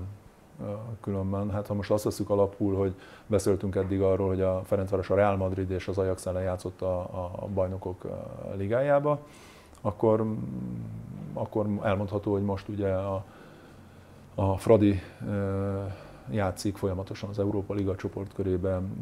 Különben, 1.01 1.51
hát 1.51 1.67
ha 1.67 1.75
most 1.75 1.91
azt 1.91 2.05
veszük 2.05 2.31
alapul, 2.31 2.77
hogy 2.77 2.95
beszéltünk 3.27 3.75
eddig 3.77 4.01
arról, 4.01 4.29
hogy 4.29 4.41
a 4.41 4.63
Ferencváros 4.65 5.11
a 5.11 5.15
Real 5.15 5.37
Madrid 5.37 5.71
és 5.71 5.89
az 5.89 5.99
Ajax 5.99 6.27
ellen 6.27 6.43
játszott 6.43 6.83
a, 6.83 7.01
a 7.43 7.47
bajnokok 7.55 8.07
ligájába, 8.57 9.19
akkor, 9.81 10.27
akkor 11.33 11.67
elmondható, 11.83 12.33
hogy 12.33 12.43
most 12.43 12.69
ugye 12.69 12.89
a, 12.89 13.25
a 14.35 14.57
Fradi 14.57 15.01
játszik 16.31 16.77
folyamatosan 16.77 17.29
az 17.29 17.39
Európa 17.39 17.75
Liga 17.75 17.97
csoportkörében, 17.97 18.93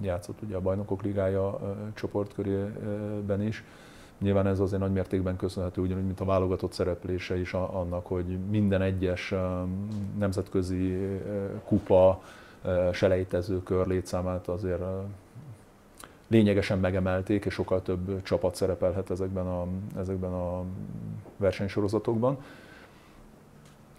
játszott 0.00 0.42
ugye 0.42 0.56
a 0.56 0.60
Bajnokok 0.60 1.02
Ligája 1.02 1.58
csoportkörében 1.94 3.42
is. 3.42 3.64
Nyilván 4.18 4.46
ez 4.46 4.60
azért 4.60 4.80
nagy 4.80 4.92
mértékben 4.92 5.36
köszönhető, 5.36 5.80
ugyanúgy, 5.80 6.04
mint 6.04 6.20
a 6.20 6.24
válogatott 6.24 6.72
szereplése 6.72 7.36
is 7.38 7.54
annak, 7.54 8.06
hogy 8.06 8.38
minden 8.50 8.82
egyes 8.82 9.34
nemzetközi 10.18 11.08
kupa 11.64 12.22
selejtező 12.92 13.62
kör 13.62 13.86
létszámát 13.86 14.48
azért 14.48 14.82
lényegesen 16.26 16.78
megemelték, 16.78 17.44
és 17.44 17.54
sokkal 17.54 17.82
több 17.82 18.22
csapat 18.22 18.54
szerepelhet 18.54 19.10
ezekben 19.10 19.46
a, 19.46 19.66
ezekben 19.98 20.32
a 20.32 20.64
versenysorozatokban. 21.36 22.38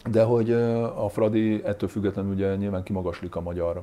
De 0.09 0.23
hogy 0.23 0.51
a 0.95 1.09
Fradi 1.09 1.63
ettől 1.63 1.89
függetlenül 1.89 2.33
ugye 2.33 2.55
nyilván 2.55 2.83
kimagaslik 2.83 3.35
a 3.35 3.41
magyar 3.41 3.81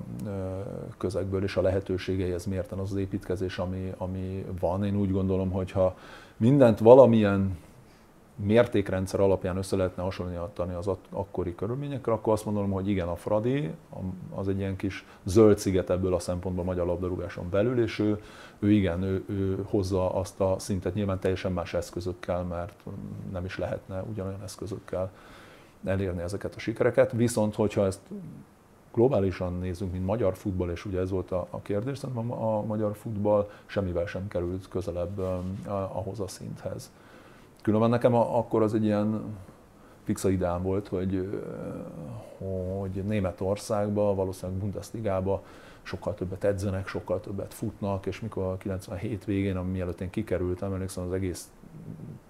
közegből, 0.98 1.42
és 1.42 1.56
a 1.56 1.62
lehetőségeihez 1.62 2.46
mérten 2.46 2.78
az 2.78 2.90
az 2.90 2.96
építkezés, 2.96 3.58
ami, 3.58 3.92
ami 3.96 4.44
van. 4.60 4.84
Én 4.84 4.96
úgy 4.96 5.10
gondolom, 5.10 5.50
hogy 5.50 5.70
ha 5.70 5.96
mindent 6.36 6.78
valamilyen 6.78 7.56
mértékrendszer 8.36 9.20
alapján 9.20 9.56
össze 9.56 9.76
lehetne 9.76 10.02
hasonlítani 10.02 10.74
az 10.74 10.90
akkori 11.10 11.54
körülményekkel, 11.54 12.12
akkor 12.12 12.32
azt 12.32 12.44
mondom, 12.44 12.70
hogy 12.70 12.88
igen, 12.88 13.08
a 13.08 13.16
Fradi 13.16 13.70
az 14.34 14.48
egy 14.48 14.58
ilyen 14.58 14.76
kis 14.76 15.04
zöld 15.24 15.58
sziget 15.58 15.90
ebből 15.90 16.14
a 16.14 16.18
szempontból 16.18 16.64
a 16.64 16.66
magyar 16.66 16.86
labdarúgáson 16.86 17.50
belül, 17.50 17.82
és 17.82 17.98
ő, 17.98 18.20
ő 18.58 18.70
igen, 18.70 19.02
ő, 19.02 19.24
ő 19.28 19.64
hozza 19.64 20.14
azt 20.14 20.40
a 20.40 20.56
szintet 20.58 20.94
nyilván 20.94 21.18
teljesen 21.18 21.52
más 21.52 21.74
eszközökkel, 21.74 22.42
mert 22.42 22.84
nem 23.32 23.44
is 23.44 23.58
lehetne 23.58 24.02
ugyanolyan 24.10 24.42
eszközökkel 24.42 25.10
elérni 25.84 26.22
ezeket 26.22 26.54
a 26.54 26.58
sikereket. 26.58 27.12
Viszont, 27.12 27.54
hogyha 27.54 27.86
ezt 27.86 28.00
globálisan 28.94 29.58
nézzünk, 29.58 29.92
mint 29.92 30.06
magyar 30.06 30.36
futball, 30.36 30.70
és 30.70 30.84
ugye 30.84 31.00
ez 31.00 31.10
volt 31.10 31.30
a, 31.30 31.46
a 31.50 31.60
kérdés, 31.60 31.98
szerintem 31.98 32.32
a, 32.32 32.58
a 32.58 32.62
magyar 32.62 32.96
futball 32.96 33.50
semmivel 33.66 34.06
sem 34.06 34.28
került 34.28 34.68
közelebb 34.68 35.18
ahhoz 35.92 36.20
a 36.20 36.26
szinthez. 36.26 36.90
Különben 37.62 37.90
nekem 37.90 38.14
a, 38.14 38.38
akkor 38.38 38.62
az 38.62 38.74
egy 38.74 38.84
ilyen 38.84 39.22
fixa 40.04 40.30
ideám 40.30 40.62
volt, 40.62 40.88
hogy, 40.88 41.40
hogy 42.78 42.90
Németországban, 42.90 44.16
valószínűleg 44.16 44.60
Bundesligába 44.60 45.42
sokkal 45.82 46.14
többet 46.14 46.44
edzenek, 46.44 46.86
sokkal 46.86 47.20
többet 47.20 47.54
futnak, 47.54 48.06
és 48.06 48.20
mikor 48.20 48.44
a 48.44 48.56
97 48.56 49.24
végén, 49.24 49.56
ami 49.56 49.70
mielőtt 49.70 50.00
én 50.00 50.10
kikerültem, 50.10 50.72
emlékszem 50.72 51.04
az 51.04 51.12
egész 51.12 51.50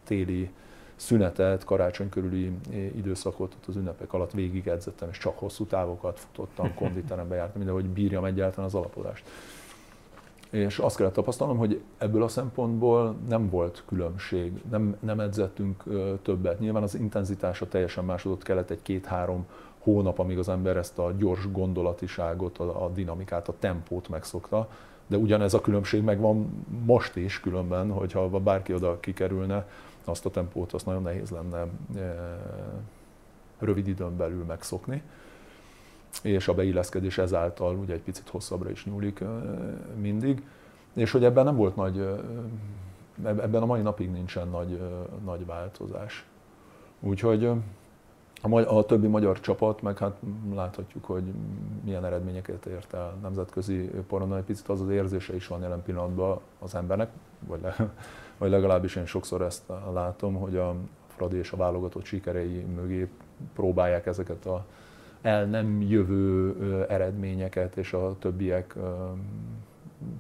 téli 0.05 0.51
szünetet, 0.97 1.65
karácsony 1.65 2.09
körüli 2.09 2.53
időszakot 2.97 3.55
ott 3.55 3.67
az 3.67 3.77
ünnepek 3.77 4.13
alatt 4.13 4.33
végig 4.33 4.67
edzettem, 4.67 5.09
és 5.09 5.19
csak 5.19 5.39
hosszú 5.39 5.65
távokat 5.65 6.19
futottam, 6.19 6.75
konditerembe 6.81 7.35
jártam, 7.35 7.57
mindenhogy 7.57 7.89
bírjam 7.89 8.25
egyáltalán 8.25 8.67
az 8.67 8.75
alapodást. 8.75 9.25
És 10.51 10.79
azt 10.79 10.97
kellett 10.97 11.13
tapasztalnom, 11.13 11.57
hogy 11.57 11.83
ebből 11.99 12.23
a 12.23 12.29
szempontból 12.29 13.17
nem 13.29 13.51
volt 13.51 13.83
különbség, 13.87 14.53
nem, 14.71 14.97
nem 15.01 15.21
edzettünk 15.21 15.83
többet. 16.23 16.61
Nyilván 16.61 16.83
az 16.83 16.95
intenzitása 16.95 17.69
teljesen 17.69 18.05
másodott, 18.05 18.43
kellett 18.43 18.71
egy 18.71 18.83
két-három 18.83 19.47
hónap, 19.79 20.19
amíg 20.19 20.39
az 20.39 20.49
ember 20.49 20.77
ezt 20.77 20.99
a 20.99 21.13
gyors 21.19 21.51
gondolatiságot, 21.53 22.59
a, 22.59 22.85
a 22.85 22.89
dinamikát, 22.89 23.49
a 23.49 23.55
tempót 23.59 24.09
megszokta. 24.09 24.69
De 25.07 25.17
ugyanez 25.17 25.55
a 25.55 25.61
különbség 25.61 26.03
megvan 26.03 26.65
most 26.85 27.17
is 27.17 27.41
különben, 27.41 27.91
hogyha 27.91 28.29
bárki 28.29 28.75
oda 28.75 29.01
kikerülne, 29.01 29.67
azt 30.05 30.27
a 30.27 30.31
tempót 30.31 30.73
azt 30.73 30.87
nagyon 30.87 31.03
nehéz 31.03 31.31
lenne 31.31 31.67
rövid 33.59 33.89
időn 33.89 34.17
belül 34.17 34.45
megszokni. 34.45 35.03
És 36.23 36.49
a 36.49 36.55
beilleszkedés 36.55 37.19
ezáltal 37.19 37.77
ugye 37.77 37.95
egy 37.95 38.03
picit 38.03 38.29
hosszabbra 38.29 38.71
is 38.71 38.85
nyúlik 38.85 39.25
mindig, 39.97 40.43
és 40.93 41.11
hogy 41.11 41.25
ebben 41.25 41.45
nem 41.45 41.57
volt 41.57 41.77
nagy, 41.77 41.99
ebben 43.25 43.63
a 43.63 43.67
mai 43.67 43.83
napig 43.83 44.11
nincsen 44.11 44.49
nagy, 44.49 44.81
nagy 45.25 45.47
változás. 45.47 46.27
Úgyhogy 47.01 47.51
a, 48.51 48.85
többi 48.85 49.07
magyar 49.07 49.41
csapat, 49.41 49.83
meg 49.83 49.99
hát 49.99 50.17
láthatjuk, 50.55 51.05
hogy 51.05 51.25
milyen 51.85 52.05
eredményeket 52.05 52.67
ért 52.67 52.95
el 52.95 53.15
nemzetközi 53.23 53.91
poron, 54.07 54.37
egy 54.37 54.43
picit 54.43 54.69
az 54.69 54.81
az 54.81 54.89
érzése 54.89 55.35
is 55.35 55.47
van 55.47 55.61
jelen 55.61 55.83
pillanatban 55.83 56.41
az 56.59 56.75
embernek, 56.75 57.11
vagy, 57.47 57.61
le, 57.61 57.93
vagy 58.43 58.51
legalábbis 58.51 58.97
én 58.97 59.07
sokszor 59.07 59.43
ezt 59.43 59.63
látom, 59.93 60.35
hogy 60.35 60.57
a 60.57 60.75
Fradi 61.07 61.37
és 61.37 61.53
a 61.53 61.57
válogatott 61.57 62.05
sikerei 62.05 62.67
mögé 62.75 63.09
próbálják 63.55 64.07
ezeket 64.07 64.47
a 64.47 64.65
el 65.21 65.45
nem 65.45 65.81
jövő 65.81 66.57
eredményeket, 66.89 67.77
és 67.77 67.93
a 67.93 68.17
többiek 68.19 68.75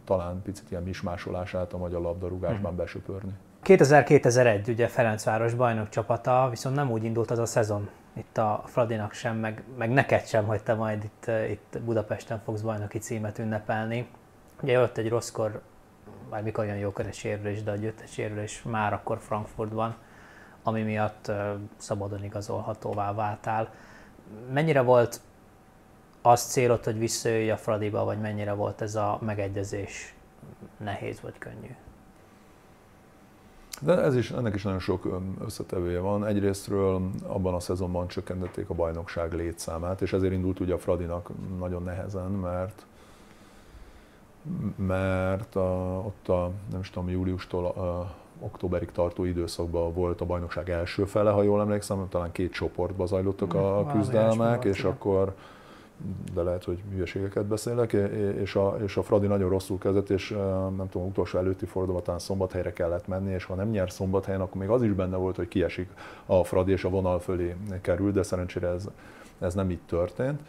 talán 0.05 0.43
picit 0.43 0.71
ilyen 0.71 0.83
mismásolását 0.83 1.73
a 1.73 1.79
magyar 1.79 2.01
labdarúgásban 2.01 2.71
hmm. 2.71 2.77
besöpörni. 2.77 3.33
2000-2001 3.65 4.69
ugye 4.69 4.87
Ferencváros 4.87 5.55
bajnok 5.55 5.89
csapata, 5.89 6.47
viszont 6.51 6.77
nem 6.77 6.91
úgy 6.91 7.05
indult 7.05 7.31
az 7.31 7.39
a 7.39 7.47
szezon 7.47 7.89
itt 8.13 8.39
a 8.39 8.63
Fradinak 8.67 9.13
sem, 9.13 9.37
meg, 9.37 9.65
meg 9.79 9.91
neked 9.91 10.27
sem, 10.27 10.45
hogy 10.45 10.63
te 10.63 10.75
majd 10.75 11.05
itt, 11.05 11.31
itt 11.51 11.79
Budapesten 11.85 12.41
fogsz 12.45 12.61
bajnoki 12.61 12.99
címet 12.99 13.39
ünnepelni. 13.39 14.07
Ugye 14.63 14.73
jött 14.73 14.99
egy 14.99 15.09
rosszkor, 15.09 15.61
vagy 16.33 16.43
mikor 16.43 16.65
jön 16.65 16.77
jókor 16.77 17.07
egy 17.07 17.15
sérülés, 17.15 17.63
de 17.63 17.71
a 17.71 17.75
egy 17.75 18.09
sérülés 18.09 18.63
már 18.63 18.93
akkor 18.93 19.19
Frankfurtban, 19.19 19.95
ami 20.63 20.83
miatt 20.83 21.33
szabadon 21.77 22.25
igazolhatóvá 22.25 23.15
váltál 23.15 23.75
mennyire 24.53 24.81
volt 24.81 25.21
az 26.23 26.43
célod, 26.43 26.85
hogy 26.85 26.99
visszajöjj 26.99 27.51
a 27.51 27.57
Fradiba, 27.57 28.05
vagy 28.05 28.21
mennyire 28.21 28.53
volt 28.53 28.81
ez 28.81 28.95
a 28.95 29.19
megegyezés 29.21 30.15
nehéz 30.77 31.21
vagy 31.21 31.39
könnyű? 31.39 31.75
De 33.81 33.99
ez 34.03 34.17
is, 34.17 34.31
ennek 34.31 34.55
is 34.55 34.63
nagyon 34.63 34.79
sok 34.79 35.21
összetevője 35.45 35.99
van. 35.99 36.27
Egyrésztről 36.27 37.11
abban 37.27 37.55
a 37.55 37.61
szezonban 37.61 38.09
csökkentették 38.09 38.71
a 38.71 38.75
bajnokság 38.75 39.33
létszámát, 39.33 40.03
és 40.03 40.13
ezért 40.13 40.33
indult 40.33 40.61
ugye 40.61 40.75
a 40.75 40.79
Fradinak 40.79 41.31
nagyon 41.59 41.83
nehezen, 41.83 42.31
mert 42.31 42.87
mert 44.77 45.57
a, 45.57 46.03
ott 46.07 46.29
a, 46.29 46.51
nem 46.71 46.81
is 46.81 46.91
tudom, 46.91 47.09
júliustól 47.09 47.67
a, 47.67 48.15
októberig 48.41 48.91
tartó 48.91 49.25
időszakban 49.25 49.93
volt 49.93 50.21
a 50.21 50.25
bajnokság 50.25 50.71
első 50.71 51.05
fele, 51.05 51.31
ha 51.31 51.43
jól 51.43 51.61
emlékszem, 51.61 52.07
talán 52.09 52.33
két 52.33 52.53
csoportba 52.53 53.07
zajlottak 53.07 53.55
a 53.55 53.87
küzdelmek, 53.93 54.65
és 54.65 54.85
akkor 54.85 55.35
de 56.35 56.43
lehet, 56.43 56.65
hogy 56.65 56.83
hülyeségeket 56.91 57.45
beszélek, 57.45 57.93
és 58.41 58.55
a, 58.55 58.77
és 58.83 58.97
a 58.97 59.03
Fradi 59.03 59.27
nagyon 59.27 59.49
rosszul 59.49 59.79
kezdett, 59.79 60.11
és 60.11 60.31
nem 60.77 60.89
tudom, 60.91 61.07
utolsó 61.07 61.39
előtti 61.39 61.67
fordulóban 61.67 62.03
talán 62.03 62.21
szombathelyre 62.21 62.73
kellett 62.73 63.07
menni, 63.07 63.33
és 63.33 63.45
ha 63.45 63.55
nem 63.55 63.69
nyer 63.69 63.91
szombathelyen, 63.91 64.41
akkor 64.41 64.61
még 64.61 64.69
az 64.69 64.83
is 64.83 64.93
benne 64.93 65.17
volt, 65.17 65.37
hogy 65.37 65.49
kiesik 65.49 65.91
a 66.27 66.45
Fradi, 66.45 66.73
és 66.73 66.85
a 66.85 66.89
vonal 66.89 67.21
fölé 67.21 67.57
kerül, 67.81 68.13
de 68.13 68.23
szerencsére 68.23 68.69
ez, 68.69 68.89
ez 69.39 69.55
nem 69.55 69.71
így 69.71 69.81
történt 69.87 70.41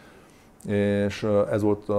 és 0.65 1.23
ez 1.51 1.61
volt 1.61 1.89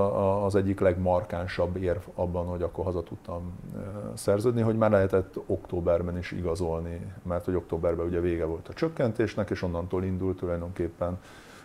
az 0.45 0.55
egyik 0.55 0.81
legmarkánsabb 0.81 1.77
érv 1.77 2.01
abban, 2.15 2.47
hogy 2.47 2.63
akkor 2.63 2.85
haza 2.85 3.03
tudtam 3.03 3.59
szerződni, 4.15 4.61
hogy 4.61 4.77
már 4.77 4.91
lehetett 4.91 5.35
októberben 5.47 6.19
is 6.19 6.33
igazolni, 6.33 7.13
mert 7.23 7.45
hogy 7.45 7.55
októberben 7.55 8.07
ugye 8.07 8.21
vége 8.21 8.45
volt 8.45 8.69
a 8.69 8.73
csökkentésnek, 8.73 9.51
és 9.51 9.63
onnantól 9.63 10.05
indult 10.05 10.37
tulajdonképpen 10.37 11.19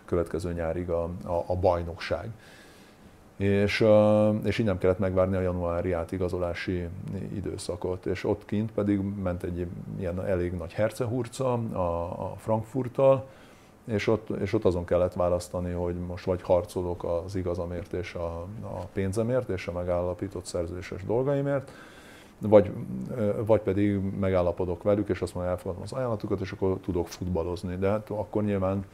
következő 0.04 0.52
nyárig 0.52 0.90
a, 0.90 1.02
a, 1.24 1.44
a 1.46 1.56
bajnokság. 1.56 2.28
És, 3.36 3.84
és 4.44 4.58
így 4.58 4.66
nem 4.66 4.78
kellett 4.78 4.98
megvárni 4.98 5.36
a 5.36 5.40
januári 5.40 5.92
átigazolási 5.92 6.88
időszakot, 7.34 8.06
és 8.06 8.24
ott 8.24 8.44
kint 8.44 8.72
pedig 8.72 9.00
ment 9.22 9.42
egy 9.42 9.66
ilyen 9.98 10.26
elég 10.26 10.52
nagy 10.52 10.72
hercehurca 10.72 11.52
a, 11.72 12.10
a 12.22 12.34
Frankfurttal, 12.36 13.26
és 13.84 14.06
ott, 14.06 14.28
és 14.28 14.52
ott 14.52 14.64
azon 14.64 14.84
kellett 14.84 15.12
választani, 15.12 15.72
hogy 15.72 15.94
most 15.94 16.24
vagy 16.24 16.42
harcolok 16.42 17.04
az 17.04 17.34
igazamért 17.36 17.92
és 17.92 18.14
a, 18.14 18.46
a 18.62 18.84
pénzemért 18.92 19.48
és 19.48 19.66
a 19.68 19.72
megállapított 19.72 20.44
szerződéses 20.44 21.04
dolgaimért, 21.04 21.70
vagy, 22.38 22.72
vagy 23.46 23.60
pedig 23.60 24.00
megállapodok 24.20 24.82
velük, 24.82 25.08
és 25.08 25.20
azt 25.20 25.34
mondja, 25.34 25.52
elfogadom 25.52 25.82
az 25.82 25.92
ajánlatukat, 25.92 26.40
és 26.40 26.52
akkor 26.52 26.78
tudok 26.82 27.08
futballozni. 27.08 27.76
De 27.76 27.88
hát 27.88 28.10
akkor 28.10 28.42
nyilván 28.42 28.84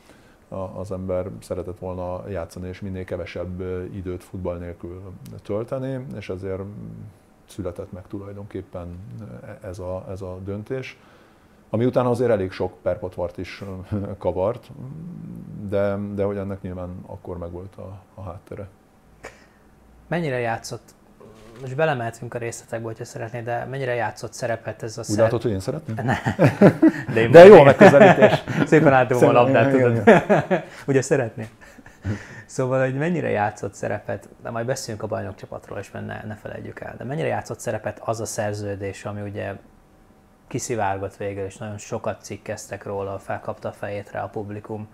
az 0.75 0.93
ember 0.93 1.31
szeretett 1.41 1.79
volna 1.79 2.29
játszani, 2.29 2.69
és 2.69 2.81
minél 2.81 3.05
kevesebb 3.05 3.61
időt 3.95 4.25
futball 4.25 4.59
nélkül 4.59 5.01
tölteni, 5.43 6.07
és 6.17 6.29
ezért 6.29 6.63
született 7.47 7.93
meg 7.93 8.07
tulajdonképpen 8.07 8.99
ez 9.61 9.79
a, 9.79 10.05
ez 10.09 10.23
a 10.23 10.39
döntés 10.45 10.99
ami 11.71 11.85
utána 11.85 12.11
azért 12.11 12.31
elég 12.31 12.51
sok 12.51 12.73
perpotvart 12.83 13.39
is 13.39 13.65
kavart, 14.19 14.71
de, 15.69 15.97
de 16.15 16.25
hogy 16.25 16.37
ennek 16.37 16.63
nyilván 16.63 17.03
akkor 17.07 17.39
meg 17.39 17.51
volt 17.51 17.77
a, 17.77 17.99
a 18.15 18.23
háttere. 18.23 18.69
Mennyire 20.09 20.39
játszott, 20.39 20.95
most 21.61 21.77
belemeltünk 21.77 22.35
a 22.35 22.39
részletekbe, 22.39 22.87
hogyha 22.87 23.05
szeretnéd, 23.05 23.45
de 23.45 23.65
mennyire 23.71 23.95
játszott 23.95 24.33
szerepet 24.33 24.83
ez 24.83 24.99
a 24.99 25.03
Úgy 25.09 25.17
látod, 25.17 25.43
hogy 25.43 25.51
én 25.51 25.61
szeretném? 25.61 25.97
Ne. 26.05 26.17
De, 27.15 27.21
én 27.21 27.31
de 27.31 27.45
jó 27.45 27.63
megközelítés. 27.63 28.43
Szépen 28.67 28.93
álltam 28.93 29.29
a 29.29 29.33
labdát, 29.33 29.71
tudod. 29.71 30.03
Ugye 30.87 31.03
szeretnél? 31.03 31.47
Szóval, 32.47 32.85
hogy 32.85 32.95
mennyire 32.95 33.31
játszott 33.31 33.75
szerepet, 33.75 34.29
de 34.43 34.51
majd 34.51 34.67
beszéljünk 34.67 35.05
a 35.05 35.07
bajnokcsapatról, 35.07 35.79
és 35.79 35.91
ne, 35.91 36.01
ne 36.01 36.35
felejtjük 36.43 36.81
el, 36.81 36.95
de 36.99 37.05
mennyire 37.05 37.29
játszott 37.29 37.61
szerepet 37.61 38.01
az 38.05 38.21
a 38.21 38.27
szerződés, 38.27 39.05
ami 39.05 39.21
ugye 39.21 39.53
kiszivárgott 40.47 41.17
végül, 41.17 41.45
és 41.45 41.57
nagyon 41.57 41.79
sokat 41.79 42.23
cikkeztek 42.23 42.85
róla, 42.85 43.19
felkapta 43.19 43.69
a 43.69 43.73
fejét 43.73 44.11
rá 44.11 44.23
a 44.23 44.29
publikum. 44.29 44.89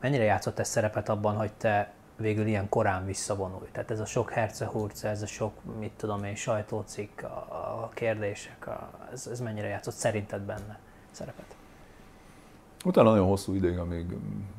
Mennyire 0.00 0.24
játszott 0.24 0.58
ez 0.58 0.68
szerepet 0.68 1.08
abban, 1.08 1.36
hogy 1.36 1.52
te 1.52 1.92
végül 2.16 2.46
ilyen 2.46 2.68
korán 2.68 3.04
visszavonulj. 3.04 3.68
Tehát 3.72 3.90
ez 3.90 4.00
a 4.00 4.06
sok 4.06 4.30
hercehurca, 4.30 5.08
ez 5.08 5.22
a 5.22 5.26
sok, 5.26 5.52
mit 5.78 5.92
tudom 5.96 6.24
én, 6.24 6.34
sajtócikk, 6.34 7.22
a, 7.22 7.46
a 7.82 7.90
kérdések, 7.94 8.66
a, 8.66 8.90
ez, 9.12 9.26
ez 9.26 9.40
mennyire 9.40 9.66
játszott 9.68 9.94
szerinted 9.94 10.40
benne 10.40 10.78
szerepet? 11.10 11.55
Utána 12.86 13.10
nagyon 13.10 13.26
hosszú 13.26 13.54
ideig, 13.54 13.78
amíg 13.78 14.16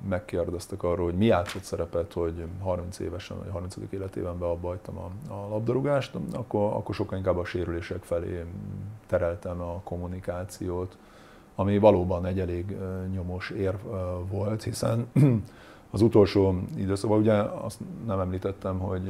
megkérdeztek 0.09 0.83
arról, 0.83 1.05
hogy 1.05 1.17
mi 1.17 1.25
játszott 1.25 1.63
szerepet, 1.63 2.13
hogy 2.13 2.45
30 2.61 2.99
évesen, 2.99 3.37
vagy 3.37 3.49
30. 3.51 3.75
életében 3.89 4.39
beabbajtam 4.39 4.97
a, 4.97 5.33
a 5.33 5.47
labdarúgást, 5.49 6.15
akkor, 6.31 6.73
akkor 6.73 6.95
sokkal 6.95 7.17
inkább 7.17 7.37
a 7.37 7.45
sérülések 7.45 8.03
felé 8.03 8.45
tereltem 9.05 9.61
a 9.61 9.81
kommunikációt, 9.83 10.97
ami 11.55 11.77
valóban 11.77 12.25
egy 12.25 12.39
elég 12.39 12.77
nyomos 13.11 13.49
érv 13.49 13.79
volt, 14.29 14.63
hiszen 14.63 15.07
az 15.91 16.01
utolsó 16.01 16.59
időszakban, 16.75 17.19
ugye 17.19 17.33
azt 17.41 17.79
nem 18.05 18.19
említettem, 18.19 18.79
hogy 18.79 19.03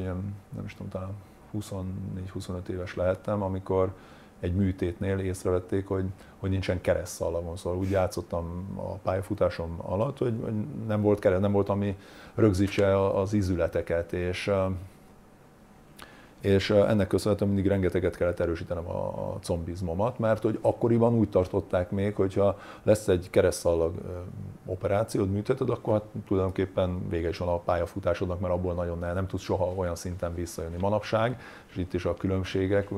nem 0.56 0.64
is 0.64 0.74
tudom, 0.74 0.88
talán 0.88 1.12
24-25 1.58 2.68
éves 2.68 2.94
lehettem, 2.94 3.42
amikor 3.42 3.92
egy 4.40 4.54
műtétnél 4.54 5.18
észrevették, 5.18 5.86
hogy, 5.86 6.04
hogy 6.38 6.50
nincsen 6.50 6.80
keresztszalagom. 6.80 7.56
Szóval 7.56 7.78
úgy 7.78 7.90
játszottam 7.90 8.66
a 8.76 8.92
pályafutásom 8.92 9.78
alatt, 9.82 10.18
hogy, 10.18 10.34
nem 10.86 11.02
volt 11.02 11.18
kereszt, 11.18 11.40
nem 11.40 11.52
volt, 11.52 11.68
ami 11.68 11.96
rögzítse 12.34 13.10
az 13.10 13.32
izületeket, 13.32 14.12
és 14.12 14.50
és 16.40 16.70
ennek 16.70 17.06
köszönhetően 17.06 17.50
mindig 17.50 17.70
rengeteget 17.70 18.16
kellett 18.16 18.40
erősítenem 18.40 18.88
a, 18.88 19.06
a 19.06 19.38
combizmomat, 19.42 20.18
mert 20.18 20.42
hogy 20.42 20.58
akkoriban 20.60 21.14
úgy 21.14 21.30
tartották 21.30 21.90
még, 21.90 22.14
hogyha 22.14 22.58
lesz 22.82 23.08
egy 23.08 23.30
keresztszalag 23.30 23.94
operációd, 24.66 25.30
műteted, 25.30 25.70
akkor 25.70 25.92
hát 25.92 26.04
tulajdonképpen 26.26 27.08
vége 27.08 27.28
is 27.28 27.38
van 27.38 27.48
a 27.48 27.58
pályafutásodnak, 27.58 28.40
mert 28.40 28.54
abból 28.54 28.74
nagyon 28.74 28.98
nem, 28.98 29.14
nem 29.14 29.26
tudsz 29.26 29.42
soha 29.42 29.72
olyan 29.76 29.94
szinten 29.94 30.34
visszajönni 30.34 30.76
manapság, 30.80 31.40
és 31.70 31.76
itt 31.76 31.94
is 31.94 32.04
a 32.04 32.14
különbségek, 32.14 32.88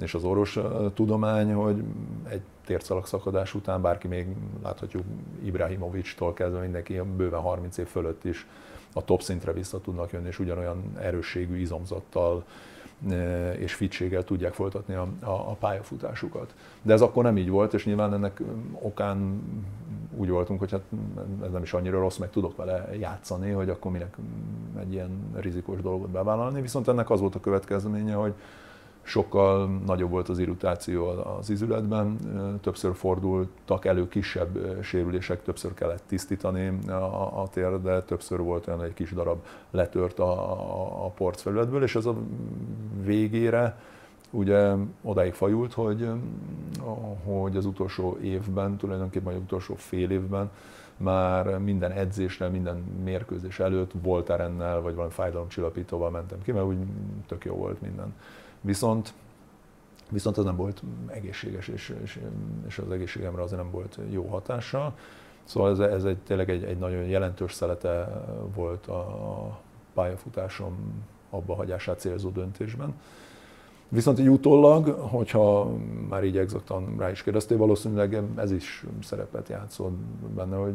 és 0.00 0.14
az 0.14 0.24
orvos 0.24 0.58
tudomány, 0.94 1.52
hogy 1.52 1.84
egy 2.28 2.40
tércalag 2.64 3.06
szakadás 3.06 3.54
után 3.54 3.82
bárki 3.82 4.08
még 4.08 4.26
láthatjuk 4.62 5.04
Ibrahimovics-tól 5.44 6.32
kezdve 6.32 6.60
mindenki 6.60 7.00
bőven 7.16 7.40
30 7.40 7.78
év 7.78 7.86
fölött 7.86 8.24
is 8.24 8.46
a 8.92 9.04
top 9.04 9.22
szintre 9.22 9.52
vissza 9.52 9.80
tudnak 9.80 10.12
jönni, 10.12 10.26
és 10.26 10.38
ugyanolyan 10.38 10.82
erősségű 10.98 11.56
izomzattal 11.56 12.44
és 13.58 13.74
fitséggel 13.74 14.24
tudják 14.24 14.52
folytatni 14.52 14.94
a, 14.94 15.08
a, 15.20 15.30
a 15.30 15.56
pályafutásukat. 15.58 16.54
De 16.82 16.92
ez 16.92 17.00
akkor 17.00 17.22
nem 17.22 17.36
így 17.36 17.48
volt, 17.48 17.74
és 17.74 17.84
nyilván 17.84 18.12
ennek 18.12 18.40
okán 18.72 19.42
úgy 20.16 20.28
voltunk, 20.28 20.58
hogy 20.58 20.70
hát 20.70 20.82
ez 21.44 21.50
nem 21.50 21.62
is 21.62 21.72
annyira 21.72 21.98
rossz, 21.98 22.16
meg 22.16 22.30
tudok 22.30 22.56
vele 22.56 22.88
játszani, 22.98 23.50
hogy 23.50 23.68
akkor 23.68 23.90
minek 23.90 24.16
egy 24.80 24.92
ilyen 24.92 25.10
rizikós 25.34 25.80
dolgot 25.80 26.10
bevállalni. 26.10 26.60
Viszont 26.60 26.88
ennek 26.88 27.10
az 27.10 27.20
volt 27.20 27.34
a 27.34 27.40
következménye, 27.40 28.14
hogy 28.14 28.34
sokkal 29.04 29.66
nagyobb 29.86 30.10
volt 30.10 30.28
az 30.28 30.38
irritáció 30.38 31.06
az 31.38 31.50
izületben, 31.50 32.18
többször 32.60 32.94
fordultak 32.94 33.84
elő 33.84 34.08
kisebb 34.08 34.82
sérülések, 34.82 35.42
többször 35.42 35.74
kellett 35.74 36.02
tisztítani 36.06 36.88
a, 36.88 37.40
a 37.42 37.48
térdet, 37.52 38.06
többször 38.06 38.38
volt 38.38 38.66
olyan, 38.66 38.82
egy 38.82 38.94
kis 38.94 39.12
darab 39.12 39.38
letört 39.70 40.18
a, 40.18 40.52
a, 40.52 41.04
a 41.04 41.08
porcfelületből, 41.08 41.82
és 41.82 41.94
ez 41.94 42.06
a 42.06 42.14
végére 43.04 43.78
ugye 44.30 44.74
odáig 45.02 45.34
fajult, 45.34 45.72
hogy, 45.72 46.08
hogy 47.24 47.56
az 47.56 47.66
utolsó 47.66 48.18
évben, 48.22 48.76
tulajdonképpen 48.76 49.34
az 49.34 49.40
utolsó 49.40 49.74
fél 49.74 50.10
évben 50.10 50.50
már 50.96 51.58
minden 51.58 51.90
edzésre, 51.90 52.48
minden 52.48 52.76
mérkőzés 53.04 53.58
előtt 53.58 53.90
voltárennel, 54.02 54.80
vagy 54.80 54.94
valami 54.94 55.12
fájdalomcsillapítóval 55.12 56.10
mentem 56.10 56.42
ki, 56.42 56.52
mert 56.52 56.66
úgy 56.66 56.78
tök 57.26 57.44
jó 57.44 57.54
volt 57.54 57.80
minden. 57.80 58.14
Viszont 58.64 59.14
viszont 60.08 60.36
az 60.36 60.44
nem 60.44 60.56
volt 60.56 60.82
egészséges, 61.06 61.68
és, 61.68 61.94
és, 62.02 62.20
és 62.66 62.78
az 62.78 62.90
egészségemre 62.90 63.42
azért 63.42 63.60
nem 63.62 63.70
volt 63.70 63.98
jó 64.10 64.26
hatással. 64.26 64.94
Szóval 65.44 65.70
ez, 65.70 65.78
ez 65.78 66.04
egy, 66.04 66.18
tényleg 66.18 66.50
egy, 66.50 66.64
egy 66.64 66.78
nagyon 66.78 67.04
jelentős 67.04 67.52
szelete 67.52 68.24
volt 68.54 68.86
a 68.86 69.58
pályafutásom 69.94 70.74
abba 71.30 71.54
hagyását 71.54 72.00
célzó 72.00 72.28
döntésben. 72.28 72.94
Viszont 73.88 74.18
így 74.18 74.28
utólag, 74.28 74.88
hogyha 74.88 75.70
már 76.08 76.24
így 76.24 76.38
exaktan 76.38 76.96
rá 76.98 77.10
is 77.10 77.22
kérdeztél, 77.22 77.56
valószínűleg 77.56 78.22
ez 78.36 78.50
is 78.50 78.84
szerepet 79.02 79.48
játszott 79.48 79.96
benne, 80.34 80.56
hogy, 80.56 80.74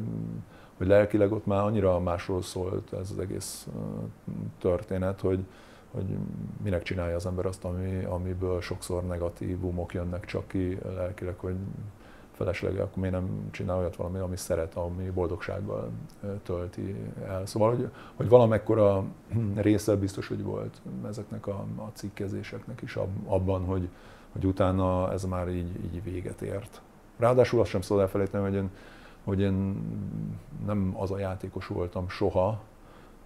hogy 0.77 0.87
lelkileg 0.87 1.31
ott 1.31 1.45
már 1.45 1.63
annyira 1.63 1.99
másról 1.99 2.41
szólt 2.41 2.93
ez 2.93 3.11
az 3.11 3.19
egész 3.19 3.67
történet, 4.59 5.21
hogy, 5.21 5.39
hogy 5.91 6.17
minek 6.63 6.83
csinálja 6.83 7.15
az 7.15 7.25
ember 7.25 7.45
azt, 7.45 7.63
ami, 7.63 8.03
amiből 8.03 8.61
sokszor 8.61 9.03
negatívumok 9.03 9.93
jönnek 9.93 10.25
csak 10.25 10.47
ki 10.47 10.77
lelkileg, 10.95 11.37
hogy 11.37 11.55
felesleg, 12.31 12.79
akkor 12.79 12.97
miért 12.97 13.13
nem 13.13 13.47
csinál 13.51 13.77
olyat 13.77 13.95
valami, 13.95 14.17
ami 14.17 14.37
szeret, 14.37 14.75
ami 14.75 15.09
boldogsággal 15.09 15.89
tölti 16.43 16.95
el. 17.27 17.45
Szóval, 17.45 17.69
hogy, 17.75 17.89
hogy 18.15 18.29
valamekkora 18.29 19.03
része 19.55 19.95
biztos, 19.95 20.27
hogy 20.27 20.43
volt 20.43 20.81
ezeknek 21.07 21.47
a, 21.47 21.65
a 21.75 21.89
cikkezéseknek 21.93 22.81
is 22.81 22.97
abban, 23.25 23.65
hogy, 23.65 23.89
hogy 24.31 24.45
utána 24.45 25.11
ez 25.11 25.23
már 25.23 25.49
így, 25.49 25.83
így 25.83 26.03
véget 26.03 26.41
ért. 26.41 26.81
Ráadásul 27.17 27.59
azt 27.59 27.69
sem 27.69 27.81
szabad 27.81 28.03
elfelejteni, 28.03 28.43
hogy 28.43 28.55
én, 28.55 28.69
hogy 29.23 29.39
én 29.39 29.81
nem 30.65 30.95
az 30.97 31.11
a 31.11 31.19
játékos 31.19 31.67
voltam 31.67 32.09
soha, 32.09 32.61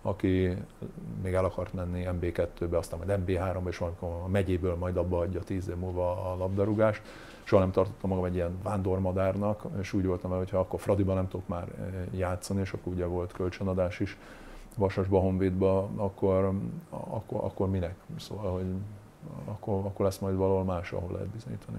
aki 0.05 0.57
még 1.23 1.33
el 1.33 1.45
akart 1.45 1.73
menni 1.73 2.07
MB2-be, 2.07 2.77
aztán 2.77 2.99
majd 3.05 3.21
MB3-ba, 3.25 3.67
és 3.67 3.77
valamikor 3.77 4.09
a 4.09 4.27
megyéből 4.27 4.75
majd 4.75 4.97
abba 4.97 5.19
adja 5.19 5.41
tíz 5.41 5.69
év 5.69 5.75
múlva 5.75 6.31
a 6.31 6.35
labdarúgást. 6.37 7.01
Soha 7.43 7.61
nem 7.61 7.71
tartottam 7.71 8.09
magam 8.09 8.25
egy 8.25 8.35
ilyen 8.35 8.57
vándormadárnak, 8.63 9.63
és 9.79 9.93
úgy 9.93 10.05
voltam 10.05 10.31
hogy 10.31 10.49
ha 10.49 10.59
akkor 10.59 10.79
Fradiban 10.79 11.15
nem 11.15 11.27
tudok 11.27 11.47
már 11.47 11.67
eh, 11.79 12.17
játszani, 12.17 12.59
és 12.59 12.71
akkor 12.71 12.93
ugye 12.93 13.05
volt 13.05 13.31
kölcsönadás 13.31 13.99
is 13.99 14.17
Vasasba, 14.75 15.19
Honvédba, 15.19 15.89
akkor, 15.95 16.51
akkor, 16.89 17.43
akkor 17.43 17.69
minek? 17.69 17.95
Szóval, 18.19 18.51
hogy 18.51 18.65
akkor, 19.45 19.85
akkor 19.85 20.05
lesz 20.05 20.17
majd 20.17 20.35
valahol 20.35 20.63
más, 20.63 20.91
ahol 20.91 21.11
lehet 21.11 21.27
bizonyítani. 21.27 21.77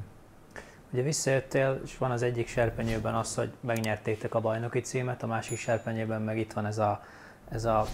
Ugye 0.92 1.02
visszajöttél, 1.02 1.80
és 1.84 1.98
van 1.98 2.10
az 2.10 2.22
egyik 2.22 2.46
serpenyőben 2.46 3.14
az, 3.14 3.34
hogy 3.34 3.52
megnyertétek 3.60 4.34
a 4.34 4.40
bajnoki 4.40 4.80
címet, 4.80 5.22
a 5.22 5.26
másik 5.26 5.58
serpenyőben 5.58 6.22
meg 6.22 6.38
itt 6.38 6.52
van 6.52 6.66
ez 6.66 6.78
a 6.78 7.02
ez 7.54 7.64
a 7.64 7.86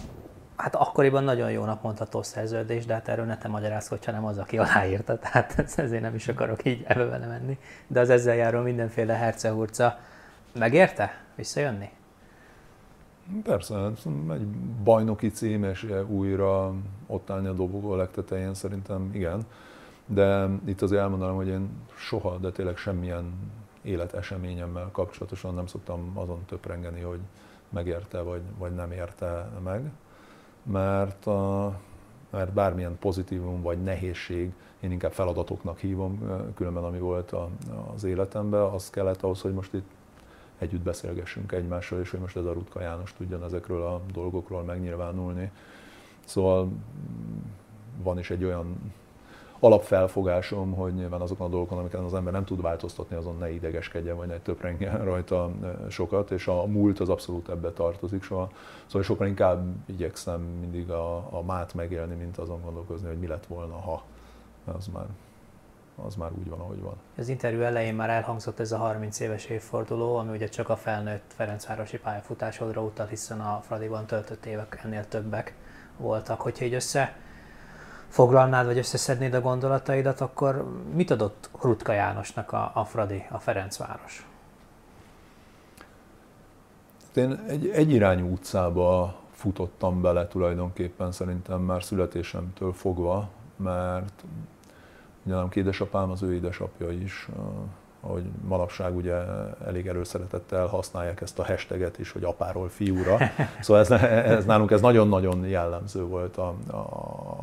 hát 0.55 0.75
akkoriban 0.75 1.23
nagyon 1.23 1.51
jónak 1.51 1.81
mondható 1.81 2.23
szerződés, 2.23 2.85
de 2.85 2.93
hát 2.93 3.07
erről 3.07 3.25
ne 3.25 3.37
te 3.37 3.47
magyarázkodj, 3.47 4.05
hanem 4.05 4.25
az, 4.25 4.37
aki 4.37 4.57
aláírta, 4.57 5.19
tehát 5.19 5.63
ezért 5.77 6.01
nem 6.01 6.15
is 6.15 6.27
akarok 6.27 6.65
így 6.65 6.83
ebbe 6.87 7.03
vele 7.03 7.27
menni. 7.27 7.57
De 7.87 7.99
az 7.99 8.09
ezzel 8.09 8.35
járó 8.35 8.61
mindenféle 8.61 9.13
hercehurca 9.13 9.99
megérte 10.53 11.23
visszajönni? 11.35 11.89
Persze, 13.43 13.75
hát 13.75 14.05
egy 14.29 14.47
bajnoki 14.83 15.29
cím, 15.29 15.63
és 15.63 15.87
újra 16.07 16.73
ott 17.07 17.29
állni 17.29 17.47
a 17.47 17.53
dobogó 17.53 17.95
legtetején 17.95 18.53
szerintem 18.53 19.09
igen. 19.13 19.41
De 20.05 20.47
itt 20.65 20.81
azért 20.81 21.01
elmondanám, 21.01 21.35
hogy 21.35 21.47
én 21.47 21.69
soha, 21.95 22.37
de 22.37 22.51
tényleg 22.51 22.77
semmilyen 22.77 23.33
életeseményemmel 23.81 24.89
kapcsolatosan 24.91 25.53
nem 25.53 25.67
szoktam 25.67 26.11
azon 26.13 26.45
töprengeni, 26.45 27.01
hogy 27.01 27.19
megérte, 27.71 28.21
vagy, 28.21 28.41
vagy 28.57 28.75
nem 28.75 28.91
érte 28.91 29.49
meg, 29.63 29.91
mert, 30.63 31.25
a, 31.25 31.73
mert 32.29 32.53
bármilyen 32.53 32.97
pozitívum 32.99 33.61
vagy 33.61 33.83
nehézség, 33.83 34.53
én 34.79 34.91
inkább 34.91 35.11
feladatoknak 35.11 35.79
hívom, 35.79 36.29
különben 36.55 36.83
ami 36.83 36.99
volt 36.99 37.31
a, 37.31 37.49
az 37.93 38.03
életemben, 38.03 38.61
az 38.61 38.89
kellett 38.89 39.21
ahhoz, 39.21 39.41
hogy 39.41 39.53
most 39.53 39.73
itt 39.73 39.89
együtt 40.57 40.81
beszélgessünk 40.81 41.51
egymással, 41.51 41.99
és 41.99 42.09
hogy 42.09 42.19
most 42.19 42.37
ez 42.37 42.45
a 42.45 42.53
Rutka 42.53 42.81
János 42.81 43.13
tudjon 43.13 43.43
ezekről 43.43 43.81
a 43.81 44.01
dolgokról 44.13 44.63
megnyilvánulni. 44.63 45.51
Szóval 46.25 46.69
van 48.03 48.19
is 48.19 48.29
egy 48.29 48.43
olyan 48.43 48.93
alapfelfogásom, 49.63 50.73
hogy 50.73 50.93
nyilván 50.93 51.21
azokon 51.21 51.47
a 51.47 51.49
dolgokon, 51.49 51.77
amiket 51.77 51.99
az 51.99 52.13
ember 52.13 52.33
nem 52.33 52.45
tud 52.45 52.61
változtatni, 52.61 53.15
azon 53.15 53.37
ne 53.37 53.51
idegeskedjen, 53.51 54.15
vagy 54.15 54.27
ne 54.27 54.39
töprengjen 54.39 55.03
rajta 55.11 55.51
sokat, 55.89 56.31
és 56.31 56.47
a 56.47 56.65
múlt 56.65 56.99
az 56.99 57.09
abszolút 57.09 57.49
ebbe 57.49 57.71
tartozik 57.71 58.23
soha. 58.23 58.49
Szóval 58.85 59.03
sokkal 59.03 59.27
inkább 59.27 59.65
igyekszem 59.85 60.41
mindig 60.41 60.89
a, 60.89 61.15
a 61.15 61.41
mát 61.45 61.73
megélni, 61.73 62.15
mint 62.15 62.37
azon 62.37 62.61
gondolkozni, 62.61 63.07
hogy 63.07 63.19
mi 63.19 63.27
lett 63.27 63.45
volna, 63.45 63.75
ha 63.75 64.03
az 64.65 64.87
már 64.87 65.05
az 66.05 66.15
már 66.15 66.31
úgy 66.39 66.49
van, 66.49 66.59
ahogy 66.59 66.81
van. 66.81 66.95
Az 67.17 67.27
interjú 67.27 67.61
elején 67.61 67.95
már 67.95 68.09
elhangzott 68.09 68.59
ez 68.59 68.71
a 68.71 68.77
30 68.77 69.19
éves 69.19 69.45
évforduló, 69.45 70.15
ami 70.15 70.31
ugye 70.31 70.47
csak 70.47 70.69
a 70.69 70.75
felnőtt 70.75 71.33
Ferencvárosi 71.35 71.97
pályafutásodra 71.97 72.81
utal, 72.81 73.05
hiszen 73.05 73.39
a 73.39 73.61
Fradiban 73.63 74.05
töltött 74.05 74.45
évek 74.45 74.81
ennél 74.83 75.07
többek 75.07 75.55
voltak. 75.97 76.41
Hogyha 76.41 76.65
így 76.65 76.73
össze 76.73 77.15
foglalnád, 78.11 78.65
vagy 78.65 78.77
összeszednéd 78.77 79.33
a 79.33 79.41
gondolataidat, 79.41 80.21
akkor 80.21 80.65
mit 80.93 81.11
adott 81.11 81.49
Rutka 81.61 81.91
Jánosnak 81.91 82.51
a, 82.51 82.71
a 82.73 82.85
Fradi, 82.85 83.25
a 83.29 83.39
Ferencváros? 83.39 84.25
Én 87.13 87.43
egy 87.47 87.67
egyirányú 87.67 88.31
utcába 88.31 89.15
futottam 89.31 90.01
bele 90.01 90.27
tulajdonképpen 90.27 91.11
szerintem 91.11 91.61
már 91.61 91.83
születésemtől 91.83 92.73
fogva, 92.73 93.29
mert 93.55 94.23
ugye 95.23 95.35
nem 95.35 95.49
édesapám, 95.53 96.09
az 96.11 96.21
ő 96.21 96.33
édesapja 96.33 96.91
is, 96.91 97.27
ahogy 98.01 98.23
manapság 98.47 98.95
ugye 98.95 99.15
elég 99.65 99.87
előszeretettel 99.87 100.67
használják 100.67 101.21
ezt 101.21 101.39
a 101.39 101.45
hashtaget 101.45 101.99
is, 101.99 102.11
hogy 102.11 102.23
apáról 102.23 102.69
fiúra. 102.69 103.17
Szóval 103.61 103.81
ez, 103.81 103.91
ez 104.25 104.45
nálunk 104.45 104.71
ez 104.71 104.81
nagyon-nagyon 104.81 105.45
jellemző 105.45 106.03
volt 106.03 106.37
a, 106.37 106.53
a, 106.67 106.75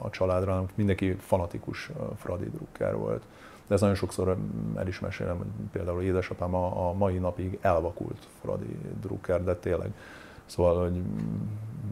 a 0.02 0.10
családra, 0.10 0.64
mindenki 0.74 1.12
fanatikus 1.12 1.90
Fradi 2.16 2.50
Drucker 2.50 2.96
volt. 2.96 3.22
De 3.66 3.74
ez 3.74 3.80
nagyon 3.80 3.96
sokszor 3.96 4.36
el 4.76 4.88
is 4.88 5.00
mesélem, 5.00 5.36
hogy 5.36 5.46
például 5.72 6.02
édesapám 6.02 6.54
a, 6.54 6.88
a 6.88 6.92
mai 6.92 7.18
napig 7.18 7.58
elvakult 7.60 8.26
Fradi 8.42 8.78
Drucker, 9.00 9.44
de 9.44 9.54
tényleg. 9.54 9.90
Szóval, 10.48 10.82
hogy 10.82 11.02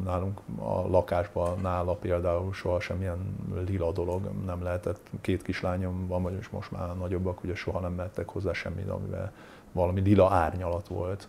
nálunk 0.04 0.40
a 0.58 0.88
lakásban, 0.88 1.60
nála 1.60 1.94
például 1.94 2.52
soha 2.52 2.80
semmilyen 2.80 3.36
lila 3.66 3.92
dolog 3.92 4.30
nem 4.44 4.62
lehetett. 4.62 5.00
Két 5.20 5.42
kislányom 5.42 6.06
van, 6.06 6.22
vagyis 6.22 6.48
most 6.48 6.70
már 6.70 6.96
nagyobbak, 6.96 7.44
ugye 7.44 7.54
soha 7.54 7.80
nem 7.80 7.92
mehettek 7.92 8.28
hozzá 8.28 8.52
semmit, 8.52 8.88
amivel 8.88 9.32
valami 9.72 10.00
lila 10.00 10.30
árnyalat 10.30 10.88
volt 10.88 11.28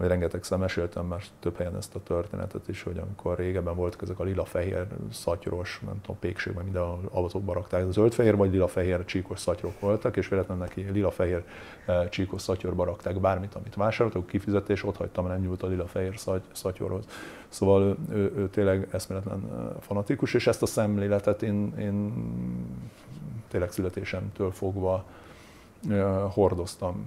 vagy 0.00 0.08
rengetegszer 0.08 0.58
meséltem 0.58 1.06
már 1.06 1.22
több 1.40 1.56
helyen 1.56 1.76
ezt 1.76 1.94
a 1.94 2.02
történetet 2.02 2.68
is, 2.68 2.82
hogy 2.82 2.98
amikor 2.98 3.38
régebben 3.38 3.74
voltak 3.74 4.02
ezek 4.02 4.18
a 4.18 4.24
lila-fehér 4.24 4.86
szatyros, 5.12 5.80
nem 5.86 6.00
tudom, 6.00 6.18
pékségben 6.18 6.64
mindenhol 6.64 7.00
azokba 7.10 7.52
rakták, 7.52 7.86
az 7.86 7.92
zöld-fehér 7.92 8.36
vagy 8.36 8.52
lila-fehér 8.52 9.04
csíkos 9.04 9.40
szatyrok 9.40 9.80
voltak, 9.80 10.16
és 10.16 10.28
véletlenül 10.28 10.62
neki 10.62 10.90
lila-fehér 10.90 11.44
eh, 11.86 12.08
csíkos 12.08 12.42
szatyorba 12.42 12.84
rakták 12.84 13.20
bármit, 13.20 13.54
amit 13.54 13.74
vásároltak, 13.74 14.26
kifizetés, 14.26 14.84
ott 14.84 14.96
hagytam, 14.96 15.26
nem 15.26 15.40
nyúlt 15.40 15.62
a 15.62 15.66
lila-fehér 15.66 16.14
szatyorhoz. 16.52 17.04
Szóval 17.48 17.82
ő, 17.82 17.96
ő, 18.16 18.32
ő 18.36 18.48
tényleg 18.48 18.88
eszméletlen 18.90 19.48
eh, 19.50 19.64
fanatikus, 19.80 20.34
és 20.34 20.46
ezt 20.46 20.62
a 20.62 20.66
szemléletet 20.66 21.42
én, 21.42 21.74
én 21.78 22.12
tényleg 23.48 23.72
születésemtől 23.72 24.50
fogva 24.50 25.04
hordoztam. 26.30 27.04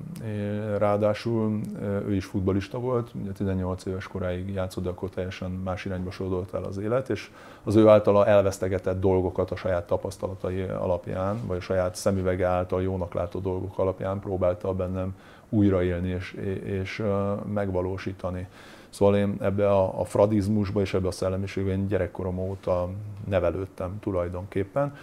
Ráadásul 0.77 1.59
ő 1.81 2.15
is 2.15 2.25
futbalista 2.25 2.79
volt, 2.79 3.11
ugye 3.21 3.31
18 3.31 3.85
éves 3.85 4.07
koráig 4.07 4.49
játszott, 4.53 4.83
de 4.83 4.89
akkor 4.89 5.09
teljesen 5.09 5.51
más 5.51 5.85
irányba 5.85 6.11
sodort 6.11 6.53
el 6.53 6.63
az 6.63 6.77
élet, 6.77 7.09
és 7.09 7.31
az 7.63 7.75
ő 7.75 7.87
általa 7.87 8.25
elvesztegetett 8.25 8.99
dolgokat 8.99 9.51
a 9.51 9.55
saját 9.55 9.87
tapasztalatai 9.87 10.61
alapján, 10.61 11.39
vagy 11.47 11.57
a 11.57 11.61
saját 11.61 11.95
szemüvege 11.95 12.47
által 12.47 12.81
jónak 12.81 13.13
látó 13.13 13.39
dolgok 13.39 13.77
alapján 13.77 14.19
próbálta 14.19 14.73
bennem 14.73 15.15
újraélni 15.49 16.09
és, 16.09 16.33
és 16.63 17.03
megvalósítani. 17.53 18.47
Szóval 18.89 19.15
én 19.15 19.35
ebbe 19.39 19.69
a, 19.69 19.99
a 19.99 20.03
fradizmusba 20.03 20.81
és 20.81 20.93
ebbe 20.93 21.07
a 21.07 21.11
szellemiségben 21.11 21.87
gyerekkorom 21.87 22.39
óta 22.39 22.89
nevelődtem 23.27 23.99
tulajdonképpen 23.99 24.93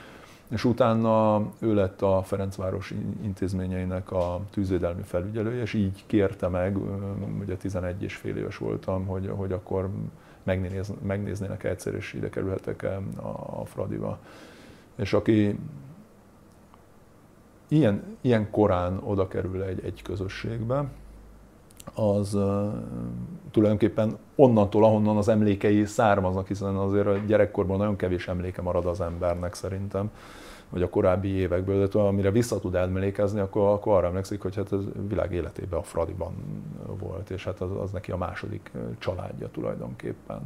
és 0.50 0.64
utána 0.64 1.44
ő 1.58 1.74
lett 1.74 2.02
a 2.02 2.22
Ferencváros 2.22 2.94
intézményeinek 3.22 4.12
a 4.12 4.40
tűzvédelmi 4.50 5.02
felügyelője, 5.02 5.62
és 5.62 5.74
így 5.74 6.04
kérte 6.06 6.48
meg, 6.48 6.76
ugye 7.40 7.56
11 7.56 8.02
és 8.02 8.16
fél 8.16 8.36
éves 8.36 8.56
voltam, 8.56 9.06
hogy, 9.06 9.30
hogy 9.36 9.52
akkor 9.52 9.90
megnéz, 10.42 10.92
megnéznének 11.02 11.64
egyszer, 11.64 11.94
és 11.94 12.12
ide 12.12 12.28
kerülhetek-e 12.28 13.00
a 13.56 13.64
Fradiba. 13.64 14.18
És 14.94 15.12
aki 15.12 15.58
ilyen, 17.68 18.16
ilyen 18.20 18.50
korán 18.50 19.00
oda 19.04 19.28
kerül 19.28 19.62
egy, 19.62 19.84
egy 19.84 20.02
közösségbe, 20.02 20.84
az 21.94 22.38
tulajdonképpen 23.50 24.16
onnantól, 24.34 24.84
ahonnan 24.84 25.16
az 25.16 25.28
emlékei 25.28 25.84
származnak, 25.84 26.46
hiszen 26.46 26.76
azért 26.76 27.06
a 27.06 27.16
gyerekkorban 27.26 27.78
nagyon 27.78 27.96
kevés 27.96 28.28
emléke 28.28 28.62
marad 28.62 28.86
az 28.86 29.00
embernek 29.00 29.54
szerintem 29.54 30.10
vagy 30.70 30.82
a 30.82 30.88
korábbi 30.88 31.28
évekből, 31.28 31.86
de 31.86 31.98
amire 31.98 32.30
vissza 32.30 32.58
tud 32.60 32.74
emlékezni, 32.74 33.40
akkor, 33.40 33.68
akkor 33.68 33.96
arra 33.96 34.06
emlékszik, 34.06 34.40
hogy 34.40 34.56
hát 34.56 34.72
ez 34.72 34.80
világ 35.08 35.32
életében 35.32 35.78
a 35.78 35.82
Fradiban 35.82 36.34
volt, 36.98 37.30
és 37.30 37.44
hát 37.44 37.60
az, 37.60 37.70
az 37.82 37.90
neki 37.90 38.10
a 38.10 38.16
második 38.16 38.70
családja 38.98 39.48
tulajdonképpen 39.48 40.40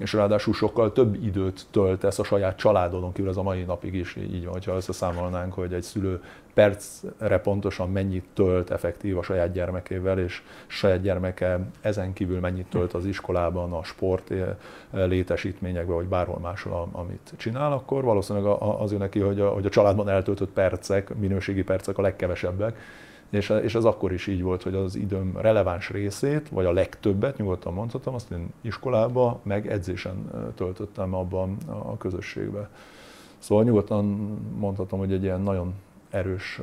és 0.00 0.12
ráadásul 0.12 0.54
sokkal 0.54 0.92
több 0.92 1.24
időt 1.24 1.66
töltesz 1.70 2.18
a 2.18 2.24
saját 2.24 2.56
családodon 2.56 3.12
kívül, 3.12 3.30
ez 3.30 3.36
a 3.36 3.42
mai 3.42 3.62
napig 3.62 3.94
is 3.94 4.16
így 4.16 4.44
van, 4.44 4.52
hogyha 4.52 4.76
összeszámolnánk, 4.76 5.52
hogy 5.52 5.72
egy 5.72 5.82
szülő 5.82 6.22
percre 6.54 7.38
pontosan 7.38 7.90
mennyit 7.90 8.24
tölt 8.34 8.70
effektív 8.70 9.18
a 9.18 9.22
saját 9.22 9.52
gyermekével, 9.52 10.18
és 10.18 10.42
saját 10.66 11.00
gyermeke 11.00 11.60
ezen 11.80 12.12
kívül 12.12 12.40
mennyit 12.40 12.66
tölt 12.66 12.92
az 12.92 13.04
iskolában, 13.04 13.72
a 13.72 13.82
sport 13.82 14.32
létesítményekben, 14.90 15.96
vagy 15.96 16.06
bárhol 16.06 16.38
máshol, 16.38 16.88
amit 16.92 17.32
csinál, 17.36 17.72
akkor 17.72 18.04
valószínűleg 18.04 18.56
az 18.60 18.92
ő 18.92 18.96
neki, 18.96 19.18
hogy 19.18 19.40
a, 19.40 19.48
hogy 19.50 19.66
a 19.66 19.70
családban 19.70 20.08
eltöltött 20.08 20.50
percek, 20.50 21.14
minőségi 21.14 21.62
percek 21.62 21.98
a 21.98 22.02
legkevesebbek, 22.02 22.76
és, 23.30 23.48
és 23.62 23.74
ez 23.74 23.84
akkor 23.84 24.12
is 24.12 24.26
így 24.26 24.42
volt, 24.42 24.62
hogy 24.62 24.74
az 24.74 24.94
időm 24.94 25.36
releváns 25.36 25.90
részét, 25.90 26.48
vagy 26.48 26.64
a 26.64 26.72
legtöbbet, 26.72 27.36
nyugodtan 27.36 27.72
mondhatom, 27.72 28.14
azt 28.14 28.30
én 28.30 28.52
iskolába, 28.60 29.40
meg 29.42 29.70
edzésen 29.70 30.30
töltöttem 30.54 31.14
abban 31.14 31.56
a 31.66 31.96
közösségbe. 31.96 32.68
Szóval 33.38 33.64
nyugodtan 33.64 34.04
mondhatom, 34.58 34.98
hogy 34.98 35.12
egy 35.12 35.22
ilyen 35.22 35.40
nagyon 35.40 35.74
erős 36.10 36.60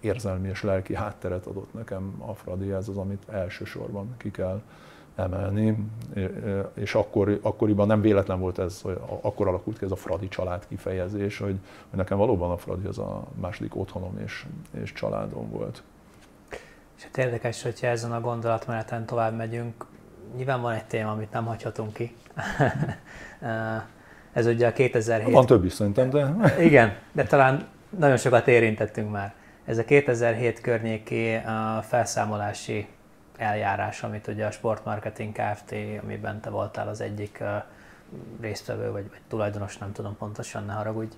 érzelmi 0.00 0.48
és 0.48 0.62
lelki 0.62 0.94
hátteret 0.94 1.46
adott 1.46 1.72
nekem 1.74 2.22
a 2.26 2.34
Fradi, 2.34 2.72
ez 2.72 2.88
az, 2.88 2.96
amit 2.96 3.28
elsősorban 3.28 4.14
ki 4.16 4.30
kell 4.30 4.62
emelni, 5.16 5.76
és 6.74 6.94
akkor, 6.94 7.38
akkoriban 7.42 7.86
nem 7.86 8.00
véletlen 8.00 8.40
volt 8.40 8.58
ez, 8.58 8.80
hogy 8.80 9.00
akkor 9.20 9.48
alakult 9.48 9.78
ki 9.78 9.84
ez 9.84 9.90
a 9.90 9.96
Fradi 9.96 10.28
család 10.28 10.66
kifejezés, 10.68 11.38
hogy, 11.38 11.58
hogy 11.88 11.98
nekem 11.98 12.18
valóban 12.18 12.50
a 12.50 12.56
Fradi 12.56 12.86
az 12.86 12.98
a 12.98 13.24
második 13.40 13.76
otthonom 13.76 14.18
és, 14.24 14.46
és 14.82 14.92
családom 14.92 15.50
volt. 15.50 15.82
És 16.96 17.02
hát 17.02 17.18
érdekes, 17.18 17.62
hogyha 17.62 17.86
ezen 17.86 18.12
a 18.12 18.20
gondolatmeneten 18.20 19.06
tovább 19.06 19.36
megyünk, 19.36 19.86
nyilván 20.36 20.60
van 20.60 20.72
egy 20.72 20.84
téma, 20.84 21.10
amit 21.10 21.32
nem 21.32 21.44
hagyhatunk 21.44 21.92
ki. 21.92 22.16
ez 24.32 24.46
ugye 24.46 24.66
a 24.66 24.72
2007... 24.72 25.32
Van 25.32 25.46
több 25.46 25.64
is 25.64 25.72
szerintem, 25.72 26.10
de... 26.10 26.34
Igen, 26.68 26.96
de 27.12 27.24
talán 27.24 27.66
nagyon 27.98 28.16
sokat 28.16 28.48
érintettünk 28.48 29.10
már. 29.10 29.34
Ez 29.64 29.78
a 29.78 29.84
2007 29.84 30.60
környéki 30.60 31.40
felszámolási 31.82 32.86
eljárás, 33.36 34.02
amit 34.02 34.26
ugye 34.26 34.46
a 34.46 34.50
Sportmarketing 34.50 35.32
Kft., 35.32 35.74
amiben 36.02 36.40
te 36.40 36.50
voltál 36.50 36.88
az 36.88 37.00
egyik 37.00 37.42
résztvevő, 38.40 38.90
vagy, 38.90 39.08
vagy 39.10 39.20
tulajdonos, 39.28 39.78
nem 39.78 39.92
tudom 39.92 40.16
pontosan, 40.16 40.64
ne 40.64 40.72
haragudj, 40.72 41.16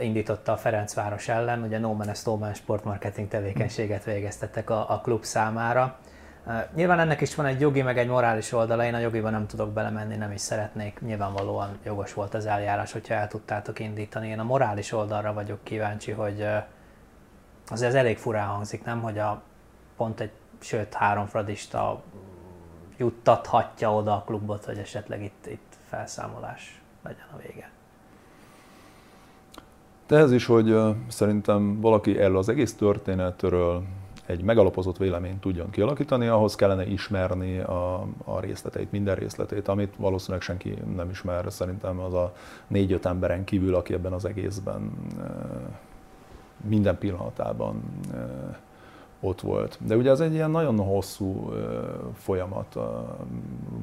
indította 0.00 0.52
a 0.52 0.56
Ferencváros 0.56 1.28
ellen, 1.28 1.62
ugye 1.62 1.78
No 1.78 1.92
Man 1.92 2.10
No 2.24 2.36
Man 2.36 2.54
sportmarketing 2.54 3.28
tevékenységet 3.28 4.04
végeztettek 4.04 4.70
a, 4.70 4.90
a 4.90 5.00
klub 5.00 5.24
számára. 5.24 5.98
Nyilván 6.74 6.98
ennek 6.98 7.20
is 7.20 7.34
van 7.34 7.46
egy 7.46 7.60
jogi, 7.60 7.82
meg 7.82 7.98
egy 7.98 8.08
morális 8.08 8.52
oldala, 8.52 8.84
én 8.84 8.94
a 8.94 8.98
jogiban 8.98 9.32
nem 9.32 9.46
tudok 9.46 9.72
belemenni, 9.72 10.16
nem 10.16 10.32
is 10.32 10.40
szeretnék, 10.40 11.00
nyilvánvalóan 11.00 11.78
jogos 11.84 12.14
volt 12.14 12.34
az 12.34 12.46
eljárás, 12.46 12.92
hogyha 12.92 13.14
el 13.14 13.28
tudtátok 13.28 13.78
indítani. 13.78 14.28
Én 14.28 14.38
a 14.38 14.44
morális 14.44 14.92
oldalra 14.92 15.32
vagyok 15.32 15.58
kíváncsi, 15.62 16.10
hogy 16.10 16.46
azért 17.70 17.88
ez 17.90 17.94
elég 17.94 18.18
furán 18.18 18.46
hangzik, 18.46 18.84
nem, 18.84 19.02
hogy 19.02 19.18
a, 19.18 19.42
pont 19.96 20.20
egy 20.20 20.30
sőt 20.58 20.94
három 20.94 21.26
fradista 21.26 22.02
juttathatja 22.96 23.94
oda 23.94 24.12
a 24.12 24.22
klubot, 24.26 24.64
hogy 24.64 24.78
esetleg 24.78 25.22
itt, 25.22 25.46
itt 25.46 25.76
felszámolás 25.88 26.82
legyen 27.02 27.26
a 27.34 27.36
vége. 27.36 27.70
De 30.06 30.16
ez 30.16 30.32
is, 30.32 30.46
hogy 30.46 30.76
szerintem 31.08 31.80
valaki 31.80 32.18
erről 32.18 32.38
az 32.38 32.48
egész 32.48 32.74
történetről 32.74 33.82
egy 34.26 34.42
megalapozott 34.42 34.96
véleményt 34.96 35.40
tudjon 35.40 35.70
kialakítani, 35.70 36.26
ahhoz 36.26 36.54
kellene 36.54 36.86
ismerni 36.86 37.58
a, 37.58 38.06
a 38.24 38.40
részleteit, 38.40 38.90
minden 38.92 39.14
részletét, 39.14 39.68
amit 39.68 39.94
valószínűleg 39.96 40.42
senki 40.42 40.74
nem 40.94 41.10
ismer. 41.10 41.44
Szerintem 41.48 41.98
az 41.98 42.14
a 42.14 42.32
négy-öt 42.66 43.06
emberen 43.06 43.44
kívül, 43.44 43.74
aki 43.74 43.94
ebben 43.94 44.12
az 44.12 44.24
egészben 44.24 44.92
minden 46.66 46.98
pillanatában 46.98 47.82
ott 49.24 49.40
volt. 49.40 49.78
De 49.86 49.96
ugye 49.96 50.10
ez 50.10 50.20
egy 50.20 50.32
ilyen 50.32 50.50
nagyon 50.50 50.78
hosszú 50.78 51.52
folyamat 52.14 52.78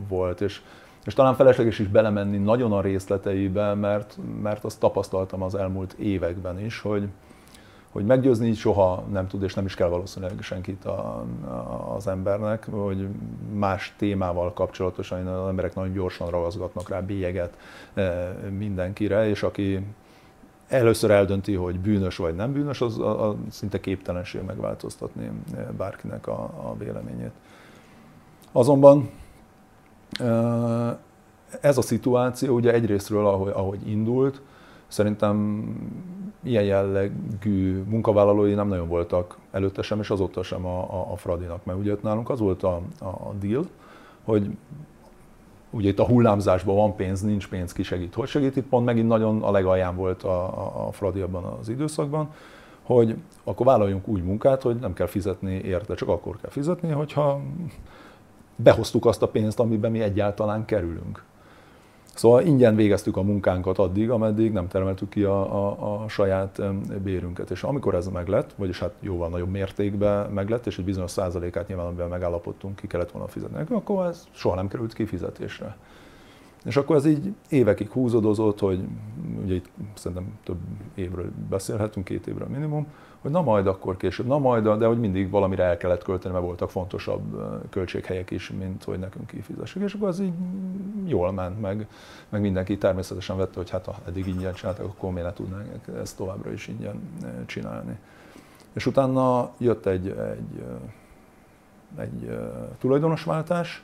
volt, 0.07 0.41
és, 0.41 0.61
és 1.05 1.13
talán 1.13 1.35
felesleges 1.35 1.79
is 1.79 1.87
belemenni 1.87 2.37
nagyon 2.37 2.71
a 2.71 2.81
részleteibe, 2.81 3.73
mert, 3.73 4.17
mert 4.41 4.63
azt 4.63 4.79
tapasztaltam 4.79 5.41
az 5.41 5.55
elmúlt 5.55 5.93
években 5.93 6.59
is, 6.59 6.79
hogy, 6.79 7.07
hogy 7.91 8.05
meggyőzni 8.05 8.53
soha 8.53 9.03
nem 9.11 9.27
tud, 9.27 9.43
és 9.43 9.53
nem 9.53 9.65
is 9.65 9.75
kell 9.75 9.87
valószínűleg 9.87 10.41
senkit 10.41 10.85
a, 10.85 11.23
a, 11.45 11.93
az 11.95 12.07
embernek, 12.07 12.67
hogy 12.71 13.07
más 13.53 13.93
témával 13.97 14.53
kapcsolatosan 14.53 15.27
az 15.27 15.47
emberek 15.47 15.75
nagyon 15.75 15.93
gyorsan 15.93 16.29
ragaszgatnak 16.29 16.89
rá 16.89 16.99
bélyeget 16.99 17.57
mindenkire, 18.57 19.29
és 19.29 19.43
aki 19.43 19.85
először 20.71 21.11
eldönti, 21.11 21.53
hogy 21.53 21.79
bűnös 21.79 22.17
vagy 22.17 22.35
nem 22.35 22.53
bűnös, 22.53 22.81
az 22.81 22.99
a, 22.99 23.29
a 23.29 23.35
szinte 23.49 23.79
képtelenség 23.79 24.41
megváltoztatni 24.41 25.31
bárkinek 25.77 26.27
a, 26.27 26.41
a 26.41 26.75
véleményét. 26.77 27.31
Azonban 28.51 29.09
Ez 31.61 31.77
a 31.77 31.81
szituáció 31.81 32.55
ugye 32.55 32.73
egyrésztről, 32.73 33.27
ahogy, 33.27 33.51
ahogy 33.55 33.89
indult, 33.89 34.41
szerintem 34.87 35.65
ilyen 36.43 36.63
jellegű 36.63 37.83
munkavállalói 37.83 38.53
nem 38.53 38.67
nagyon 38.67 38.87
voltak 38.87 39.37
előtte 39.51 39.81
sem, 39.81 39.99
és 39.99 40.09
azóta 40.09 40.43
sem 40.43 40.65
a, 40.65 40.79
a, 40.79 41.11
a 41.11 41.15
Fradinak, 41.15 41.65
mert 41.65 41.79
ugye 41.79 41.95
nálunk 42.01 42.29
az 42.29 42.39
volt 42.39 42.63
a, 42.63 42.81
a 42.99 43.33
deal, 43.39 43.67
hogy 44.23 44.49
ugye 45.71 45.89
itt 45.89 45.99
a 45.99 46.05
hullámzásban 46.05 46.75
van 46.75 46.95
pénz, 46.95 47.21
nincs 47.21 47.47
pénz, 47.47 47.73
ki 47.73 47.83
segít. 47.83 48.13
Hogy 48.13 48.27
segít? 48.27 48.55
Itt 48.55 48.67
pont 48.67 48.85
megint 48.85 49.07
nagyon 49.07 49.43
a 49.43 49.51
legalján 49.51 49.95
volt 49.95 50.23
a, 50.23 50.43
a, 50.43 50.87
a 50.87 50.91
Fradi 50.91 51.21
abban 51.21 51.43
az 51.43 51.69
időszakban, 51.69 52.29
hogy 52.81 53.15
akkor 53.43 53.65
vállaljunk 53.65 54.07
úgy 54.07 54.23
munkát, 54.23 54.61
hogy 54.61 54.75
nem 54.75 54.93
kell 54.93 55.07
fizetni 55.07 55.53
érte, 55.53 55.95
csak 55.95 56.09
akkor 56.09 56.37
kell 56.41 56.51
fizetni, 56.51 56.91
hogyha 56.91 57.41
behoztuk 58.55 59.05
azt 59.05 59.21
a 59.21 59.27
pénzt, 59.27 59.59
amiben 59.59 59.91
mi 59.91 60.01
egyáltalán 60.01 60.65
kerülünk. 60.65 61.23
Szóval 62.15 62.45
ingyen 62.45 62.75
végeztük 62.75 63.17
a 63.17 63.21
munkánkat 63.21 63.77
addig, 63.77 64.09
ameddig 64.09 64.51
nem 64.51 64.67
termeltük 64.67 65.09
ki 65.09 65.23
a, 65.23 65.67
a, 65.67 66.03
a 66.03 66.07
saját 66.07 66.61
bérünket. 67.03 67.51
És 67.51 67.63
amikor 67.63 67.95
ez 67.95 68.07
meglett, 68.07 68.53
vagyis 68.55 68.79
hát 68.79 68.93
jóval 68.99 69.29
nagyobb 69.29 69.49
mértékben 69.49 70.29
meglett, 70.29 70.65
és 70.65 70.77
egy 70.77 70.85
bizonyos 70.85 71.11
százalékát 71.11 71.67
nyilván, 71.67 71.85
amivel 71.85 72.07
megállapodtunk, 72.07 72.75
ki 72.75 72.87
kellett 72.87 73.11
volna 73.11 73.27
fizetni, 73.27 73.75
akkor 73.75 74.05
ez 74.05 74.27
soha 74.31 74.55
nem 74.55 74.67
került 74.67 74.93
kifizetésre. 74.93 75.75
És 76.65 76.77
akkor 76.77 76.95
ez 76.95 77.05
így 77.05 77.33
évekig 77.49 77.89
húzódozott, 77.89 78.59
hogy 78.59 78.83
ugye 79.43 79.53
itt 79.53 79.69
szerintem 79.93 80.39
több 80.43 80.57
évről 80.95 81.31
beszélhetünk, 81.49 82.05
két 82.05 82.27
évről 82.27 82.47
minimum, 82.47 82.87
hogy 83.21 83.31
na 83.31 83.41
majd 83.41 83.67
akkor 83.67 83.97
később, 83.97 84.25
na 84.25 84.37
majd, 84.37 84.67
de 84.67 84.85
hogy 84.85 84.99
mindig 84.99 85.29
valamire 85.29 85.63
el 85.63 85.77
kellett 85.77 86.03
költeni, 86.03 86.33
mert 86.33 86.45
voltak 86.45 86.69
fontosabb 86.69 87.41
költséghelyek 87.69 88.31
is, 88.31 88.51
mint 88.51 88.83
hogy 88.83 88.99
nekünk 88.99 89.27
kifizessük. 89.27 89.83
És 89.83 89.93
akkor 89.93 90.07
az 90.07 90.19
így 90.19 90.33
jól 91.05 91.31
ment, 91.31 91.61
meg, 91.61 91.87
meg 92.29 92.41
mindenki 92.41 92.77
természetesen 92.77 93.37
vette, 93.37 93.53
hogy 93.55 93.69
hát 93.69 93.85
ha 93.85 93.95
eddig 94.07 94.27
ingyen 94.27 94.53
csináltak, 94.53 94.85
akkor 94.85 95.11
miért 95.11 95.27
ne 95.27 95.33
tudnánk 95.33 95.67
ezt 96.01 96.17
továbbra 96.17 96.51
is 96.51 96.67
ingyen 96.67 97.01
csinálni. 97.45 97.97
És 98.73 98.85
utána 98.85 99.51
jött 99.57 99.85
egy, 99.85 100.07
egy, 100.07 100.63
egy 101.97 102.39
tulajdonosváltás, 102.79 103.83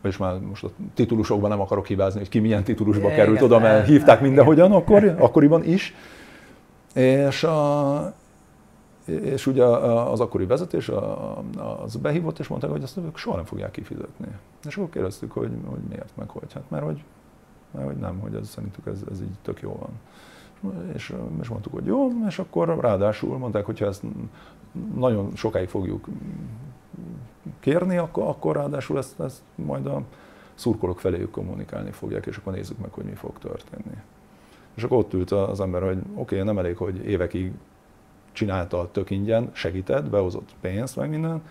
vagyis 0.00 0.16
már 0.16 0.38
most 0.38 0.64
a 0.64 0.70
titulusokban 0.94 1.50
nem 1.50 1.60
akarok 1.60 1.86
hibázni, 1.86 2.18
hogy 2.18 2.28
ki 2.28 2.38
milyen 2.38 2.64
titulusba 2.64 3.08
került 3.08 3.40
oda, 3.40 3.58
mert 3.58 3.86
hívták 3.86 4.20
mindenhogyan 4.20 4.72
akkor, 4.72 5.04
akkoriban 5.18 5.64
is. 5.64 5.94
És, 6.94 7.44
a, 7.44 8.14
és 9.04 9.46
ugye 9.46 9.64
az 9.64 10.20
akkori 10.20 10.44
vezetés 10.44 10.90
az 11.84 11.96
behívott, 11.96 12.38
és 12.38 12.48
mondták, 12.48 12.70
hogy 12.70 12.82
ezt 12.82 12.96
ők 12.96 13.16
soha 13.16 13.36
nem 13.36 13.44
fogják 13.44 13.70
kifizetni. 13.70 14.26
És 14.66 14.76
akkor 14.76 14.90
kérdeztük, 14.90 15.32
hogy, 15.32 15.50
hogy 15.66 15.80
miért, 15.88 16.10
meg 16.14 16.28
hogy. 16.28 16.52
Hát 16.52 16.70
mert 16.70 16.84
hogy, 16.84 17.02
mert 17.70 17.86
hogy 17.86 17.96
nem, 17.96 18.18
hogy 18.18 18.34
ez, 18.34 18.48
szerintük 18.48 18.86
ez, 18.86 18.98
ez 19.10 19.20
így 19.20 19.36
tök 19.42 19.60
jó 19.60 19.78
van. 19.80 19.90
És, 20.94 21.14
és 21.40 21.48
mondtuk, 21.48 21.72
hogy 21.72 21.86
jó, 21.86 22.08
és 22.26 22.38
akkor 22.38 22.78
ráadásul 22.80 23.38
mondták, 23.38 23.64
hogy 23.64 23.78
ha 23.78 23.86
ezt 23.86 24.02
nagyon 24.94 25.30
sokáig 25.34 25.68
fogjuk 25.68 26.08
kérni, 27.60 27.96
akkor, 27.96 28.26
akkor 28.26 28.56
ráadásul 28.56 28.98
ezt, 28.98 29.20
ezt 29.20 29.42
majd 29.54 29.86
a 29.86 30.02
szurkolók 30.54 31.00
feléjük 31.00 31.30
kommunikálni 31.30 31.90
fogják, 31.90 32.26
és 32.26 32.36
akkor 32.36 32.52
nézzük 32.52 32.78
meg, 32.78 32.92
hogy 32.92 33.04
mi 33.04 33.14
fog 33.14 33.38
történni. 33.38 33.96
És 34.74 34.82
akkor 34.82 34.96
ott 34.96 35.12
ült 35.12 35.30
az 35.30 35.60
ember, 35.60 35.82
hogy 35.82 35.98
oké, 35.98 36.34
okay, 36.34 36.42
nem 36.42 36.58
elég, 36.58 36.76
hogy 36.76 37.06
évekig 37.06 37.52
csinálta 38.32 38.88
tök 38.92 39.10
ingyen, 39.10 39.50
segített, 39.52 40.10
behozott 40.10 40.54
pénzt, 40.60 40.96
meg 40.96 41.10
minden. 41.10 41.42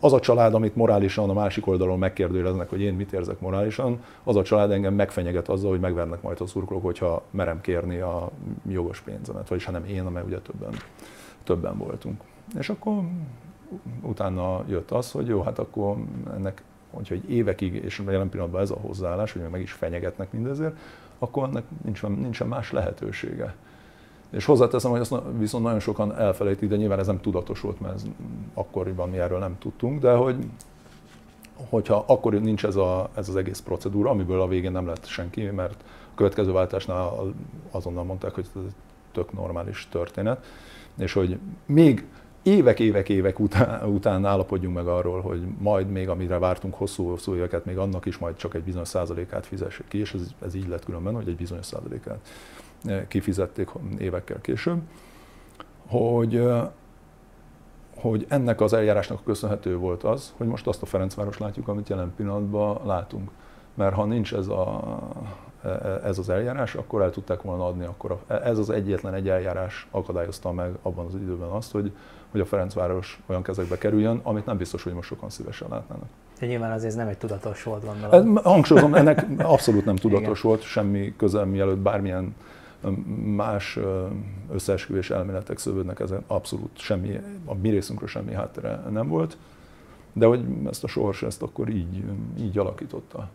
Az 0.00 0.12
a 0.12 0.20
család, 0.20 0.54
amit 0.54 0.76
morálisan 0.76 1.30
a 1.30 1.32
másik 1.32 1.66
oldalon 1.66 1.98
megkérdőjeleznek, 1.98 2.68
hogy 2.68 2.80
én 2.80 2.94
mit 2.94 3.12
érzek 3.12 3.40
morálisan, 3.40 4.02
az 4.24 4.36
a 4.36 4.42
család 4.42 4.70
engem 4.70 4.94
megfenyeget 4.94 5.48
azzal, 5.48 5.70
hogy 5.70 5.80
megvernek 5.80 6.22
majd 6.22 6.40
a 6.40 6.46
szurkolók, 6.46 6.82
hogyha 6.82 7.22
merem 7.30 7.60
kérni 7.60 7.98
a 7.98 8.30
jogos 8.68 9.00
pénzemet, 9.00 9.48
vagyis 9.48 9.64
ha 9.64 9.72
nem 9.72 9.84
én, 9.84 10.04
mert 10.04 10.26
ugye 10.26 10.38
többen, 10.38 10.72
többen 11.44 11.78
voltunk. 11.78 12.20
És 12.58 12.68
akkor 12.68 13.02
utána 14.02 14.64
jött 14.68 14.90
az, 14.90 15.10
hogy 15.10 15.26
jó, 15.26 15.42
hát 15.42 15.58
akkor 15.58 15.96
ennek, 16.34 16.62
hogyha 16.90 17.14
egy 17.14 17.30
évekig, 17.30 17.74
és 17.74 18.02
jelen 18.06 18.28
pillanatban 18.28 18.60
ez 18.60 18.70
a 18.70 18.78
hozzáállás, 18.80 19.32
hogy 19.32 19.42
meg 19.50 19.60
is 19.60 19.72
fenyegetnek 19.72 20.32
mindezért, 20.32 20.76
akkor 21.18 21.44
ennek 21.44 21.64
nincsen, 21.84 22.12
nincsen 22.12 22.46
más 22.46 22.72
lehetősége. 22.72 23.54
És 24.30 24.44
hozzáteszem, 24.44 24.90
hogy 24.90 25.00
azt 25.00 25.14
viszont 25.38 25.64
nagyon 25.64 25.80
sokan 25.80 26.16
elfelejtik, 26.16 26.68
de 26.68 26.76
nyilván 26.76 26.98
ez 26.98 27.06
nem 27.06 27.20
tudatos 27.20 27.60
volt, 27.60 27.80
mert 27.80 27.94
ez 27.94 28.04
akkoriban 28.54 29.08
mi 29.08 29.18
erről 29.18 29.38
nem 29.38 29.56
tudtunk, 29.58 30.00
de 30.00 30.12
hogy 30.12 30.36
hogyha 31.68 32.04
akkor 32.06 32.32
nincs 32.32 32.64
ez, 32.64 32.76
a, 32.76 33.08
ez 33.14 33.28
az 33.28 33.36
egész 33.36 33.60
procedúra, 33.60 34.10
amiből 34.10 34.40
a 34.40 34.48
végén 34.48 34.72
nem 34.72 34.86
lett 34.86 35.06
senki, 35.06 35.42
mert 35.42 35.84
a 36.10 36.14
következő 36.14 36.52
váltásnál 36.52 37.34
azonnal 37.70 38.04
mondták, 38.04 38.34
hogy 38.34 38.46
ez 38.54 38.62
tök 39.12 39.32
normális 39.32 39.88
történet, 39.90 40.44
és 40.98 41.12
hogy 41.12 41.38
még 41.66 42.06
évek, 42.42 42.80
évek, 42.80 43.08
évek 43.08 43.38
után, 43.38 43.88
után 43.88 44.24
állapodjunk 44.24 44.74
meg 44.74 44.86
arról, 44.86 45.20
hogy 45.20 45.40
majd 45.58 45.90
még 45.90 46.08
amire 46.08 46.38
vártunk 46.38 46.74
hosszú-hosszú 46.74 47.34
éveket, 47.34 47.64
még 47.64 47.78
annak 47.78 48.06
is 48.06 48.18
majd 48.18 48.36
csak 48.36 48.54
egy 48.54 48.62
bizonyos 48.62 48.88
százalékát 48.88 49.46
fizessük 49.46 49.88
ki, 49.88 49.98
és 49.98 50.14
ez, 50.14 50.34
ez 50.44 50.54
így 50.54 50.68
lett 50.68 50.84
különben, 50.84 51.14
hogy 51.14 51.28
egy 51.28 51.36
bizonyos 51.36 51.66
százalékát 51.66 52.18
eh, 52.84 53.04
kifizették 53.08 53.68
évekkel 53.98 54.40
később, 54.40 54.80
hogy, 55.86 56.36
eh, 56.36 56.68
hogy 57.96 58.26
ennek 58.28 58.60
az 58.60 58.72
eljárásnak 58.72 59.24
köszönhető 59.24 59.76
volt 59.76 60.04
az, 60.04 60.34
hogy 60.36 60.46
most 60.46 60.66
azt 60.66 60.82
a 60.82 60.86
Ferencváros 60.86 61.38
látjuk, 61.38 61.68
amit 61.68 61.88
jelen 61.88 62.12
pillanatban 62.16 62.80
látunk. 62.84 63.30
Mert 63.74 63.94
ha 63.94 64.04
nincs 64.04 64.34
ez 64.34 64.48
a, 64.48 64.98
E, 65.62 65.68
e, 65.68 66.00
ez 66.04 66.18
az 66.18 66.28
eljárás, 66.28 66.74
akkor 66.74 67.02
el 67.02 67.10
tudták 67.10 67.42
volna 67.42 67.66
adni, 67.66 67.84
akkor 67.84 68.18
a, 68.26 68.32
ez 68.32 68.58
az 68.58 68.70
egyetlen 68.70 69.14
egy 69.14 69.28
eljárás 69.28 69.88
akadályozta 69.90 70.52
meg 70.52 70.78
abban 70.82 71.06
az 71.06 71.14
időben 71.14 71.48
azt, 71.48 71.72
hogy, 71.72 71.92
hogy 72.30 72.40
a 72.40 72.44
Ferencváros 72.44 73.20
olyan 73.26 73.42
kezekbe 73.42 73.78
kerüljön, 73.78 74.20
amit 74.22 74.46
nem 74.46 74.56
biztos, 74.56 74.82
hogy 74.82 74.92
most 74.92 75.08
sokan 75.08 75.30
szívesen 75.30 75.68
látnának. 75.70 76.08
De 76.40 76.46
nyilván 76.46 76.70
azért 76.72 76.90
ez 76.90 76.94
nem 76.94 77.08
egy 77.08 77.18
tudatos 77.18 77.62
volt, 77.62 77.84
gondolom. 77.84 78.36
Hangsúlyozom, 78.36 78.94
ennek 78.94 79.26
abszolút 79.54 79.84
nem 79.84 79.96
tudatos 79.96 80.40
volt, 80.40 80.62
semmi 80.62 81.14
közel, 81.16 81.44
mielőtt 81.44 81.78
bármilyen 81.78 82.34
más 83.36 83.78
összeesküvés 84.52 85.10
elméletek 85.10 85.58
szövődnek 85.58 86.00
ezen, 86.00 86.24
abszolút 86.26 86.78
semmi, 86.78 87.20
a 87.44 87.54
mi 87.54 87.70
részünkről 87.70 88.08
semmi 88.08 88.32
háttere 88.32 88.82
nem 88.90 89.08
volt, 89.08 89.36
de 90.12 90.26
hogy 90.26 90.44
ezt 90.66 90.84
a 90.84 90.86
sors 90.86 91.22
ezt 91.22 91.42
akkor 91.42 91.68
így, 91.68 92.04
így 92.40 92.58
alakította. 92.58 93.28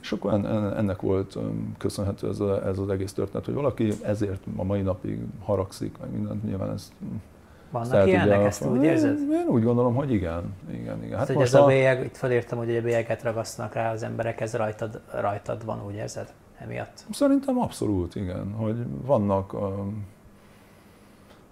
És 0.00 0.12
akkor 0.12 0.32
ennek 0.76 1.00
volt 1.00 1.38
köszönhető 1.78 2.28
ez, 2.28 2.40
a, 2.40 2.66
ez 2.66 2.78
az 2.78 2.88
egész 2.88 3.12
történet, 3.12 3.44
hogy 3.44 3.54
valaki 3.54 3.92
ezért 4.02 4.44
a 4.56 4.64
mai 4.64 4.80
napig 4.80 5.18
haragszik, 5.44 5.98
meg 6.00 6.10
mindent, 6.10 6.44
nyilván 6.44 6.70
ez 6.70 6.92
vannak 7.74 8.06
ilyenek, 8.06 8.44
ezt 8.44 8.66
úgy 8.66 8.82
érzed? 8.82 9.18
Én 9.18 9.46
úgy 9.48 9.62
gondolom, 9.62 9.94
hogy 9.94 10.12
igen. 10.12 10.54
igen, 10.70 11.04
igen. 11.04 11.18
Hát, 11.18 11.26
hát 11.26 11.36
hogy 11.36 11.44
ez 11.44 11.54
a 11.54 11.66
bélyeg, 11.66 12.04
itt 12.04 12.16
felírtam, 12.16 12.58
hogy 12.58 12.76
a 12.76 12.82
bélyeget 12.82 13.22
ragasztanak 13.22 13.74
rá 13.74 13.92
az 13.92 14.02
emberek, 14.02 14.40
ez 14.40 14.54
rajtad, 14.54 15.00
rajtad 15.20 15.64
van, 15.64 15.82
úgy 15.86 15.94
érzed? 15.94 16.32
Emiatt? 16.58 17.04
Szerintem 17.10 17.58
abszolút, 17.58 18.14
igen. 18.14 18.52
Hogy 18.52 18.76
vannak 19.04 19.52
a, 19.52 19.86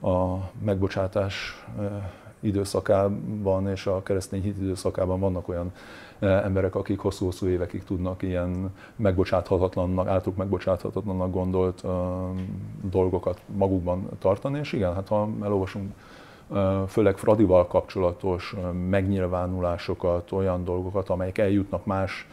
a 0.09 0.51
megbocsátás 0.65 1.65
időszakában 2.41 3.69
és 3.69 3.87
a 3.87 4.03
keresztény 4.03 4.43
hit 4.43 4.57
időszakában 4.61 5.21
vannak 5.21 5.49
olyan 5.49 5.73
emberek, 6.19 6.75
akik 6.75 6.99
hosszú-hosszú 6.99 7.47
évekig 7.47 7.85
tudnak 7.85 8.23
ilyen 8.23 8.75
megbocsáthatatlannak, 8.97 10.09
általuk 10.09 10.39
megbocsáthatatlannak 10.39 11.31
gondolt 11.31 11.83
dolgokat 12.91 13.41
magukban 13.47 14.09
tartani, 14.19 14.59
és 14.59 14.73
igen, 14.73 14.95
hát 14.95 15.09
ha 15.09 15.29
elolvasunk 15.43 15.93
főleg 16.89 17.17
Fradival 17.17 17.67
kapcsolatos 17.67 18.55
megnyilvánulásokat, 18.89 20.33
olyan 20.33 20.65
dolgokat, 20.65 21.09
amelyek 21.09 21.39
eljutnak 21.39 21.87
más 21.87 22.27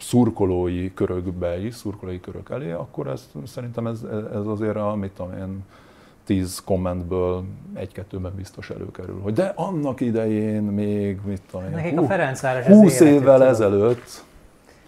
szurkolói 0.00 0.94
körökbe 0.94 1.60
is, 1.60 1.74
szurkolói 1.74 2.20
körök 2.20 2.50
elé, 2.50 2.70
akkor 2.70 3.06
ez, 3.06 3.30
szerintem 3.46 3.86
ez, 3.86 4.02
ez 4.32 4.46
azért, 4.46 4.76
amit 4.76 5.22
én 5.38 5.64
tíz 6.24 6.62
kommentből 6.64 7.44
egy-kettőben 7.74 8.32
biztos 8.36 8.70
előkerül. 8.70 9.20
Hogy 9.22 9.32
de 9.32 9.52
annak 9.54 10.00
idején 10.00 10.62
még, 10.62 11.20
mit 11.24 11.42
tudom 11.50 11.66
én, 11.66 11.72
Nekik 11.72 11.98
hú, 11.98 12.04
a 12.04 12.06
Ferencváros 12.06 12.66
20 12.66 13.00
évvel 13.00 13.44
ezelőtt. 13.44 14.24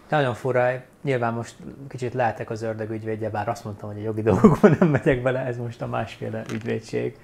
Nagyon 0.08 0.34
fura, 0.34 0.70
nyilván 1.02 1.34
most 1.34 1.56
kicsit 1.88 2.14
lehetek 2.14 2.50
az 2.50 2.62
ördög 2.62 2.90
ügyvédje, 2.90 3.30
bár 3.30 3.48
azt 3.48 3.64
mondtam, 3.64 3.88
hogy 3.88 3.98
a 3.98 4.02
jogi 4.02 4.22
dolgokban 4.22 4.76
nem 4.78 4.88
megyek 4.88 5.22
bele, 5.22 5.38
ez 5.38 5.56
most 5.56 5.82
a 5.82 5.86
másféle 5.86 6.44
ügyvédség. 6.52 7.16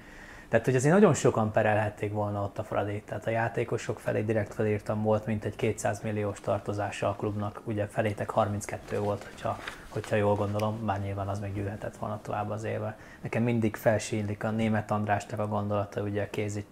Tehát, 0.49 0.65
hogy 0.65 0.75
azért 0.75 0.93
nagyon 0.93 1.13
sokan 1.13 1.51
perelhették 1.51 2.13
volna 2.13 2.43
ott 2.43 2.57
a 2.57 2.63
Fradét. 2.63 3.05
Tehát 3.05 3.27
a 3.27 3.29
játékosok 3.29 3.99
felé 3.99 4.21
direkt 4.21 4.53
felírtam, 4.53 5.03
volt 5.03 5.25
mint 5.25 5.45
egy 5.45 5.55
200 5.55 6.01
milliós 6.01 6.39
tartozása 6.39 7.09
a 7.09 7.15
klubnak, 7.15 7.61
ugye 7.63 7.87
felétek 7.87 8.29
32 8.29 8.99
volt, 8.99 9.23
hogyha, 9.23 9.57
hogyha 9.89 10.15
jól 10.15 10.35
gondolom, 10.35 10.85
bár 10.85 10.99
nyilván 10.99 11.27
az 11.27 11.39
még 11.39 11.53
gyűlhetett 11.53 11.97
volna 11.97 12.19
tovább 12.21 12.49
az 12.49 12.63
éve. 12.63 12.97
Nekem 13.21 13.43
mindig 13.43 13.75
felsílik 13.75 14.43
a 14.43 14.49
német 14.49 14.91
Andrásnak 14.91 15.39
a 15.39 15.47
gondolata, 15.47 16.01
ugye 16.01 16.23
a 16.23 16.29
kézi 16.29 16.65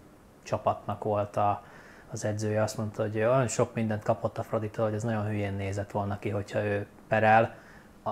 csapatnak 0.44 1.04
volt 1.04 1.36
a, 1.36 1.64
az 2.12 2.26
edzője 2.26 2.64
azt 2.64 2.78
mondta, 2.78 3.02
hogy 3.02 3.18
olyan 3.18 3.48
sok 3.48 3.74
mindent 3.74 4.04
kapott 4.04 4.38
a 4.38 4.44
Fraditól, 4.44 4.86
hogy 4.86 4.94
ez 4.94 5.04
nagyon 5.04 5.28
hülyén 5.28 5.54
nézett 5.54 5.92
volna 5.92 6.20
ki, 6.20 6.30
hogyha 6.30 6.64
ő 6.64 6.88
perel, 7.08 7.56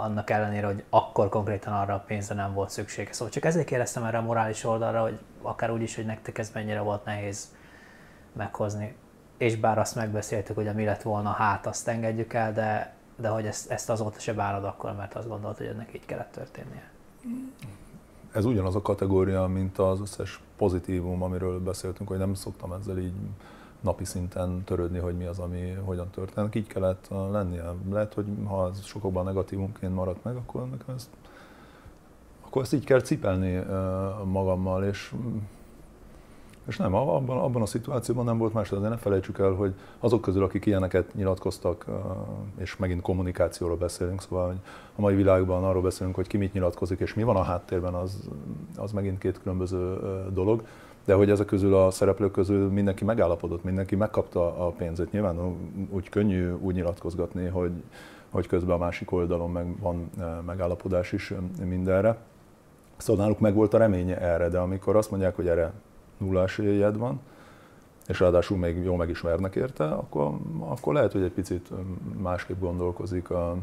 annak 0.02 0.30
ellenére, 0.30 0.66
hogy 0.66 0.84
akkor 0.90 1.30
konkrétan 1.30 1.74
arra 1.74 1.94
a 1.94 2.04
pénzre 2.08 2.36
nem 2.36 2.54
volt 2.54 2.70
szüksége. 2.70 3.14
Szóval 3.14 3.34
csak 3.34 3.46
ezért 3.46 3.66
kérdeztem 3.66 4.04
erre 4.04 4.18
a 4.18 4.22
morális 4.22 4.64
oldalra, 4.64 5.02
hogy 5.02 5.20
akár 5.42 5.72
úgy 5.72 5.82
is, 5.82 5.96
hogy 5.96 6.06
nektek 6.06 6.38
ez 6.38 6.52
mennyire 6.54 6.82
volt 6.82 7.06
nehéz 7.06 7.56
meghozni. 8.34 8.96
És 9.38 9.56
bár 9.56 9.78
azt 9.78 9.96
megbeszéltük, 9.96 10.56
hogy 10.56 10.74
mi 10.74 10.86
lett 10.86 11.02
volna, 11.02 11.30
hát 11.30 11.66
azt 11.66 11.88
engedjük 11.88 12.34
el, 12.34 12.54
de, 12.54 12.94
de 13.16 13.28
hogy 13.28 13.46
ezt, 13.46 13.72
ezt 13.72 13.90
azóta 13.90 14.20
se 14.20 14.34
bánod 14.34 14.64
akkor, 14.64 14.96
mert 14.96 15.14
azt 15.14 15.28
gondolt, 15.28 15.58
hogy 15.58 15.68
ennek 15.68 15.94
így 15.94 16.06
kellett 16.06 16.32
történnie. 16.32 16.90
Ez 18.32 18.46
ugyanaz 18.46 18.76
a 18.76 18.82
kategória, 18.82 19.46
mint 19.48 19.78
az 19.78 20.00
összes 20.02 20.40
pozitívum, 20.58 21.24
amiről 21.24 21.60
beszéltünk, 21.60 22.10
hogy 22.10 22.18
nem 22.18 22.34
szoktam 22.34 22.72
ezzel 22.72 22.98
így 22.98 23.14
napi 23.86 24.06
szinten 24.06 24.64
törődni, 24.64 25.00
hogy 25.00 25.18
mi 25.18 25.26
az, 25.26 25.40
ami 25.40 25.72
hogyan 25.84 26.10
történik. 26.10 26.56
Így 26.56 26.68
kellett 26.68 27.08
lennie. 27.32 27.64
Lehet, 27.92 28.14
hogy 28.14 28.26
ha 28.46 28.70
ez 28.70 28.84
sokakban 28.84 29.26
negatívumként 29.26 29.96
maradt 29.96 30.24
meg, 30.24 30.36
akkor 30.36 30.70
nekem 30.70 30.96
ezt, 30.96 31.10
akkor 32.46 32.62
ezt 32.62 32.74
így 32.74 32.86
kell 32.86 33.02
cipelni 33.02 33.64
magammal, 34.24 34.84
és 34.84 35.14
és 36.68 36.78
nem, 36.78 36.94
abban, 36.94 37.38
abban 37.38 37.62
a 37.62 37.66
szituációban 37.66 38.26
nem 38.26 38.38
volt 38.38 38.54
más, 38.54 38.70
de 38.70 38.78
ne 38.78 38.98
felejtsük 38.98 39.40
el, 39.40 39.52
hogy 39.52 39.74
azok 40.00 40.22
közül, 40.22 40.44
akik 40.44 40.66
ilyeneket 40.66 41.14
nyilatkoztak, 41.14 41.86
és 42.58 42.78
megint 42.78 43.02
kommunikációról 43.02 43.78
beszélünk, 43.78 44.22
szóval 44.22 44.48
hogy 44.48 44.58
a 44.96 45.02
mai 45.02 45.16
világban 45.16 45.64
arról 45.64 45.82
beszélünk, 45.82 46.16
hogy 46.16 46.28
ki 46.28 46.38
mit 46.38 46.54
nyilatkozik, 46.54 47.00
és 47.00 47.14
mi 47.14 47.24
van 47.24 47.36
a 47.36 47.42
háttérben, 47.42 47.94
az, 47.94 48.30
az 48.76 48.92
megint 48.92 49.18
két 49.18 49.42
különböző 49.42 49.98
dolog 50.34 50.64
de 51.06 51.14
hogy 51.14 51.30
ezek 51.30 51.46
közül 51.46 51.76
a 51.76 51.92
szereplők 51.92 52.32
közül 52.32 52.70
mindenki 52.70 53.04
megállapodott, 53.04 53.64
mindenki 53.64 53.96
megkapta 53.96 54.68
a 54.68 54.70
pénzét. 54.70 55.12
Nyilván 55.12 55.58
úgy 55.90 56.10
könnyű 56.10 56.52
úgy 56.52 56.76
nyilatkozgatni, 56.76 57.48
hogy, 57.48 57.72
hogy 58.30 58.48
közben 58.48 58.76
a 58.76 58.78
másik 58.78 59.12
oldalon 59.12 59.52
meg 59.52 59.80
van 59.80 60.10
e, 60.20 60.24
megállapodás 60.46 61.12
is 61.12 61.34
mindenre. 61.66 62.18
Szóval 62.98 63.24
náluk 63.24 63.40
meg 63.40 63.54
volt 63.54 63.74
a 63.74 63.78
reménye 63.78 64.20
erre, 64.20 64.50
de 64.50 64.58
amikor 64.58 64.96
azt 64.96 65.12
mondják, 65.12 65.36
hogy 65.36 65.48
erre 65.48 65.72
nulla 66.18 66.42
esélyed 66.42 66.98
van, 66.98 67.20
és 68.08 68.20
ráadásul 68.20 68.58
még 68.58 68.84
jól 68.84 68.98
megismernek 68.98 69.56
érte, 69.56 69.88
akkor, 69.88 70.38
akkor 70.60 70.94
lehet, 70.94 71.12
hogy 71.12 71.22
egy 71.22 71.32
picit 71.32 71.70
másképp 72.22 72.60
gondolkozik 72.60 73.30
a, 73.30 73.58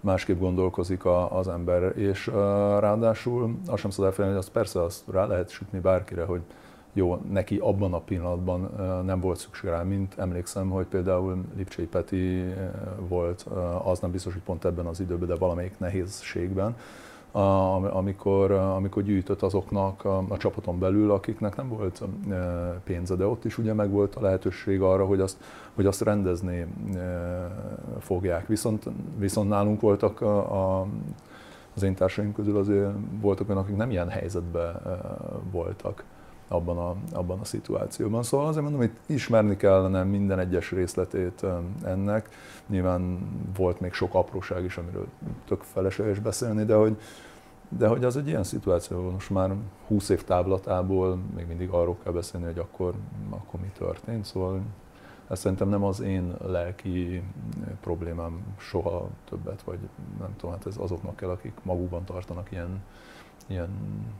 másképp 0.00 0.38
gondolkozik 0.38 1.04
a, 1.04 1.38
az 1.38 1.48
ember, 1.48 1.98
és 1.98 2.26
uh, 2.26 2.34
ráadásul 2.78 3.58
azt 3.66 3.80
sem 3.80 3.90
szabad 3.90 4.06
elfelejteni, 4.06 4.28
hogy 4.28 4.38
azt 4.38 4.50
persze 4.50 4.82
azt 4.82 5.02
rá 5.10 5.26
lehet 5.26 5.50
sütni 5.50 5.78
bárkire, 5.78 6.24
hogy 6.24 6.40
jó, 6.92 7.20
neki 7.30 7.56
abban 7.56 7.92
a 7.92 7.98
pillanatban 7.98 8.70
nem 9.04 9.20
volt 9.20 9.38
szükség 9.38 9.70
rá, 9.70 9.82
mint 9.82 10.18
emlékszem, 10.18 10.70
hogy 10.70 10.86
például 10.86 11.44
Lipcsei 11.56 11.86
Peti 11.86 12.44
volt, 13.08 13.46
az 13.84 14.00
nem 14.00 14.10
biztos, 14.10 14.32
hogy 14.32 14.42
pont 14.42 14.64
ebben 14.64 14.86
az 14.86 15.00
időben, 15.00 15.28
de 15.28 15.34
valamelyik 15.34 15.78
nehézségben, 15.78 16.76
amikor, 17.90 18.50
amikor 18.50 19.02
gyűjtött 19.02 19.42
azoknak 19.42 20.04
a, 20.04 20.24
a 20.28 20.36
csapaton 20.36 20.78
belül, 20.78 21.10
akiknek 21.10 21.56
nem 21.56 21.68
volt 21.68 22.02
pénze, 22.84 23.14
de 23.14 23.26
ott 23.26 23.44
is 23.44 23.58
ugye 23.58 23.72
meg 23.72 23.90
volt 23.90 24.14
a 24.14 24.20
lehetőség 24.20 24.80
arra, 24.80 25.06
hogy 25.06 25.20
azt, 25.20 25.36
hogy 25.74 25.86
azt 25.86 26.00
rendezni 26.00 26.66
fogják. 27.98 28.46
Viszont, 28.46 28.84
viszont 29.18 29.48
nálunk 29.48 29.80
voltak 29.80 30.20
a, 30.20 30.80
a 30.80 30.86
az 31.74 31.84
én 31.84 31.94
társaim 31.94 32.32
közül 32.32 32.56
azért 32.56 32.90
voltak 33.20 33.48
olyanok, 33.48 33.64
akik 33.64 33.76
nem 33.76 33.90
ilyen 33.90 34.08
helyzetben 34.08 34.80
voltak 35.50 36.04
abban 36.48 36.78
a, 36.78 36.94
abban 37.12 37.38
a 37.38 37.44
szituációban. 37.44 38.22
Szóval 38.22 38.46
azért 38.46 38.62
mondom, 38.62 38.80
hogy 38.80 38.92
ismerni 39.06 39.56
kellene 39.56 40.02
minden 40.02 40.38
egyes 40.38 40.70
részletét 40.70 41.44
ennek. 41.84 42.28
Nyilván 42.66 43.18
volt 43.56 43.80
még 43.80 43.92
sok 43.92 44.14
apróság 44.14 44.64
is, 44.64 44.76
amiről 44.76 45.06
tök 45.46 45.62
felesleges 45.62 46.18
beszélni, 46.18 46.64
de 46.64 46.74
hogy, 46.74 46.96
de 47.68 47.86
hogy 47.86 48.04
az 48.04 48.16
egy 48.16 48.28
ilyen 48.28 48.44
szituáció, 48.44 49.10
most 49.10 49.30
már 49.30 49.54
20 49.86 50.08
év 50.08 50.24
távlatából 50.24 51.18
még 51.36 51.46
mindig 51.46 51.68
arról 51.68 51.96
kell 52.02 52.12
beszélni, 52.12 52.46
hogy 52.46 52.58
akkor, 52.58 52.94
akkor 53.30 53.60
mi 53.60 53.70
történt. 53.78 54.24
Szóval 54.24 54.60
ez 55.28 55.38
szerintem 55.38 55.68
nem 55.68 55.84
az 55.84 56.00
én 56.00 56.34
lelki 56.44 57.22
problémám 57.80 58.40
soha 58.58 59.08
többet, 59.28 59.62
vagy 59.62 59.78
nem 60.18 60.36
tudom, 60.36 60.54
hát 60.54 60.66
ez 60.66 60.76
azoknak 60.76 61.16
kell, 61.16 61.28
akik 61.28 61.52
magukban 61.62 62.04
tartanak 62.04 62.52
ilyen 62.52 62.82
ilyen 63.48 63.68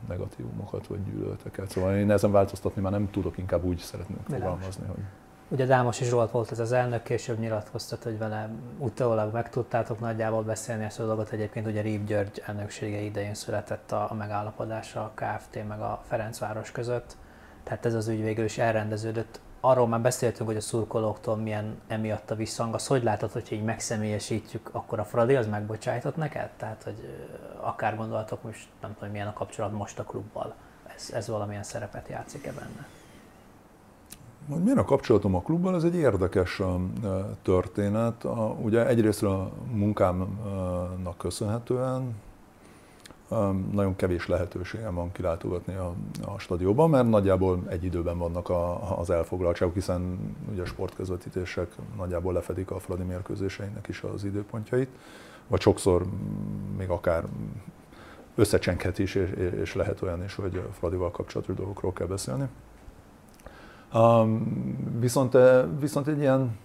negatívumokat 0.07 0.87
vagy 0.87 1.03
gyűlöleteket. 1.03 1.69
Szóval 1.69 1.95
én 1.95 2.11
ezen 2.11 2.31
változtatni 2.31 2.81
már 2.81 2.91
nem 2.91 3.09
tudok, 3.11 3.37
inkább 3.37 3.63
úgy 3.63 3.77
szeretnék 3.77 4.19
fogalmazni, 4.27 4.85
hogy... 4.87 5.03
Ugye 5.51 5.65
Dámosi 5.65 6.05
Zsolt 6.05 6.31
volt 6.31 6.51
ez 6.51 6.59
az 6.59 6.71
elnök, 6.71 7.03
később 7.03 7.39
nyilatkoztat, 7.39 8.03
hogy 8.03 8.17
vele 8.17 8.49
utólag 8.77 9.33
meg 9.33 9.49
tudtátok 9.49 9.99
nagyjából 9.99 10.43
beszélni 10.43 10.83
ezt 10.83 10.99
a 10.99 11.05
dolgot. 11.05 11.31
Egyébként 11.31 11.67
ugye 11.67 11.81
Rív 11.81 12.03
György 12.03 12.41
elnöksége 12.45 12.99
idején 12.99 13.33
született 13.33 13.91
a, 13.91 14.11
a 14.11 14.13
megállapodás 14.13 14.95
a 14.95 15.11
KFT 15.15 15.67
meg 15.67 15.79
a 15.79 16.01
Ferencváros 16.07 16.71
között. 16.71 17.17
Tehát 17.63 17.85
ez 17.85 17.93
az 17.93 18.07
ügy 18.07 18.21
végül 18.21 18.45
is 18.45 18.57
elrendeződött 18.57 19.39
arról 19.59 19.87
már 19.87 20.01
beszéltünk, 20.01 20.49
hogy 20.49 20.57
a 20.57 20.61
szurkolóktól 20.61 21.35
milyen 21.35 21.79
emiatt 21.87 22.31
a 22.31 22.35
visszhang. 22.35 22.73
Az 22.73 22.87
hogy 22.87 23.03
látod, 23.03 23.31
hogyha 23.31 23.55
így 23.55 23.63
megszemélyesítjük, 23.63 24.69
akkor 24.71 24.99
a 24.99 25.03
Fradi 25.03 25.35
az 25.35 25.47
megbocsájtott 25.47 26.15
neked? 26.15 26.49
Tehát, 26.57 26.83
hogy 26.83 27.27
akár 27.61 27.95
gondoltok 27.95 28.43
most, 28.43 28.67
nem 28.81 28.93
tudom, 28.93 29.09
milyen 29.09 29.27
a 29.27 29.33
kapcsolat 29.33 29.71
most 29.71 29.99
a 29.99 30.03
klubbal. 30.03 30.53
Ez, 30.95 31.09
ez 31.13 31.27
valamilyen 31.27 31.63
szerepet 31.63 32.07
játszik-e 32.07 32.51
benne? 32.51 32.87
Hogy 34.49 34.63
milyen 34.63 34.77
a 34.77 34.85
kapcsolatom 34.85 35.35
a 35.35 35.41
klubbal, 35.41 35.75
ez 35.75 35.83
egy 35.83 35.95
érdekes 35.95 36.61
történet. 37.41 38.23
Ugye 38.61 38.87
egyrészt 38.87 39.23
a 39.23 39.51
munkámnak 39.71 41.17
köszönhetően 41.17 42.15
nagyon 43.71 43.95
kevés 43.95 44.27
lehetőségem 44.27 44.95
van 44.95 45.11
kilátogatni 45.11 45.75
a, 45.75 45.93
a 46.25 46.39
stadionban, 46.39 46.89
mert 46.89 47.09
nagyjából 47.09 47.63
egy 47.67 47.83
időben 47.83 48.17
vannak 48.17 48.49
a, 48.49 48.99
az 48.99 49.09
elfoglaltságok, 49.09 49.73
hiszen 49.73 50.19
ugye 50.51 50.61
a 50.61 50.65
sportközvetítések 50.65 51.75
nagyjából 51.97 52.33
lefedik 52.33 52.71
a 52.71 52.79
Fradi 52.79 53.03
mérkőzéseinek 53.03 53.87
is 53.87 54.01
az 54.01 54.23
időpontjait, 54.23 54.89
vagy 55.47 55.61
sokszor 55.61 56.05
még 56.77 56.89
akár 56.89 57.23
összecsenkhet 58.35 58.99
is, 58.99 59.15
és, 59.15 59.29
és 59.61 59.75
lehet 59.75 60.01
olyan 60.01 60.23
is, 60.23 60.35
hogy 60.35 60.61
Fradival 60.71 61.11
kapcsolatos 61.11 61.55
dolgokról 61.55 61.93
kell 61.93 62.07
beszélni. 62.07 62.47
Um, 63.93 64.97
viszont, 64.99 65.37
viszont 65.79 66.07
egy 66.07 66.19
ilyen 66.19 66.57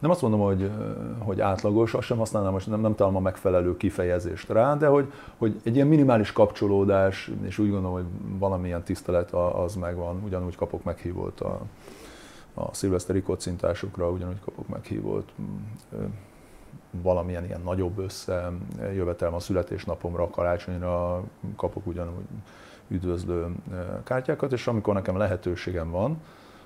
nem 0.00 0.10
azt 0.10 0.22
mondom, 0.22 0.40
hogy, 0.40 0.70
hogy 1.18 1.40
átlagos, 1.40 1.94
azt 1.94 2.06
sem 2.06 2.18
használnám, 2.18 2.52
most 2.52 2.66
nem, 2.66 2.80
nem 2.80 2.94
találom 2.94 3.18
a 3.18 3.20
megfelelő 3.20 3.76
kifejezést 3.76 4.48
rá, 4.48 4.76
de 4.76 4.86
hogy, 4.86 5.12
hogy 5.36 5.60
egy 5.64 5.74
ilyen 5.74 5.86
minimális 5.86 6.32
kapcsolódás, 6.32 7.30
és 7.42 7.58
úgy 7.58 7.70
gondolom, 7.70 7.92
hogy 7.92 8.38
valamilyen 8.38 8.82
tisztelet 8.82 9.32
az 9.32 9.74
megvan, 9.74 10.22
ugyanúgy 10.24 10.56
kapok 10.56 10.84
meghívót 10.84 11.40
a, 11.40 11.60
a 12.54 12.74
szilveszteri 12.74 13.22
kocintásokra, 13.22 14.10
ugyanúgy 14.10 14.40
kapok 14.44 14.68
meghívót 14.68 15.32
valamilyen 16.90 17.44
ilyen 17.44 17.60
nagyobb 17.64 17.98
össze, 17.98 18.52
jövetelem 18.94 19.34
a 19.34 19.40
születésnapomra, 19.40 20.30
karácsonyra 20.30 21.22
kapok 21.56 21.86
ugyanúgy 21.86 22.24
üdvözlő 22.88 23.54
kártyákat, 24.04 24.52
és 24.52 24.66
amikor 24.66 24.94
nekem 24.94 25.16
lehetőségem 25.16 25.90
van, 25.90 26.20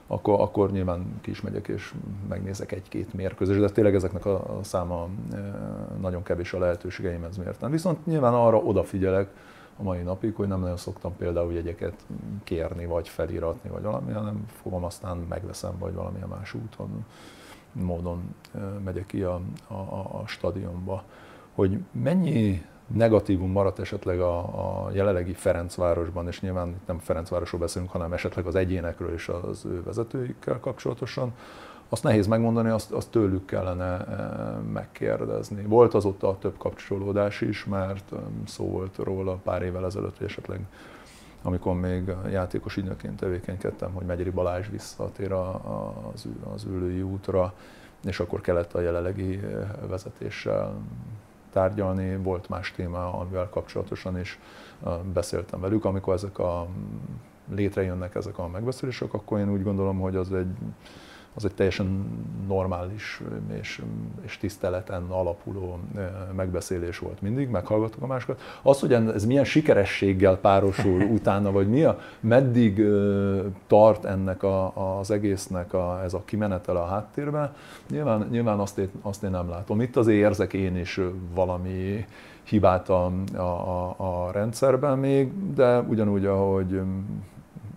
akkor, 0.07 0.40
akkor 0.40 0.70
nyilván 0.70 1.20
ki 1.20 1.30
is 1.30 1.40
megyek 1.40 1.68
és 1.68 1.94
megnézek 2.28 2.72
egy-két 2.72 3.14
mérkőzést, 3.14 3.61
de 3.61 3.70
tényleg 3.70 3.94
ezeknek 3.94 4.26
a, 4.26 4.59
száma 4.62 5.09
e, 5.32 5.36
nagyon 6.00 6.22
kevés 6.22 6.52
a 6.52 6.59
lehetőségeim 6.59 7.24
ez 7.24 7.36
miért 7.36 7.61
nem. 7.61 7.70
Viszont 7.70 8.07
nyilván 8.07 8.34
arra 8.34 8.57
odafigyelek 8.57 9.30
a 9.76 9.82
mai 9.82 10.02
napig, 10.02 10.34
hogy 10.34 10.48
nem 10.48 10.61
nagyon 10.61 10.76
szoktam 10.76 11.16
például 11.16 11.52
jegyeket 11.52 12.05
kérni, 12.44 12.86
vagy 12.86 13.09
feliratni, 13.09 13.70
vagy 13.70 13.82
valami, 13.82 14.12
hanem 14.12 14.46
fogom 14.62 14.84
aztán 14.84 15.16
megveszem, 15.16 15.78
vagy 15.78 15.94
valamilyen 15.94 16.28
más 16.28 16.55
úton, 16.55 17.05
módon 17.72 18.34
e, 18.55 18.59
megyek 18.59 19.07
ki 19.07 19.22
a, 19.22 19.40
a, 19.66 19.74
a 20.20 20.22
stadionba. 20.26 21.02
Hogy 21.55 21.78
mennyi 21.92 22.64
negatívum 22.87 23.51
maradt 23.51 23.78
esetleg 23.78 24.20
a, 24.20 24.39
a 24.39 24.91
jelenlegi 24.93 25.32
Ferencvárosban, 25.32 26.26
és 26.26 26.41
nyilván 26.41 26.68
itt 26.68 26.87
nem 26.87 26.99
Ferencvárosról 26.99 27.61
beszélünk, 27.61 27.91
hanem 27.91 28.12
esetleg 28.12 28.47
az 28.47 28.55
egyénekről 28.55 29.12
és 29.12 29.28
az 29.28 29.64
ő 29.64 29.82
vezetőikkel 29.82 30.61
kapcsolatosan, 30.61 31.32
azt 31.89 32.03
nehéz 32.03 32.26
megmondani, 32.26 32.68
azt, 32.68 32.93
azt 32.93 33.11
tőlük 33.11 33.47
kellene 33.47 34.07
e, 34.07 34.16
megkérdezni. 34.72 35.62
Volt 35.62 35.95
azóta 35.95 36.39
több 36.39 36.59
kapcsolódás 36.59 37.41
is, 37.41 37.64
mert 37.64 38.12
szó 38.47 38.64
volt 38.64 38.97
róla 38.97 39.35
pár 39.35 39.62
évvel 39.62 39.85
ezelőtt, 39.85 40.18
hogy 40.18 40.26
esetleg 40.26 40.61
amikor 41.43 41.74
még 41.74 42.12
játékos 42.30 42.76
ügynökként 42.76 43.16
tevékenykedtem, 43.16 43.93
hogy 43.93 44.07
Megyeri 44.07 44.30
Balázs 44.30 44.68
visszatér 44.68 45.32
az, 45.32 46.28
az 46.55 46.64
ülői 46.64 47.03
útra, 47.03 47.55
és 48.05 48.20
akkor 48.20 48.41
kellett 48.41 48.74
a 48.74 48.80
jelenlegi 48.80 49.41
vezetéssel 49.89 50.74
tárgyalni, 51.55 52.16
volt 52.16 52.48
más 52.48 52.72
téma, 52.72 53.12
amivel 53.12 53.48
kapcsolatosan 53.48 54.18
is 54.18 54.38
beszéltem 55.12 55.61
velük. 55.61 55.84
Amikor 55.84 56.14
ezek 56.14 56.38
a 56.38 56.66
létrejönnek 57.55 58.14
ezek 58.14 58.38
a 58.38 58.48
megbeszélések, 58.48 59.14
akkor 59.14 59.38
én 59.38 59.50
úgy 59.50 59.62
gondolom, 59.62 60.00
hogy 60.00 60.16
az 60.16 60.32
egy, 60.32 60.57
az 61.35 61.45
egy 61.45 61.55
teljesen 61.55 62.07
normális 62.47 63.22
és, 63.61 63.82
és 64.20 64.39
tiszteleten 64.39 65.03
alapuló 65.03 65.78
megbeszélés 66.37 66.99
volt 66.99 67.22
mindig, 67.22 67.49
meghallgattuk 67.49 68.03
a 68.03 68.07
másokat. 68.07 68.41
Az, 68.62 68.80
hogy 68.80 68.93
ez 68.93 69.24
milyen 69.24 69.45
sikerességgel 69.45 70.37
párosul 70.37 71.03
utána, 71.18 71.53
vagy 71.53 71.68
mi 71.68 71.82
a, 71.82 71.99
meddig 72.20 72.82
tart 73.66 74.05
ennek 74.05 74.43
a, 74.43 74.99
az 74.99 75.11
egésznek 75.11 75.72
a, 75.72 76.01
ez 76.05 76.14
a 76.14 76.22
kimenetele 76.24 76.80
a 76.80 76.87
háttérben, 76.87 77.55
nyilván, 77.91 78.26
nyilván 78.30 78.59
azt, 78.59 78.78
én, 78.78 78.91
azt 79.03 79.22
én 79.22 79.30
nem 79.30 79.49
látom. 79.49 79.80
Itt 79.80 79.97
azért 79.97 80.18
érzek 80.18 80.53
én 80.53 80.76
is 80.76 81.01
valami 81.35 82.07
hibát 82.43 82.89
a, 82.89 83.12
a, 83.35 83.41
a, 83.41 83.95
a 83.97 84.30
rendszerben 84.32 84.99
még, 84.99 85.55
de 85.55 85.80
ugyanúgy, 85.80 86.24
ahogy 86.24 86.80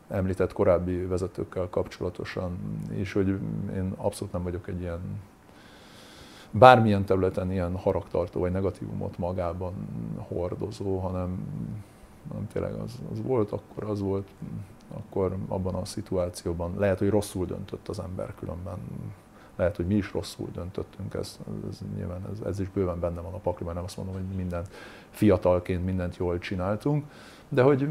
említett 0.07 0.53
korábbi 0.53 1.05
vezetőkkel 1.05 1.67
kapcsolatosan 1.69 2.57
is, 2.91 3.13
hogy 3.13 3.27
én 3.73 3.93
abszolút 3.95 4.33
nem 4.33 4.43
vagyok 4.43 4.67
egy 4.67 4.79
ilyen 4.79 4.99
bármilyen 6.51 7.05
területen 7.05 7.51
ilyen 7.51 7.75
haragtartó 7.75 8.39
vagy 8.39 8.51
negatívumot 8.51 9.17
magában 9.17 9.73
hordozó, 10.17 10.97
hanem, 10.97 11.47
hanem 12.29 12.47
tényleg 12.47 12.73
az, 12.73 12.99
az 13.11 13.21
volt, 13.21 13.51
akkor 13.51 13.83
az 13.83 14.01
volt, 14.01 14.27
akkor 14.93 15.35
abban 15.47 15.75
a 15.75 15.85
szituációban 15.85 16.73
lehet, 16.77 16.99
hogy 16.99 17.09
rosszul 17.09 17.45
döntött 17.45 17.87
az 17.87 17.99
ember 17.99 18.33
különben. 18.39 18.77
Lehet, 19.57 19.75
hogy 19.75 19.87
mi 19.87 19.95
is 19.95 20.11
rosszul 20.11 20.47
döntöttünk, 20.53 21.13
ez, 21.13 21.39
ez 21.69 21.79
nyilván 21.95 22.21
ez, 22.31 22.39
ez 22.45 22.59
is 22.59 22.69
bőven 22.69 22.99
benne 22.99 23.21
van 23.21 23.33
a 23.33 23.37
pakliban, 23.37 23.73
nem 23.73 23.83
azt 23.83 23.97
mondom, 23.97 24.15
hogy 24.15 24.35
minden 24.35 24.65
fiatalként 25.09 25.85
mindent 25.85 26.17
jól 26.17 26.39
csináltunk, 26.39 27.05
de 27.49 27.61
hogy, 27.61 27.87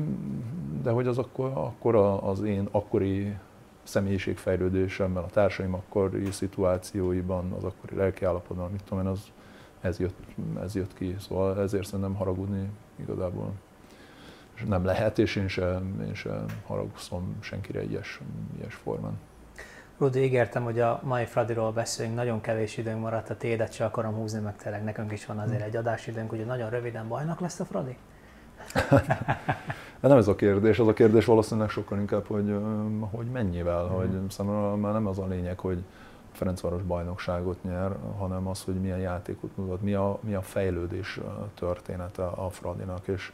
de 0.82 0.90
hogy 0.90 1.06
az 1.06 1.18
akkor, 1.18 1.50
akkor 1.54 1.94
az 2.22 2.42
én 2.42 2.68
akkori 2.70 3.36
személyiségfejlődésemben, 3.82 5.22
a 5.22 5.26
társaim 5.26 5.74
akkori 5.74 6.30
szituációiban, 6.30 7.52
az 7.52 7.64
akkori 7.64 7.96
lelkiállapotban, 7.96 8.70
mit 8.70 8.84
tudom 8.84 9.04
én, 9.04 9.10
az, 9.10 9.32
ez, 9.80 9.98
jött, 9.98 10.16
ez 10.60 10.74
jött 10.74 10.94
ki. 10.94 11.16
Szóval 11.18 11.60
ezért 11.60 11.84
szerintem 11.84 12.14
haragudni 12.14 12.70
igazából 13.00 13.52
nem 14.66 14.84
lehet, 14.84 15.18
és 15.18 15.36
én 15.36 15.48
sem, 15.48 16.02
én 16.06 16.14
sem 16.14 16.44
haragszom 16.66 17.36
senkire 17.40 17.84
ilyes, 17.84 18.20
ilyes 18.58 18.74
formán. 18.74 19.18
Rudi, 19.98 20.22
ígértem, 20.22 20.64
hogy 20.64 20.80
a 20.80 21.00
mai 21.02 21.24
Fradiról 21.24 21.72
beszélünk, 21.72 22.14
nagyon 22.14 22.40
kevés 22.40 22.76
időnk 22.76 23.00
maradt, 23.00 23.30
a 23.30 23.36
tédet 23.36 23.72
se 23.72 23.84
akarom 23.84 24.14
húzni, 24.14 24.40
meg 24.40 24.56
tényleg 24.56 24.84
nekünk 24.84 25.12
is 25.12 25.26
van 25.26 25.38
azért 25.38 25.62
egy 25.62 25.76
adásidőnk, 25.76 26.30
hogy 26.30 26.46
nagyon 26.46 26.70
röviden 26.70 27.08
bajnak 27.08 27.40
lesz 27.40 27.60
a 27.60 27.64
Fradi? 27.64 27.96
De 30.00 30.08
nem 30.08 30.16
ez 30.16 30.28
a 30.28 30.34
kérdés, 30.34 30.78
az 30.78 30.88
a 30.88 30.92
kérdés 30.92 31.24
valószínűleg 31.24 31.68
sokkal 31.68 31.98
inkább, 31.98 32.26
hogy, 32.26 32.56
hogy 33.10 33.26
mennyivel, 33.26 33.84
mm. 33.84 33.88
hogy 33.88 34.30
számomra 34.30 34.76
már 34.76 34.92
nem 34.92 35.06
az 35.06 35.18
a 35.18 35.26
lényeg, 35.26 35.58
hogy 35.58 35.84
Ferencváros 36.32 36.82
bajnokságot 36.82 37.62
nyer, 37.62 37.96
hanem 38.18 38.46
az, 38.46 38.62
hogy 38.62 38.74
milyen 38.74 38.98
játékot 38.98 39.56
mutat, 39.56 39.82
mi 39.82 39.94
a, 39.94 40.18
mi 40.20 40.34
a 40.34 40.42
fejlődés 40.42 41.20
története 41.54 42.24
a 42.24 42.50
Fradinak, 42.50 43.06
és, 43.08 43.32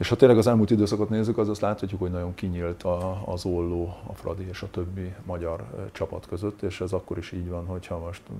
és 0.00 0.08
ha 0.08 0.16
tényleg 0.16 0.38
az 0.38 0.46
elmúlt 0.46 0.70
időszakot 0.70 1.08
nézzük, 1.08 1.38
az 1.38 1.48
azt 1.48 1.60
láthatjuk, 1.60 2.00
hogy 2.00 2.10
nagyon 2.10 2.34
kinyílt 2.34 2.82
a, 2.82 3.22
az 3.26 3.44
olló 3.44 3.96
a 4.06 4.14
Fradi 4.14 4.48
és 4.48 4.62
a 4.62 4.70
többi 4.70 5.14
magyar 5.24 5.64
csapat 5.92 6.26
között, 6.26 6.62
és 6.62 6.80
ez 6.80 6.92
akkor 6.92 7.18
is 7.18 7.32
így 7.32 7.48
van, 7.48 7.66
hogyha 7.66 7.98
most 7.98 8.22
mm, 8.32 8.36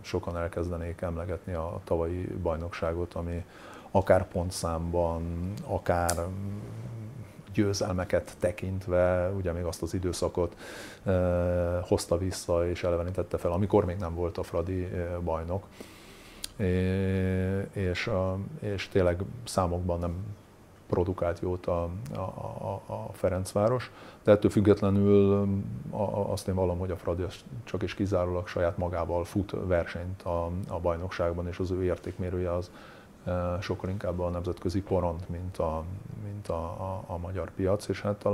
sokan 0.00 0.36
elkezdenék 0.36 1.00
emlegetni 1.00 1.52
a 1.52 1.80
tavalyi 1.84 2.28
bajnokságot, 2.42 3.14
ami, 3.14 3.44
akár 3.90 4.28
pontszámban, 4.28 5.52
akár 5.66 6.26
győzelmeket 7.52 8.36
tekintve, 8.38 9.30
ugye 9.36 9.52
még 9.52 9.64
azt 9.64 9.82
az 9.82 9.94
időszakot 9.94 10.56
e, 11.04 11.12
hozta 11.80 12.18
vissza 12.18 12.68
és 12.68 12.84
elevenítette 12.84 13.38
fel, 13.38 13.52
amikor 13.52 13.84
még 13.84 13.96
nem 13.96 14.14
volt 14.14 14.38
a 14.38 14.42
Fradi 14.42 14.88
bajnok. 15.24 15.66
É, 16.56 17.68
és, 17.72 18.06
a, 18.06 18.38
és 18.60 18.88
tényleg 18.88 19.22
számokban 19.44 19.98
nem 19.98 20.14
produkált 20.86 21.40
jót 21.40 21.66
a, 21.66 21.88
a, 22.14 22.82
a, 22.86 23.08
Ferencváros, 23.12 23.90
de 24.22 24.32
ettől 24.32 24.50
függetlenül 24.50 25.48
azt 26.30 26.48
én 26.48 26.54
vallom, 26.54 26.78
hogy 26.78 26.90
a 26.90 26.96
Fradi 26.96 27.24
csak 27.64 27.82
és 27.82 27.94
kizárólag 27.94 28.48
saját 28.48 28.78
magával 28.78 29.24
fut 29.24 29.54
versenyt 29.66 30.22
a, 30.22 30.50
a 30.68 30.78
bajnokságban, 30.80 31.48
és 31.48 31.58
az 31.58 31.70
ő 31.70 31.84
értékmérője 31.84 32.54
az, 32.54 32.70
sokkal 33.60 33.90
inkább 33.90 34.20
a 34.20 34.28
nemzetközi 34.28 34.82
poront, 34.82 35.28
mint 35.28 35.56
a, 35.56 35.84
mint 36.24 36.48
a, 36.48 36.62
a, 36.62 37.04
a 37.06 37.18
magyar 37.18 37.50
piac, 37.50 37.88
és 37.88 38.00
hát 38.00 38.24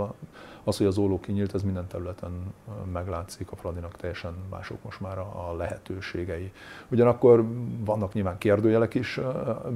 az, 0.64 0.76
hogy 0.76 0.86
az 0.86 0.98
óló 0.98 1.20
kinyílt, 1.20 1.54
ez 1.54 1.62
minden 1.62 1.86
területen 1.86 2.54
meglátszik, 2.92 3.50
a 3.50 3.56
Fradinak 3.56 3.96
teljesen 3.96 4.34
mások 4.50 4.82
most 4.82 5.00
már 5.00 5.18
a, 5.18 5.48
a 5.48 5.56
lehetőségei. 5.56 6.52
Ugyanakkor 6.88 7.44
vannak 7.78 8.12
nyilván 8.12 8.38
kérdőjelek 8.38 8.94
is 8.94 9.20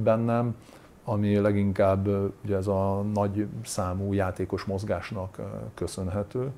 bennem, 0.03 0.55
ami 1.09 1.35
leginkább 1.35 2.07
ugye 2.43 2.55
ez 2.55 2.67
a 2.67 3.01
nagy 3.13 3.47
számú 3.63 4.13
játékos 4.13 4.63
mozgásnak 4.63 5.39
köszönhető, 5.73 6.51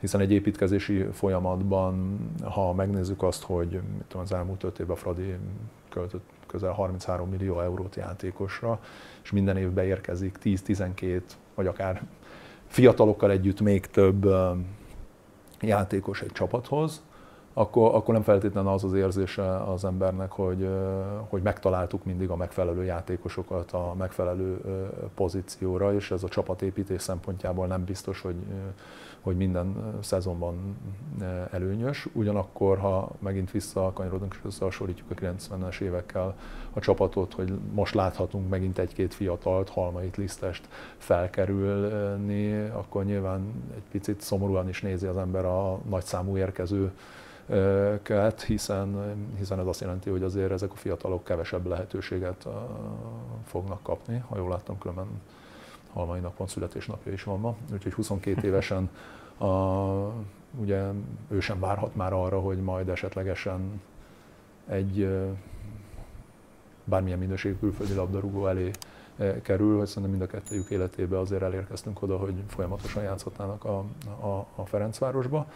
hiszen 0.00 0.20
egy 0.20 0.32
építkezési 0.32 1.02
folyamatban, 1.02 2.18
ha 2.42 2.72
megnézzük 2.72 3.22
azt, 3.22 3.42
hogy 3.42 3.80
tudom, 4.08 4.22
az 4.22 4.32
elmúlt 4.32 4.62
öt 4.62 4.78
évben 4.78 4.96
Fradi 4.96 5.34
költött 5.88 6.24
közel 6.46 6.72
33 6.72 7.28
millió 7.28 7.60
eurót 7.60 7.96
játékosra, 7.96 8.80
és 9.22 9.30
minden 9.30 9.56
évben 9.56 9.84
érkezik 9.84 10.38
10-12, 10.44 11.20
vagy 11.54 11.66
akár 11.66 12.02
fiatalokkal 12.66 13.30
együtt 13.30 13.60
még 13.60 13.86
több 13.86 14.28
játékos 15.60 16.22
egy 16.22 16.32
csapathoz, 16.32 17.02
akkor, 17.54 17.94
akkor 17.94 18.14
nem 18.14 18.22
feltétlenül 18.22 18.70
az 18.70 18.84
az 18.84 18.92
érzése 18.92 19.56
az 19.56 19.84
embernek, 19.84 20.30
hogy, 20.30 20.68
hogy 21.28 21.42
megtaláltuk 21.42 22.04
mindig 22.04 22.30
a 22.30 22.36
megfelelő 22.36 22.84
játékosokat 22.84 23.72
a 23.72 23.94
megfelelő 23.98 24.60
pozícióra, 25.14 25.94
és 25.94 26.10
ez 26.10 26.22
a 26.22 26.28
csapatépítés 26.28 27.02
szempontjából 27.02 27.66
nem 27.66 27.84
biztos, 27.84 28.20
hogy, 28.20 28.36
hogy 29.20 29.36
minden 29.36 29.96
szezonban 30.00 30.76
előnyös. 31.50 32.08
Ugyanakkor, 32.12 32.78
ha 32.78 33.10
megint 33.18 33.50
visszakanyarodunk 33.50 34.34
és 34.34 34.40
összehasonlítjuk 34.44 35.10
a 35.10 35.14
90-es 35.14 35.80
évekkel 35.80 36.34
a 36.72 36.80
csapatot, 36.80 37.34
hogy 37.34 37.52
most 37.72 37.94
láthatunk 37.94 38.48
megint 38.48 38.78
egy-két 38.78 39.14
fiatalt, 39.14 39.68
halmait, 39.68 40.16
lisztest 40.16 40.68
felkerülni, 40.96 42.68
akkor 42.72 43.04
nyilván 43.04 43.52
egy 43.74 43.84
picit 43.90 44.20
szomorúan 44.20 44.68
is 44.68 44.80
nézi 44.82 45.06
az 45.06 45.16
ember 45.16 45.44
a 45.44 45.78
nagyszámú 45.88 46.36
érkező 46.36 46.92
ket, 48.02 48.42
hiszen, 48.42 49.16
hiszen 49.38 49.58
ez 49.58 49.66
azt 49.66 49.80
jelenti, 49.80 50.10
hogy 50.10 50.22
azért 50.22 50.50
ezek 50.50 50.72
a 50.72 50.76
fiatalok 50.76 51.24
kevesebb 51.24 51.66
lehetőséget 51.66 52.46
fognak 53.46 53.82
kapni. 53.82 54.24
Ha 54.28 54.36
jól 54.36 54.48
láttam, 54.48 54.78
különben 54.78 55.06
Halmai 55.92 56.20
napon 56.20 56.46
születésnapja 56.46 57.12
is 57.12 57.22
van 57.22 57.40
ma, 57.40 57.56
úgyhogy 57.72 57.92
22 57.92 58.46
évesen 58.46 58.90
a, 59.38 59.46
ugye 60.60 60.82
ő 61.28 61.40
sem 61.40 61.60
várhat 61.60 61.94
már 61.94 62.12
arra, 62.12 62.40
hogy 62.40 62.62
majd 62.62 62.88
esetlegesen 62.88 63.80
egy 64.68 65.08
bármilyen 66.84 67.18
minőségű 67.18 67.56
külföldi 67.58 67.94
labdarúgó 67.94 68.46
elé 68.46 68.70
kerül, 69.42 69.78
hogy 69.78 69.86
szerintem 69.86 70.10
mind 70.10 70.22
a 70.22 70.26
kettőjük 70.26 70.70
életébe 70.70 71.18
azért 71.18 71.42
elérkeztünk 71.42 72.02
oda, 72.02 72.16
hogy 72.16 72.34
folyamatosan 72.46 73.02
játszhatnának 73.02 73.64
a, 73.64 73.84
a, 74.20 74.46
a 74.54 74.66
Ferencvárosba. 74.66 75.46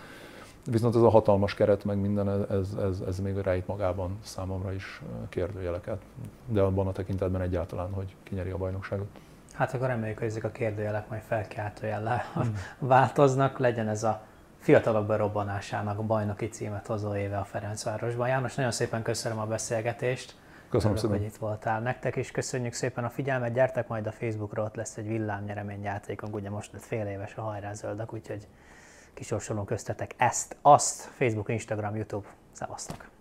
Viszont 0.71 0.95
ez 0.95 1.01
a 1.01 1.09
hatalmas 1.09 1.55
keret, 1.55 1.85
meg 1.85 1.99
minden, 1.99 2.51
ez, 2.51 2.75
ez, 2.75 3.01
ez 3.07 3.21
még 3.21 3.37
rejt 3.37 3.67
magában 3.67 4.19
számomra 4.23 4.73
is 4.73 5.03
kérdőjeleket, 5.29 6.03
de 6.47 6.61
abban 6.61 6.87
a 6.87 6.93
tekintetben 6.93 7.41
egyáltalán, 7.41 7.93
hogy 7.93 8.14
kinyeri 8.23 8.51
a 8.51 8.57
bajnokságot. 8.57 9.07
Hát 9.53 9.75
akkor 9.75 9.87
reméljük, 9.87 10.19
hogy 10.19 10.27
ezek 10.27 10.45
a 10.45 10.51
kérdőjelek 10.51 11.09
majd 11.09 11.23
felkiáltójellel 11.23 12.23
hmm. 12.33 12.57
változnak, 12.79 13.59
legyen 13.59 13.89
ez 13.89 14.03
a 14.03 14.23
fiatalok 14.59 15.07
berobbanásának 15.07 15.99
a 15.99 16.03
bajnoki 16.03 16.49
címet 16.49 16.87
hozó 16.87 17.17
éve 17.17 17.39
a 17.39 17.45
Ferencvárosban. 17.45 18.29
János, 18.29 18.55
nagyon 18.55 18.73
szépen 18.73 19.03
köszönöm 19.03 19.39
a 19.39 19.47
beszélgetést. 19.47 20.35
Köszönöm 20.69 20.97
Örülök, 20.97 20.99
szépen. 20.99 21.17
hogy 21.17 21.27
itt 21.27 21.41
voltál. 21.41 21.81
Nektek 21.81 22.17
is 22.17 22.31
köszönjük 22.31 22.73
szépen 22.73 23.05
a 23.05 23.09
figyelmet. 23.09 23.53
Gyertek 23.53 23.89
majd 23.89 24.07
a 24.07 24.12
Facebookra, 24.12 24.62
ott 24.62 24.75
lesz 24.75 24.97
egy 24.97 25.07
villámnyereményjátékunk. 25.07 26.35
Ugye 26.35 26.51
most 26.51 26.73
lett 26.73 26.83
fél 26.83 27.07
éves 27.07 27.35
a 27.37 27.43
hajrázöldak, 27.43 28.12
úgyhogy 28.12 28.47
kisorsolunk 29.17 29.67
köztetek 29.67 30.14
ezt, 30.17 30.57
azt, 30.62 31.01
Facebook, 31.01 31.49
Instagram, 31.49 31.97
YouTube. 31.97 32.29
Szevasztok! 32.53 33.16